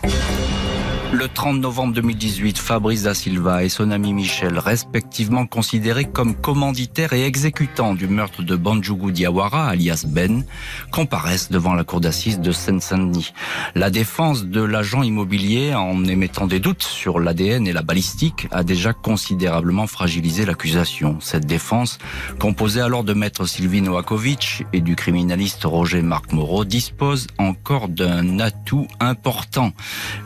Le 1.11 1.27
30 1.27 1.59
novembre 1.59 1.95
2018, 1.95 2.59
Fabrice 2.59 3.03
da 3.03 3.15
Silva 3.15 3.63
et 3.63 3.69
son 3.69 3.89
ami 3.89 4.13
Michel, 4.13 4.59
respectivement 4.59 5.47
considérés 5.47 6.05
comme 6.05 6.35
commanditaires 6.35 7.13
et 7.13 7.25
exécutants 7.25 7.95
du 7.95 8.07
meurtre 8.07 8.43
de 8.43 8.55
Banjougou 8.55 9.09
Diawara, 9.09 9.69
alias 9.69 10.05
Ben, 10.07 10.43
comparaissent 10.91 11.49
devant 11.49 11.73
la 11.73 11.83
cour 11.83 11.99
d'assises 11.99 12.39
de 12.39 12.51
Seine-Saint-Denis. 12.51 13.33
La 13.73 13.89
défense 13.89 14.45
de 14.45 14.61
l'agent 14.61 15.01
immobilier, 15.01 15.73
en 15.73 16.05
émettant 16.05 16.45
des 16.45 16.59
doutes 16.59 16.83
sur 16.83 17.19
l'ADN 17.19 17.67
et 17.67 17.73
la 17.73 17.81
balistique, 17.81 18.47
a 18.51 18.63
déjà 18.63 18.93
considérablement 18.93 19.87
fragilisé 19.87 20.45
l'accusation. 20.45 21.17
Cette 21.21 21.47
défense, 21.47 21.97
composée 22.39 22.81
alors 22.81 23.03
de 23.03 23.13
maître 23.13 23.47
Sylvie 23.47 23.81
Noakovic 23.81 24.63
et 24.73 24.81
du 24.81 24.95
criminaliste 24.95 25.63
Roger 25.63 26.03
Marc 26.03 26.33
Moreau, 26.33 26.65
dispose 26.65 27.25
encore 27.39 27.87
d'un 27.89 28.39
atout 28.39 28.87
important. 28.99 29.71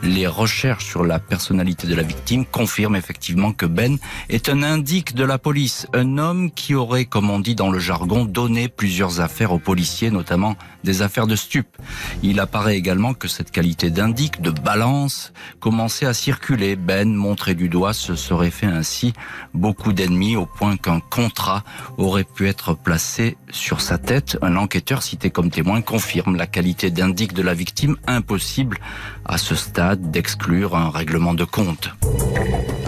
Les 0.02 0.26
recherches 0.26 0.73
sur 0.80 1.04
la 1.04 1.18
personnalité 1.18 1.86
de 1.86 1.94
la 1.94 2.02
victime 2.02 2.44
confirme 2.44 2.96
effectivement 2.96 3.52
que 3.52 3.66
Ben 3.66 3.98
est 4.28 4.48
un 4.48 4.62
indique 4.62 5.14
de 5.14 5.24
la 5.24 5.38
police, 5.38 5.86
un 5.92 6.18
homme 6.18 6.50
qui 6.50 6.74
aurait, 6.74 7.04
comme 7.04 7.30
on 7.30 7.40
dit 7.40 7.54
dans 7.54 7.70
le 7.70 7.78
jargon, 7.78 8.24
donné 8.24 8.68
plusieurs 8.68 9.20
affaires 9.20 9.52
aux 9.52 9.58
policiers, 9.58 10.10
notamment 10.10 10.56
des 10.84 11.02
affaires 11.02 11.26
de 11.26 11.34
stupes. 11.34 11.76
Il 12.22 12.38
apparaît 12.38 12.76
également 12.76 13.14
que 13.14 13.26
cette 13.26 13.50
qualité 13.50 13.90
d'indique, 13.90 14.40
de 14.40 14.50
balance, 14.50 15.32
commençait 15.58 16.06
à 16.06 16.14
circuler. 16.14 16.76
Ben, 16.76 17.12
montré 17.12 17.54
du 17.54 17.68
doigt, 17.68 17.92
se 17.92 18.14
serait 18.14 18.50
fait 18.50 18.66
ainsi 18.66 19.12
beaucoup 19.52 19.92
d'ennemis 19.92 20.36
au 20.36 20.46
point 20.46 20.76
qu'un 20.76 21.00
contrat 21.00 21.64
aurait 21.98 22.24
pu 22.24 22.46
être 22.46 22.74
placé 22.74 23.36
sur 23.50 23.80
sa 23.80 23.98
tête. 23.98 24.38
Un 24.42 24.56
enquêteur 24.56 25.02
cité 25.02 25.30
comme 25.30 25.50
témoin 25.50 25.82
confirme 25.82 26.36
la 26.36 26.46
qualité 26.46 26.90
d'indique 26.90 27.32
de 27.32 27.42
la 27.42 27.54
victime, 27.54 27.96
impossible 28.06 28.78
à 29.24 29.38
ce 29.38 29.54
stade 29.54 30.10
d'exclure 30.10 30.76
un 30.76 30.90
règlement 30.90 31.34
de 31.34 31.44
compte. 31.44 31.90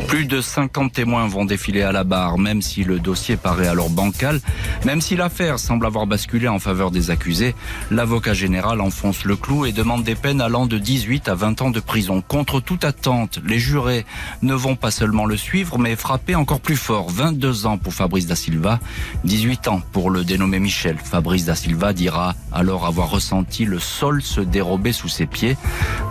Plus 0.09 0.27
de 0.27 0.41
50 0.41 0.93
témoins 0.93 1.27
vont 1.27 1.45
défiler 1.45 1.83
à 1.83 1.91
la 1.91 2.05
barre, 2.05 2.39
même 2.39 2.63
si 2.63 2.85
le 2.85 3.01
dossier 3.01 3.37
paraît 3.37 3.67
alors 3.67 3.91
bancal, 3.91 4.41
même 4.85 5.01
si 5.01 5.17
l'affaire 5.17 5.59
semble 5.59 5.85
avoir 5.85 6.07
basculé 6.07 6.47
en 6.47 6.61
faveur 6.61 6.93
des 6.93 7.11
accusés, 7.11 7.57
l'avocat 7.91 8.35
général 8.35 8.81
enfonce 8.81 9.25
le 9.25 9.37
clou 9.37 9.67
et 9.67 9.73
demande 9.73 10.03
des 10.03 10.15
peines 10.15 10.41
allant 10.41 10.67
de 10.67 10.79
18 10.79 11.29
à 11.29 11.35
20 11.35 11.63
ans 11.63 11.71
de 11.71 11.81
prison. 11.81 12.21
Contre 12.21 12.61
toute 12.61 12.85
attente, 12.85 13.41
les 13.45 13.59
jurés 13.59 14.05
ne 14.43 14.55
vont 14.55 14.77
pas 14.77 14.91
seulement 14.91 15.27
le 15.27 15.37
suivre, 15.37 15.79
mais 15.79 15.97
frapper 15.97 16.35
encore 16.35 16.61
plus 16.61 16.77
fort. 16.77 17.11
22 17.11 17.67
ans 17.67 17.79
pour 17.79 17.95
Fabrice 17.95 18.27
da 18.27 18.35
Silva, 18.35 18.81
18 19.25 19.69
ans 19.69 19.83
pour 19.93 20.11
le 20.11 20.25
dénommé 20.25 20.59
Michel. 20.59 20.97
Fabrice 20.99 21.45
da 21.45 21.55
Silva 21.55 21.93
dira 21.93 22.35
alors 22.53 22.87
avoir 22.87 23.11
ressenti 23.11 23.65
le 23.65 23.79
sol 23.79 24.23
se 24.23 24.41
dérober 24.41 24.93
sous 24.93 25.09
ses 25.09 25.27
pieds. 25.27 25.57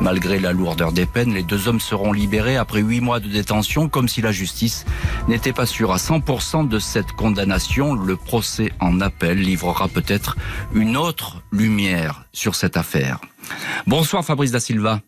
Malgré 0.02 0.40
la 0.40 0.54
lourdeur 0.54 0.92
des 0.92 1.06
peines, 1.06 1.34
les 1.34 1.44
deux 1.44 1.68
hommes 1.68 1.80
seront 1.80 2.14
libérés 2.14 2.58
après 2.58 2.82
huit 2.82 3.02
mois 3.02 3.20
de 3.20 3.28
détention, 3.28 3.90
comme 3.90 4.08
si 4.08 4.22
la 4.22 4.32
justice 4.32 4.86
n'était 5.28 5.54
pas 5.54 5.66
sûre 5.66 5.92
à 5.92 5.98
100% 5.98 6.68
de 6.68 6.80
cette 6.80 7.12
condamnation. 7.14 7.94
Le 7.94 8.16
procès 8.16 8.72
en 8.80 9.02
appel 9.02 9.40
livrera 9.40 9.88
peut-être 9.88 10.38
une 10.74 10.98
autre 10.98 11.42
lumière 11.66 12.24
sur 12.32 12.54
cette 12.54 12.78
affaire. 12.78 13.20
Bonsoir 13.88 14.24
Fabrice 14.24 14.52
da 14.52 14.60
Silva. 14.60 15.02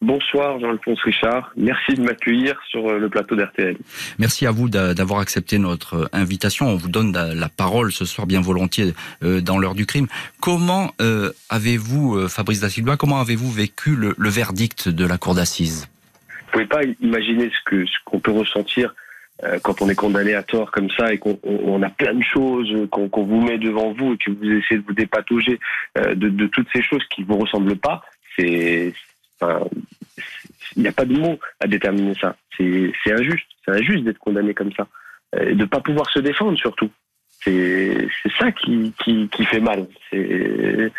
Bonsoir 0.00 0.58
Jean-Alphonse 0.60 1.02
Richard, 1.02 1.52
merci 1.56 1.92
de 1.92 2.02
m'accueillir 2.02 2.54
sur 2.70 2.88
euh, 2.88 2.98
le 2.98 3.10
plateau 3.10 3.36
d'RTL. 3.36 3.76
Merci 4.18 4.46
à 4.46 4.50
vous 4.50 4.70
d'avoir 4.70 5.20
accepté 5.20 5.58
notre 5.58 6.08
invitation. 6.14 6.68
On 6.68 6.76
vous 6.76 6.88
donne 6.88 7.12
la 7.12 7.48
parole 7.50 7.92
ce 7.92 8.06
soir 8.06 8.26
bien 8.26 8.40
volontiers 8.40 8.94
euh, 9.22 9.42
dans 9.42 9.58
l'heure 9.58 9.74
du 9.74 9.84
crime. 9.84 10.06
Comment 10.40 10.94
euh, 11.02 11.32
avez-vous, 11.50 12.28
Fabrice 12.28 12.60
da 12.60 12.70
Silva, 12.70 12.96
comment 12.96 13.20
avez-vous 13.20 13.50
vécu 13.50 13.94
le, 13.94 14.14
le, 14.16 14.30
verdict 14.30 14.88
de 14.88 15.04
la 15.04 15.18
cour 15.18 15.34
d'assises? 15.34 15.90
Vous 16.46 16.52
pouvez 16.52 16.66
pas 16.66 16.80
imaginer 17.02 17.50
ce 17.50 17.84
qu'on 18.06 18.20
peut 18.20 18.32
ressentir 18.32 18.94
quand 19.62 19.80
on 19.82 19.88
est 19.88 19.94
condamné 19.94 20.34
à 20.34 20.42
tort 20.42 20.70
comme 20.70 20.90
ça 20.90 21.12
et 21.12 21.18
qu'on 21.18 21.82
a 21.82 21.88
plein 21.88 22.14
de 22.14 22.22
choses 22.22 22.88
qu'on 22.90 23.08
vous 23.08 23.40
met 23.40 23.58
devant 23.58 23.92
vous 23.92 24.14
et 24.14 24.18
que 24.18 24.30
vous 24.30 24.44
essayez 24.44 24.80
de 24.80 24.86
vous 24.86 24.94
dépatauger 24.94 25.58
de, 25.96 26.14
de 26.14 26.46
toutes 26.46 26.68
ces 26.74 26.82
choses 26.82 27.04
qui 27.10 27.22
vous 27.22 27.38
ressemblent 27.38 27.76
pas. 27.76 28.02
C'est 28.36 28.92
il 30.76 30.82
n'y 30.82 30.88
a 30.88 30.92
pas 30.92 31.04
de 31.04 31.14
mots 31.14 31.38
à 31.60 31.66
déterminer 31.66 32.14
ça. 32.20 32.36
C'est 32.56 32.92
injuste. 33.06 33.46
C'est 33.64 33.72
injuste 33.72 34.04
d'être 34.04 34.18
condamné 34.18 34.54
comme 34.54 34.72
ça. 34.72 34.86
Et 35.38 35.54
de 35.54 35.60
ne 35.60 35.64
pas 35.64 35.80
pouvoir 35.80 36.10
se 36.10 36.18
défendre 36.18 36.58
surtout. 36.58 36.90
C'est 37.42 38.08
ça 38.38 38.52
qui, 38.52 38.92
qui, 38.98 39.44
fait 39.46 39.60
mal. 39.60 39.86
C'est 40.10 40.90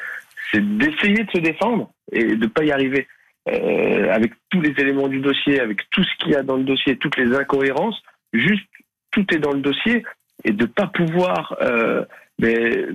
d'essayer 0.78 1.24
de 1.24 1.32
se 1.32 1.38
défendre 1.38 1.92
et 2.12 2.24
de 2.24 2.36
ne 2.36 2.48
pas 2.48 2.64
y 2.64 2.72
arriver. 2.72 3.08
Euh, 3.50 4.12
avec 4.12 4.34
tous 4.52 4.62
les 4.62 4.70
éléments 4.80 5.08
du 5.08 5.20
dossier, 5.20 5.60
avec 5.60 5.90
tout 5.90 6.04
ce 6.04 6.16
qu'il 6.20 6.32
y 6.32 6.36
a 6.36 6.44
dans 6.44 6.58
le 6.58 6.64
dossier, 6.64 6.98
toutes 6.98 7.18
les 7.18 7.36
incohérences, 7.36 8.00
juste 8.34 8.68
tout 9.12 9.26
est 9.34 9.40
dans 9.40 9.52
le 9.52 9.62
dossier 9.62 10.04
et 10.44 10.52
de 10.52 10.64
ne 10.64 10.68
pas 10.68 10.88
pouvoir 10.88 11.56
euh, 11.62 12.06
mais, 12.40 12.88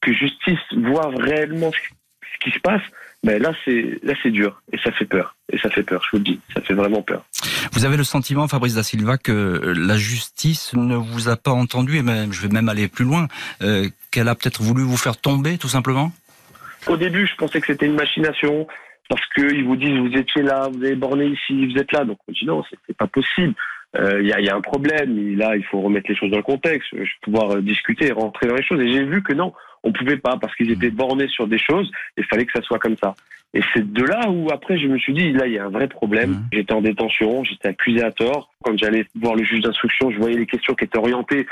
que 0.00 0.12
justice 0.12 0.58
voit 0.76 1.10
réellement 1.16 1.70
ce 1.72 2.44
qui 2.44 2.50
se 2.50 2.60
passe, 2.60 2.82
mais 3.22 3.38
là 3.38 3.52
c'est 3.64 4.00
là 4.02 4.14
c'est 4.22 4.30
dur 4.30 4.62
et 4.72 4.78
ça 4.78 4.90
fait 4.92 5.04
peur 5.04 5.36
et 5.52 5.58
ça 5.58 5.70
fait 5.70 5.82
peur, 5.82 6.02
je 6.04 6.16
vous 6.16 6.18
le 6.18 6.24
dis, 6.24 6.40
ça 6.54 6.60
fait 6.60 6.74
vraiment 6.74 7.02
peur. 7.02 7.24
Vous 7.72 7.84
avez 7.84 7.96
le 7.96 8.04
sentiment, 8.04 8.48
Fabrice 8.48 8.74
da 8.74 8.82
Silva, 8.82 9.18
que 9.18 9.74
la 9.76 9.96
justice 9.96 10.74
ne 10.74 10.96
vous 10.96 11.28
a 11.28 11.36
pas 11.36 11.52
entendu 11.52 11.96
et 11.96 12.02
même 12.02 12.32
je 12.32 12.42
vais 12.42 12.52
même 12.52 12.68
aller 12.68 12.88
plus 12.88 13.04
loin, 13.04 13.28
euh, 13.62 13.88
qu'elle 14.10 14.28
a 14.28 14.34
peut-être 14.34 14.62
voulu 14.62 14.82
vous 14.82 14.96
faire 14.96 15.16
tomber, 15.16 15.58
tout 15.58 15.68
simplement? 15.68 16.12
Au 16.88 16.96
début, 16.96 17.26
je 17.26 17.36
pensais 17.36 17.60
que 17.60 17.66
c'était 17.68 17.86
une 17.86 17.94
machination 17.94 18.66
parce 19.08 19.24
qu'ils 19.34 19.64
vous 19.64 19.76
disent 19.76 19.98
vous 19.98 20.16
étiez 20.16 20.42
là, 20.42 20.68
vous 20.72 20.82
avez 20.82 20.96
borné 20.96 21.26
ici, 21.26 21.66
vous 21.66 21.78
êtes 21.78 21.92
là, 21.92 22.04
donc 22.04 22.18
on 22.26 22.32
dit 22.32 22.46
non, 22.46 22.64
c'est 22.86 22.96
pas 22.96 23.06
possible. 23.06 23.54
Il 23.94 24.00
euh, 24.00 24.22
y, 24.22 24.32
a, 24.32 24.40
y, 24.40 24.48
a, 24.48 24.56
un 24.56 24.62
problème, 24.62 25.18
et 25.18 25.36
là 25.36 25.54
il 25.54 25.64
faut 25.64 25.80
remettre 25.80 26.08
les 26.08 26.16
choses 26.16 26.30
dans 26.30 26.38
le 26.38 26.42
contexte, 26.42 26.88
je 26.92 26.98
vais 26.98 27.08
pouvoir 27.20 27.50
euh, 27.50 27.60
discuter 27.60 28.06
et 28.06 28.12
rentrer 28.12 28.46
dans 28.46 28.54
les 28.54 28.62
choses. 28.62 28.80
Et 28.80 28.90
j'ai 28.90 29.04
vu 29.04 29.22
que 29.22 29.34
non, 29.34 29.52
on 29.82 29.92
pouvait 29.92 30.16
pas 30.16 30.38
parce 30.40 30.54
qu'ils 30.56 30.70
étaient 30.70 30.90
bornés 30.90 31.28
sur 31.28 31.46
des 31.46 31.58
choses 31.58 31.90
il 32.16 32.24
fallait 32.24 32.46
que 32.46 32.52
ça 32.54 32.62
soit 32.62 32.78
comme 32.78 32.96
ça. 32.96 33.14
Et 33.54 33.60
c'est 33.74 33.92
de 33.92 34.02
là 34.02 34.30
où 34.30 34.50
après 34.50 34.78
je 34.78 34.86
me 34.86 34.96
suis 34.98 35.12
dit 35.12 35.32
là 35.32 35.46
il 35.46 35.52
y 35.52 35.58
a 35.58 35.66
un 35.66 35.70
vrai 35.70 35.88
problème. 35.88 36.30
Mmh. 36.30 36.48
J'étais 36.52 36.72
en 36.72 36.80
détention, 36.80 37.44
j'étais 37.44 37.68
accusé 37.68 38.02
à 38.02 38.10
tort. 38.10 38.50
Quand 38.62 38.78
j'allais 38.78 39.04
voir 39.14 39.34
le 39.34 39.44
juge 39.44 39.60
d'instruction, 39.60 40.10
je 40.10 40.16
voyais 40.16 40.38
les 40.38 40.46
questions 40.46 40.74
qui 40.74 40.84
étaient 40.84 40.98
orientées 40.98 41.46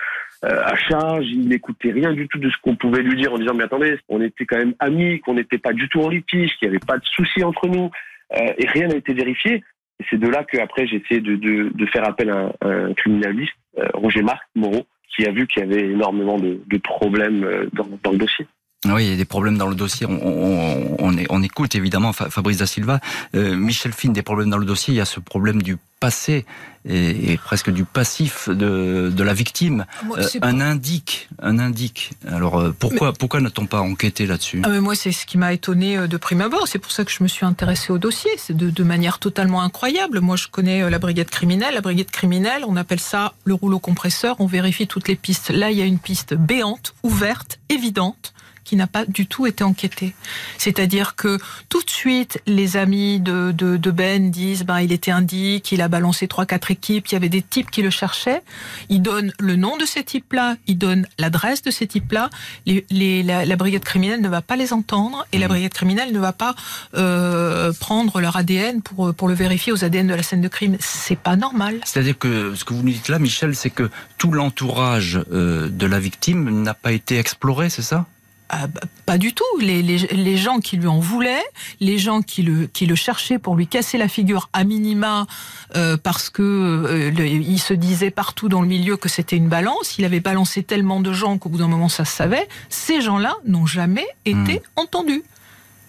euh, 0.45 0.63
à 0.65 0.77
charge. 0.77 1.27
Il 1.27 1.47
n'écoutait 1.47 1.93
rien 1.93 2.15
du 2.15 2.27
tout 2.27 2.39
de 2.39 2.49
ce 2.49 2.57
qu'on 2.63 2.75
pouvait 2.75 3.03
lui 3.03 3.21
dire 3.21 3.35
en 3.35 3.39
disant 3.39 3.53
mais 3.53 3.65
attendez, 3.65 3.99
on 4.09 4.23
était 4.23 4.47
quand 4.47 4.57
même 4.57 4.75
amis, 4.79 5.21
qu'on 5.21 5.35
n'était 5.35 5.59
pas 5.59 5.75
du 5.75 5.91
tout 5.91 6.01
en 6.01 6.09
litige, 6.09 6.57
qu'il 6.57 6.71
n'y 6.71 6.75
avait 6.75 6.87
pas 6.87 6.97
de 6.97 7.05
souci 7.05 7.45
entre 7.45 7.69
nous 7.69 7.91
euh, 8.33 8.53
et 8.57 8.67
rien 8.67 8.89
n'a 8.89 8.97
été 8.97 9.13
vérifié. 9.13 9.63
C'est 10.09 10.19
de 10.19 10.29
là 10.29 10.45
que 10.45 10.59
après 10.59 10.87
j'ai 10.87 10.97
essayé 10.97 11.21
de, 11.21 11.87
faire 11.87 12.09
appel 12.09 12.31
à 12.31 12.53
un, 12.63 12.93
criminaliste, 12.95 13.53
euh, 13.79 13.89
Roger 13.95 14.23
Marc 14.23 14.43
Moreau, 14.55 14.87
qui 15.15 15.27
a 15.27 15.33
vu 15.33 15.47
qu'il 15.47 15.63
y 15.63 15.67
avait 15.67 15.91
énormément 15.91 16.39
de, 16.39 16.79
problèmes 16.83 17.69
dans, 17.73 17.89
dans 18.03 18.13
le 18.13 18.19
dossier. 18.19 18.47
Oui, 18.87 19.05
il 19.05 19.11
y 19.11 19.13
a 19.13 19.17
des 19.17 19.27
problèmes 19.27 19.59
dans 19.59 19.67
le 19.67 19.75
dossier. 19.75 20.07
On, 20.07 20.19
on, 20.27 20.97
on, 20.99 21.17
on 21.29 21.43
écoute 21.43 21.75
évidemment 21.75 22.15
Fabrice 22.15 22.57
da 22.57 22.67
Silva. 22.67 22.99
Euh, 23.35 23.55
Michel 23.55 23.93
Fine, 23.93 24.15
des 24.15 24.23
problèmes 24.23 24.49
dans 24.49 24.57
le 24.57 24.65
dossier. 24.65 24.95
Il 24.95 24.97
y 24.97 25.03
a 25.03 25.05
ce 25.05 25.21
problème 25.21 25.61
du 25.61 25.77
passé 26.01 26.47
et, 26.89 27.33
et 27.33 27.37
presque 27.37 27.71
du 27.71 27.85
passif 27.85 28.49
de, 28.49 29.13
de 29.15 29.23
la 29.23 29.35
victime. 29.35 29.85
Moi, 30.07 30.21
Euh, 30.21 30.29
un 30.41 30.63
indique, 30.63 31.29
un 31.43 31.59
indique. 31.59 32.13
Alors 32.27 32.59
euh, 32.59 32.75
pourquoi, 32.79 33.13
pourquoi 33.13 33.43
n'a-t-on 33.43 33.67
pas 33.67 33.83
enquêté 33.83 34.25
là-dessus? 34.25 34.63
Ah, 34.65 34.81
moi, 34.81 34.95
c'est 34.95 35.13
ce 35.13 35.27
qui 35.27 35.37
m'a 35.37 35.53
étonné 35.53 35.99
euh, 35.99 36.07
de 36.07 36.17
prime 36.17 36.41
abord. 36.41 36.67
C'est 36.67 36.79
pour 36.79 36.91
ça 36.91 37.05
que 37.05 37.11
je 37.13 37.23
me 37.23 37.29
suis 37.29 37.45
intéressée 37.45 37.93
au 37.93 37.99
dossier. 37.99 38.31
C'est 38.39 38.57
de, 38.57 38.71
de 38.71 38.83
manière 38.83 39.19
totalement 39.19 39.61
incroyable. 39.61 40.21
Moi, 40.21 40.37
je 40.37 40.49
connais 40.49 40.89
la 40.89 40.99
brigade 40.99 41.29
criminelle. 41.29 41.75
La 41.75 41.83
brigade 41.83 42.11
criminelle, 42.11 42.63
on 42.67 42.77
appelle 42.77 43.01
ça 43.01 43.35
le 43.45 43.53
rouleau 43.53 43.79
compresseur. 43.79 44.37
On 44.39 44.47
vérifie 44.47 44.87
toutes 44.87 45.07
les 45.07 45.17
pistes. 45.17 45.51
Là, 45.51 45.71
il 45.71 45.77
y 45.77 45.83
a 45.83 45.85
une 45.85 45.99
piste 45.99 46.33
béante, 46.33 46.95
ouverte, 47.03 47.59
évidente 47.69 48.33
qui 48.65 48.77
n'a 48.77 48.87
pas 48.87 49.05
du 49.05 49.27
tout 49.27 49.47
été 49.47 49.65
enquêtée. 49.65 50.15
C'est-à-dire 50.59 51.17
que 51.17 51.39
tout 51.69 51.83
de 51.83 51.91
suite, 51.91 52.41
les 52.47 52.77
amis 52.77 53.21
de, 53.21 53.53
de, 53.53 53.77
de 53.77 53.91
Ben 53.91 54.31
disent 54.31 54.65
ben, 54.65 54.81
il 54.81 54.93
était 54.93 55.11
indique, 55.11 55.73
il 55.73 55.83
a 55.83 55.89
balancé 55.89 56.29
trois 56.29 56.47
quatre 56.47 56.71
équipes, 56.71 57.09
il 57.09 57.13
y 57.15 57.17
avait 57.17 57.29
des 57.29 57.43
types 57.43 57.71
qui 57.71 57.83
le 57.83 57.91
cherchaient. 57.91 58.43
Ils 58.89 59.03
donnent 59.03 59.33
le 59.39 59.57
nom 59.57 59.77
de 59.77 59.85
ces 59.85 60.05
types-là, 60.05 60.57
ils 60.67 60.79
donnent 60.79 61.07
l'adresse 61.19 61.63
de 61.63 61.71
ces 61.71 61.87
types-là. 61.87 62.31
Les, 62.67 62.85
les, 62.91 63.23
la, 63.23 63.45
la 63.45 63.57
brigade 63.57 63.85
criminelle 63.85 64.21
ne 64.21 64.29
va 64.29 64.43
pas 64.43 64.57
les 64.57 64.73
entendre 64.73 65.27
et 65.33 65.39
la 65.39 65.49
brigade 65.49 65.73
criminelle 65.73 66.13
ne 66.13 66.21
va 66.21 66.33
pas 66.33 66.55
euh, 66.95 67.73
prendre 67.81 68.21
leur 68.21 68.37
ADN 68.37 68.83
pour, 68.83 69.15
pour 69.15 69.29
le 69.29 69.35
vérifier 69.35 69.73
aux 69.73 69.85
ADN 69.85 70.07
de 70.07 70.15
la 70.15 70.23
scène 70.23 70.41
de 70.41 70.49
crime. 70.49 70.77
C'est 70.81 71.19
pas 71.19 71.37
normal. 71.37 71.81
C'est-à-dire 71.85 72.19
que 72.19 72.55
ce 72.55 72.65
que 72.65 72.75
vous 72.75 72.83
nous 72.83 72.93
dites 72.93 73.09
là, 73.09 73.19
Michel, 73.19 73.55
c'est 73.55 73.71
que 73.71 73.91
tout 74.19 74.33
l'entourage 74.33 75.21
euh, 75.33 75.69
de 75.69 75.87
la 75.87 75.99
victime 75.99 76.63
n'a 76.63 76.75
pas 76.75 76.93
été 76.93 77.19
exploré, 77.19 77.71
c'est 77.71 77.83
ça? 77.83 78.07
Ah, 78.53 78.67
bah, 78.67 78.81
pas 79.07 79.17
du 79.17 79.33
tout. 79.33 79.45
Les, 79.61 79.81
les, 79.81 79.99
les 79.99 80.37
gens 80.37 80.59
qui 80.59 80.77
lui 80.77 80.89
en 80.89 80.99
voulaient, 80.99 81.45
les 81.79 81.99
gens 81.99 82.21
qui 82.21 82.43
le, 82.43 82.67
qui 82.67 82.85
le 82.85 82.97
cherchaient 82.97 83.39
pour 83.39 83.55
lui 83.55 83.69
casser 83.69 83.97
la 83.97 84.09
figure 84.09 84.49
à 84.53 84.65
minima, 84.65 85.29
euh, 85.77 85.97
parce 85.97 86.31
que 86.31 86.43
euh, 86.43 87.11
le- 87.13 87.27
il 87.29 87.61
se 87.61 87.75
disait 87.75 88.11
partout 88.11 88.49
dans 88.49 88.61
le 88.61 88.67
milieu 88.67 88.97
que 88.97 89.09
c'était 89.09 89.37
une 89.37 89.49
balance. 89.49 89.99
Il 89.99 90.05
avait 90.05 90.19
balancé 90.19 90.65
tellement 90.65 90.99
de 91.01 91.13
gens 91.13 91.39
qu'au 91.39 91.49
bout 91.49 91.59
d'un 91.59 91.69
moment 91.69 91.89
ça 91.89 92.05
se 92.05 92.13
savait. 92.17 92.49
Ces 92.71 93.01
gens-là 93.01 93.37
n'ont 93.47 93.67
jamais 93.67 94.07
été 94.25 94.63
entendus. 94.75 95.23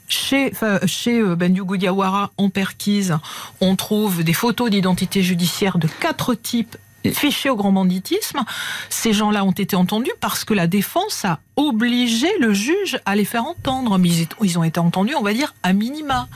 Chez, 0.07 0.51
chez 0.85 1.19
euh, 1.19 1.35
Bandiou 1.35 1.77
Diawara, 1.77 2.31
en 2.37 2.49
Perquise, 2.49 3.17
on 3.61 3.75
trouve 3.75 4.23
des 4.23 4.33
photos 4.33 4.69
d'identité 4.69 5.23
judiciaire 5.23 5.77
de 5.79 5.87
quatre 5.87 6.35
types 6.35 6.77
fichés 7.09 7.49
au 7.49 7.55
grand 7.55 7.71
banditisme. 7.71 8.41
Ces 8.89 9.13
gens-là 9.13 9.43
ont 9.43 9.51
été 9.51 9.75
entendus 9.75 10.11
parce 10.19 10.43
que 10.43 10.53
la 10.53 10.67
défense 10.67 11.25
a 11.25 11.39
obligé 11.55 12.27
le 12.39 12.53
juge 12.53 12.99
à 13.05 13.15
les 13.15 13.25
faire 13.25 13.45
entendre. 13.45 13.97
Mais 13.97 14.09
ils, 14.41 14.59
ont 14.59 14.63
été 14.63 14.79
entendus, 14.79 15.15
on 15.15 15.23
va 15.23 15.33
dire, 15.33 15.53
à 15.63 15.73
minima. 15.73 16.27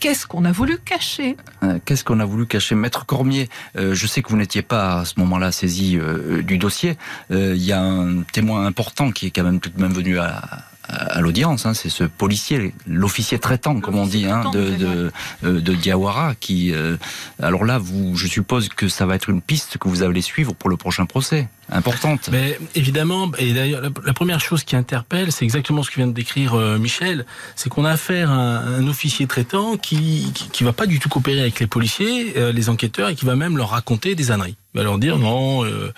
Qu'est-ce 0.00 0.26
qu'on 0.26 0.46
a 0.46 0.52
voulu 0.52 0.78
cacher? 0.78 1.36
Euh, 1.62 1.78
Qu'est-ce 1.84 2.04
qu'on 2.04 2.20
a 2.20 2.24
voulu 2.24 2.46
cacher? 2.46 2.74
Maître 2.74 3.04
Cormier, 3.04 3.50
euh, 3.76 3.94
je 3.94 4.06
sais 4.06 4.22
que 4.22 4.30
vous 4.30 4.36
n'étiez 4.38 4.62
pas 4.62 5.00
à 5.00 5.04
ce 5.04 5.14
moment-là 5.18 5.52
saisi 5.52 5.98
euh, 5.98 6.42
du 6.42 6.56
dossier. 6.56 6.96
Euh, 7.30 7.52
Il 7.54 7.62
y 7.62 7.72
a 7.72 7.82
un 7.82 8.22
témoin 8.22 8.64
important 8.64 9.10
qui 9.10 9.26
est 9.26 9.30
quand 9.30 9.44
même 9.44 9.60
tout 9.60 9.68
de 9.68 9.80
même 9.80 9.92
venu 9.92 10.18
à, 10.18 10.69
à- 10.90 11.20
l'audience. 11.20 11.66
hein, 11.66 11.74
c'est 11.74 11.88
ce 11.90 12.04
policier, 12.04 12.74
l'officier 12.86 13.38
traitant, 13.38 13.80
comme 13.80 13.96
on 13.96 14.06
dit, 14.06 14.26
hein, 14.26 14.50
de, 14.52 14.74
de, 14.76 15.12
euh, 15.44 15.60
de 15.60 15.74
Diawara. 15.74 16.34
Qui, 16.38 16.72
euh, 16.72 16.96
alors 17.40 17.64
là, 17.64 17.78
vous, 17.78 18.16
je 18.16 18.26
suppose 18.26 18.68
que 18.68 18.88
ça 18.88 19.06
va 19.06 19.14
être 19.14 19.30
une 19.30 19.40
piste 19.40 19.78
que 19.78 19.88
vous 19.88 20.02
allez 20.02 20.22
suivre 20.22 20.54
pour 20.54 20.70
le 20.70 20.76
prochain 20.76 21.06
procès. 21.06 21.48
Importante. 21.72 22.30
Mais 22.32 22.58
évidemment, 22.74 23.30
et 23.38 23.52
d'ailleurs, 23.52 23.80
la, 24.04 24.12
première 24.12 24.40
chose 24.40 24.64
qui 24.64 24.74
interpelle, 24.74 25.30
c'est 25.30 25.44
exactement 25.44 25.84
ce 25.84 25.90
que 25.90 25.96
vient 25.96 26.08
de 26.08 26.12
décrire 26.12 26.54
euh, 26.54 26.78
Michel, 26.78 27.24
c'est 27.54 27.68
qu'on 27.68 27.84
a 27.84 27.92
affaire 27.92 28.30
à 28.30 28.34
un, 28.34 28.80
un 28.80 28.88
officier 28.88 29.28
traitant 29.28 29.76
qui, 29.76 30.32
qui 30.34 30.48
qui 30.48 30.64
va 30.64 30.72
pas 30.72 30.86
du 30.86 30.98
tout 30.98 31.08
coopérer 31.08 31.40
avec 31.42 31.60
les 31.60 31.68
policiers, 31.68 32.32
euh, 32.36 32.50
les 32.50 32.68
enquêteurs, 32.70 33.08
et 33.10 33.14
qui 33.14 33.24
va 33.24 33.36
même 33.36 33.56
leur 33.56 33.70
raconter 33.70 34.16
des 34.16 34.32
âneries. 34.32 34.56
Va 34.72 34.84
leur 34.84 34.98
dire 34.98 35.18
non, 35.18 35.64
euh, 35.64 35.92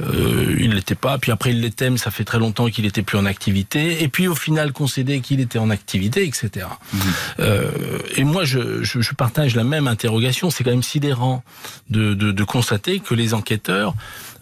euh, 0.00 0.56
il 0.58 0.72
l'était 0.72 0.94
pas. 0.94 1.18
Puis 1.18 1.32
après, 1.32 1.50
il 1.50 1.60
l'était, 1.60 1.90
mais 1.90 1.98
ça 1.98 2.10
fait 2.10 2.24
très 2.24 2.38
longtemps 2.38 2.68
qu'il 2.70 2.86
était 2.86 3.02
plus 3.02 3.18
en 3.18 3.26
activité. 3.26 4.02
Et 4.02 4.08
puis 4.08 4.26
au 4.26 4.34
final, 4.34 4.72
concéder 4.72 5.20
qu'il 5.20 5.40
était 5.40 5.58
en 5.58 5.68
activité, 5.68 6.24
etc. 6.26 6.66
Euh, 7.40 7.70
et 8.16 8.24
moi, 8.24 8.44
je, 8.44 8.82
je, 8.82 9.02
je 9.02 9.12
partage 9.14 9.54
la 9.54 9.64
même 9.64 9.86
interrogation. 9.86 10.48
C'est 10.48 10.64
quand 10.64 10.70
même 10.70 10.82
sidérant 10.82 11.44
de, 11.90 12.14
de, 12.14 12.32
de 12.32 12.44
constater 12.44 13.00
que 13.00 13.14
les 13.14 13.34
enquêteurs, 13.34 13.94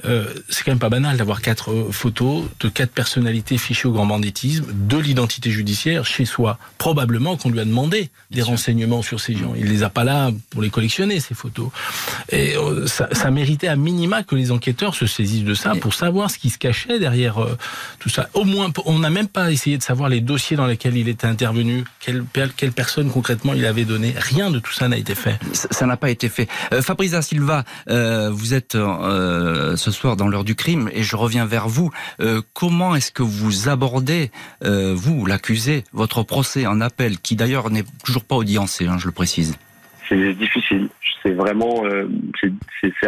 euh, 0.05 0.27
c'est 0.49 0.65
quand 0.65 0.73
même 0.73 0.79
pas 0.79 0.89
banal 0.89 1.17
d'avoir 1.17 1.41
quatre 1.41 1.71
euh, 1.71 1.91
photos 1.91 2.45
de 2.61 2.69
quatre 2.69 2.93
personnalités 2.93 3.59
fichées 3.59 3.89
au 3.89 3.93
grand 3.93 4.07
banditisme, 4.07 4.67
de 4.73 4.99
l'identité 4.99 5.51
judiciaire 5.51 6.05
chez 6.05 6.25
soi. 6.25 6.59
Probablement 6.79 7.37
qu'on 7.37 7.51
lui 7.51 7.61
a 7.61 7.65
demandé 7.65 8.11
des 8.31 8.43
renseignements 8.43 9.03
sur 9.03 9.21
ces 9.21 9.35
gens. 9.35 9.55
Il 9.57 9.67
les 9.67 9.83
a 9.83 9.91
pas 9.91 10.05
là 10.05 10.31
pour 10.51 10.63
les 10.63 10.71
collectionner 10.71 11.21
ces 11.21 11.35
photos. 11.35 11.69
Et 12.31 12.55
ça, 12.87 13.09
ça 13.13 13.31
à 13.69 13.77
minima 13.77 14.23
que 14.23 14.35
les 14.35 14.51
enquêteurs 14.53 14.95
se 14.95 15.07
saisissent 15.07 15.45
de 15.45 15.55
ça 15.55 15.75
pour 15.75 15.95
savoir 15.95 16.31
ce 16.31 16.39
qui 16.39 16.51
se 16.51 16.59
cachait 16.59 16.99
derrière 16.99 17.43
euh, 17.43 17.57
tout 17.99 18.09
ça. 18.09 18.29
Au 18.35 18.45
moins, 18.45 18.73
on 18.85 18.99
n'a 18.99 19.11
même 19.11 19.29
pas 19.29 19.51
essayé 19.51 19.79
de 19.79 19.83
savoir 19.83 20.09
les 20.09 20.21
dossiers 20.21 20.57
dans 20.57 20.67
lesquels 20.67 20.97
il 20.97 21.09
était 21.09 21.27
intervenu, 21.27 21.85
quelle, 22.01 22.25
quelle 22.57 22.73
personne 22.73 23.11
concrètement 23.11 23.55
il 23.55 23.67
avait 23.67 23.85
donné. 23.85 24.15
Rien 24.17 24.51
de 24.51 24.59
tout 24.59 24.73
ça 24.73 24.89
n'a 24.89 24.97
été 24.97 25.15
fait. 25.15 25.39
Ça 25.53 25.87
n'a 25.87 25.97
pas 25.97 26.11
été 26.11 26.29
fait. 26.29 26.49
Euh, 26.73 26.83
Fabrice 26.83 27.19
Silva, 27.21 27.65
euh, 27.89 28.31
vous 28.31 28.55
êtes 28.55 28.75
euh, 28.75 29.77
ce 29.77 29.91
soir 29.91 30.17
dans 30.17 30.29
l'heure 30.29 30.45
du 30.45 30.55
crime 30.55 30.91
et 30.93 31.03
je 31.03 31.17
reviens 31.17 31.47
vers 31.47 31.69
vous. 31.69 31.91
Euh, 32.21 32.43
comment 32.53 32.95
est-ce 32.95 33.13
que 33.13 33.23
vous 33.23 33.69
abordez, 33.69 34.31
euh, 34.65 34.95
vous, 34.95 35.27
l'accusé, 35.27 35.85
votre 35.93 36.23
procès 36.23 36.67
en 36.67 36.81
appel, 36.81 37.19
qui 37.19 37.37
d'ailleurs 37.37 37.71
n'est 37.71 37.85
toujours 38.05 38.25
pas 38.25 38.37
audiencé, 38.37 38.87
hein, 38.87 38.99
je 38.99 39.07
le 39.07 39.13
précise? 39.13 39.57
C'est 40.09 40.35
difficile. 40.35 40.89
C'est 41.25 41.33
vraiment, 41.33 41.85
euh, 41.85 42.07
c'est- 42.41 42.53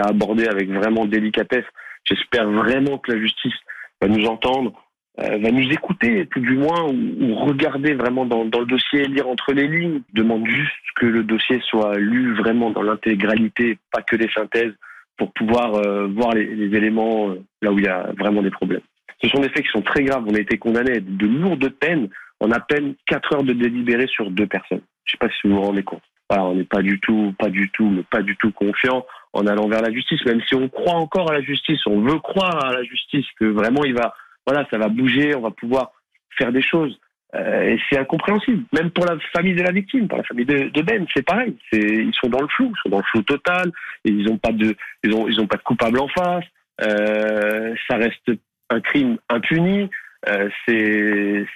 abordé 0.00 0.46
avec 0.46 0.70
vraiment 0.70 1.04
délicatesse. 1.04 1.64
J'espère 2.04 2.48
vraiment 2.50 2.98
que 2.98 3.12
la 3.12 3.20
justice 3.20 3.54
va 4.00 4.08
nous 4.08 4.26
entendre, 4.26 4.72
euh, 5.20 5.38
va 5.38 5.50
nous 5.50 5.70
écouter, 5.70 6.26
tout 6.30 6.40
du 6.40 6.56
moins, 6.56 6.84
ou, 6.84 7.34
regarder 7.34 7.94
vraiment 7.94 8.24
dans, 8.26 8.44
le 8.44 8.66
dossier, 8.66 9.04
lire 9.04 9.28
entre 9.28 9.52
les 9.52 9.66
lignes. 9.66 10.02
Je 10.14 10.20
demande 10.20 10.46
juste 10.46 10.72
que 10.96 11.06
le 11.06 11.24
dossier 11.24 11.60
soit 11.68 11.96
lu 11.98 12.34
vraiment 12.34 12.70
dans 12.70 12.82
l'intégralité, 12.82 13.78
pas 13.92 14.02
que 14.02 14.16
les 14.16 14.30
synthèses, 14.30 14.74
pour 15.16 15.32
pouvoir 15.32 15.74
euh, 15.74 16.06
voir 16.08 16.32
les, 16.34 16.44
éléments 16.76 17.30
euh, 17.30 17.42
là 17.62 17.72
où 17.72 17.78
il 17.78 17.84
y 17.84 17.88
a 17.88 18.12
vraiment 18.18 18.42
des 18.42 18.50
problèmes. 18.50 18.82
Ce 19.22 19.28
sont 19.28 19.40
des 19.40 19.48
faits 19.48 19.64
qui 19.64 19.72
sont 19.72 19.82
très 19.82 20.04
graves. 20.04 20.24
On 20.26 20.34
a 20.34 20.40
été 20.40 20.58
condamnés 20.58 20.96
à 20.96 21.00
de 21.00 21.26
lourdes 21.26 21.70
peines 21.70 22.08
en 22.40 22.50
à 22.50 22.60
peine 22.60 22.94
4 23.06 23.34
heures 23.34 23.44
de 23.44 23.54
délibéré 23.54 24.06
sur 24.08 24.30
deux 24.30 24.46
personnes. 24.46 24.82
Je 25.04 25.12
sais 25.12 25.18
pas 25.18 25.28
si 25.30 25.48
vous 25.48 25.56
vous 25.56 25.62
rendez 25.62 25.82
compte. 25.82 26.02
Voilà, 26.29 26.45
on 26.45 26.55
n'est 26.55 26.64
pas 26.64 26.83
du 26.83 26.99
tout, 27.01 27.35
pas 27.39 27.51
du 27.51 27.70
tout, 27.70 27.89
mais 27.89 28.03
pas 28.03 28.22
du 28.22 28.37
tout 28.37 28.51
confiant 28.51 29.07
en 29.33 29.47
allant 29.47 29.68
vers 29.68 29.83
la 29.83 29.93
justice, 29.93 30.24
même 30.24 30.41
si 30.43 30.55
on 30.55 30.68
croit 30.68 30.95
encore 30.95 31.31
à 31.31 31.35
la 31.35 31.43
justice, 31.43 31.87
on 31.87 32.01
veut 32.01 32.18
croire 32.18 32.64
à 32.64 32.72
la 32.72 32.83
justice 32.83 33.27
que 33.39 33.45
vraiment 33.45 33.85
il 33.85 33.95
va, 33.95 34.14
voilà, 34.47 34.66
ça 34.70 34.79
va 34.79 34.89
bouger, 34.89 35.35
on 35.35 35.43
va 35.43 35.51
pouvoir 35.51 35.93
faire 36.37 36.53
des 36.53 36.62
choses. 36.62 36.99
Euh, 37.35 37.62
et 37.62 37.81
c'est 37.89 37.99
incompréhensible, 37.99 38.64
même 38.72 38.91
pour 38.91 39.05
la 39.05 39.18
famille 39.35 39.55
de 39.55 39.62
la 39.62 39.72
victime, 39.72 40.09
pour 40.09 40.18
la 40.18 40.24
famille 40.24 40.47
de, 40.47 40.83
Ben, 40.83 41.07
c'est 41.14 41.24
pareil. 41.24 41.57
C'est, 41.70 41.81
ils 41.81 42.14
sont 42.14 42.29
dans 42.29 42.41
le 42.41 42.49
flou, 42.49 42.72
ils 42.74 42.81
sont 42.83 42.89
dans 42.89 42.99
le 42.99 43.05
flou 43.05 43.22
total. 43.22 43.70
Et 44.05 44.11
ils 44.11 44.24
n'ont 44.24 44.39
pas 44.39 44.53
de, 44.53 44.74
ils 45.05 45.14
ont, 45.14 45.29
ils 45.29 45.41
ont 45.41 45.47
pas 45.47 45.57
de 45.57 45.62
coupable 45.62 45.99
en 45.99 46.09
face. 46.09 46.45
Euh, 46.83 47.74
ça 47.89 47.97
reste 47.97 48.31
un 48.70 48.81
crime 48.81 49.18
impuni. 49.29 49.91
Euh, 50.29 50.49
c'est, 50.66 51.47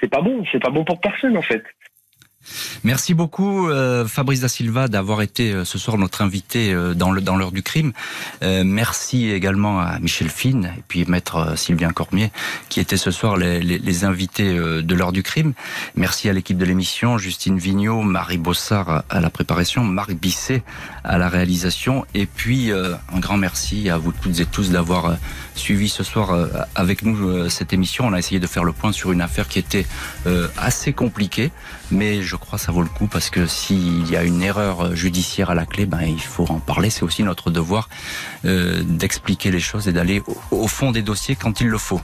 c'est 0.00 0.10
pas 0.10 0.20
bon, 0.20 0.44
c'est 0.50 0.62
pas 0.62 0.70
bon 0.70 0.84
pour 0.84 1.00
personne 1.00 1.36
en 1.36 1.42
fait. 1.42 1.64
Merci 2.84 3.12
beaucoup 3.12 3.68
euh, 3.68 4.06
Fabrice 4.06 4.40
da 4.40 4.48
Silva 4.48 4.88
d'avoir 4.88 5.20
été 5.20 5.52
euh, 5.52 5.64
ce 5.64 5.78
soir 5.78 5.98
notre 5.98 6.22
invité 6.22 6.72
euh, 6.72 6.94
dans 6.94 7.12
le 7.12 7.20
dans 7.20 7.36
l'heure 7.36 7.52
du 7.52 7.62
crime. 7.62 7.92
Euh, 8.42 8.64
merci 8.64 9.30
également 9.30 9.80
à 9.80 9.98
Michel 9.98 10.30
Fine 10.30 10.72
et 10.78 10.82
puis 10.88 11.04
maître 11.06 11.56
Sylvien 11.58 11.90
Cormier 11.90 12.32
qui 12.70 12.80
étaient 12.80 12.96
ce 12.96 13.10
soir 13.10 13.36
les, 13.36 14.04
invités 14.04 14.54
de 14.54 14.94
l'heure 14.94 15.12
du 15.12 15.22
crime. 15.22 15.52
Merci 15.94 16.28
à 16.30 16.32
l'équipe 16.32 16.56
de 16.56 16.64
l'émission, 16.64 17.18
Justine 17.18 17.58
Vignot, 17.58 18.00
Marie 18.02 18.38
Bossard 18.38 19.04
à- 19.10 19.20
la 19.20 19.28
préparation, 19.28 19.84
Marc 19.84 20.12
Bisset 20.12 20.62
à 21.04 21.18
la 21.18 21.28
réalisation 21.28 22.06
et 22.14 22.24
puis 22.24 22.70
un 22.72 23.18
grand 23.18 23.36
merci 23.36 23.90
à 23.90 23.98
vous 23.98 24.12
toutes 24.12 24.40
et 24.40 24.46
tous 24.46 24.70
d'avoir 24.70 25.16
suivi 25.60 25.88
ce 25.88 26.02
soir 26.02 26.30
euh, 26.32 26.48
avec 26.74 27.02
nous 27.02 27.28
euh, 27.28 27.48
cette 27.48 27.72
émission. 27.72 28.06
On 28.06 28.12
a 28.12 28.18
essayé 28.18 28.40
de 28.40 28.46
faire 28.46 28.64
le 28.64 28.72
point 28.72 28.92
sur 28.92 29.12
une 29.12 29.20
affaire 29.20 29.46
qui 29.46 29.58
était 29.58 29.86
euh, 30.26 30.48
assez 30.56 30.92
compliquée, 30.92 31.52
mais 31.90 32.22
je 32.22 32.36
crois 32.36 32.58
que 32.58 32.64
ça 32.64 32.72
vaut 32.72 32.82
le 32.82 32.88
coup 32.88 33.06
parce 33.06 33.30
que 33.30 33.46
s'il 33.46 34.10
y 34.10 34.16
a 34.16 34.24
une 34.24 34.42
erreur 34.42 34.96
judiciaire 34.96 35.50
à 35.50 35.54
la 35.54 35.66
clé, 35.66 35.86
ben 35.86 36.02
il 36.02 36.20
faut 36.20 36.46
en 36.50 36.58
parler. 36.58 36.90
C'est 36.90 37.02
aussi 37.02 37.22
notre 37.22 37.50
devoir 37.50 37.88
euh, 38.44 38.82
d'expliquer 38.84 39.50
les 39.50 39.60
choses 39.60 39.86
et 39.86 39.92
d'aller 39.92 40.22
au, 40.26 40.62
au 40.62 40.68
fond 40.68 40.90
des 40.90 41.02
dossiers 41.02 41.36
quand 41.36 41.60
il 41.60 41.68
le 41.68 41.78
faut. 41.78 42.00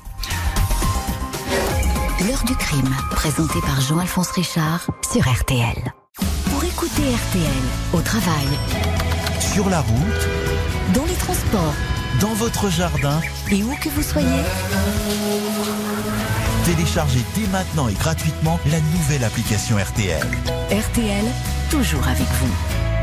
L'heure 2.27 2.45
du 2.45 2.55
crime, 2.55 2.95
présenté 3.11 3.61
par 3.61 3.81
Jean-Alphonse 3.81 4.31
Richard 4.31 4.87
sur 5.13 5.23
RTL. 5.23 5.93
Pour 6.51 6.65
écouter 6.65 7.03
RTL 7.03 7.65
au 7.93 8.01
travail, 8.01 8.47
Sur 9.41 9.69
la 9.69 9.81
route, 9.81 10.29
dans 10.95 11.05
les 11.05 11.15
transports, 11.15 11.75
dans 12.21 12.35
votre 12.35 12.71
jardin. 12.71 13.21
Et 13.51 13.63
où 13.63 13.75
que 13.83 13.89
vous 13.89 14.03
soyez, 14.03 14.43
Téléchargez 16.65 17.21
dès 17.37 17.47
maintenant 17.49 17.89
et 17.89 17.95
gratuitement 17.95 18.59
la 18.67 18.81
nouvelle 18.81 19.25
application 19.25 19.77
RTL. 19.77 20.27
RTL, 20.71 21.25
toujours 21.71 22.07
avec 22.09 22.27
vous. 22.27 22.96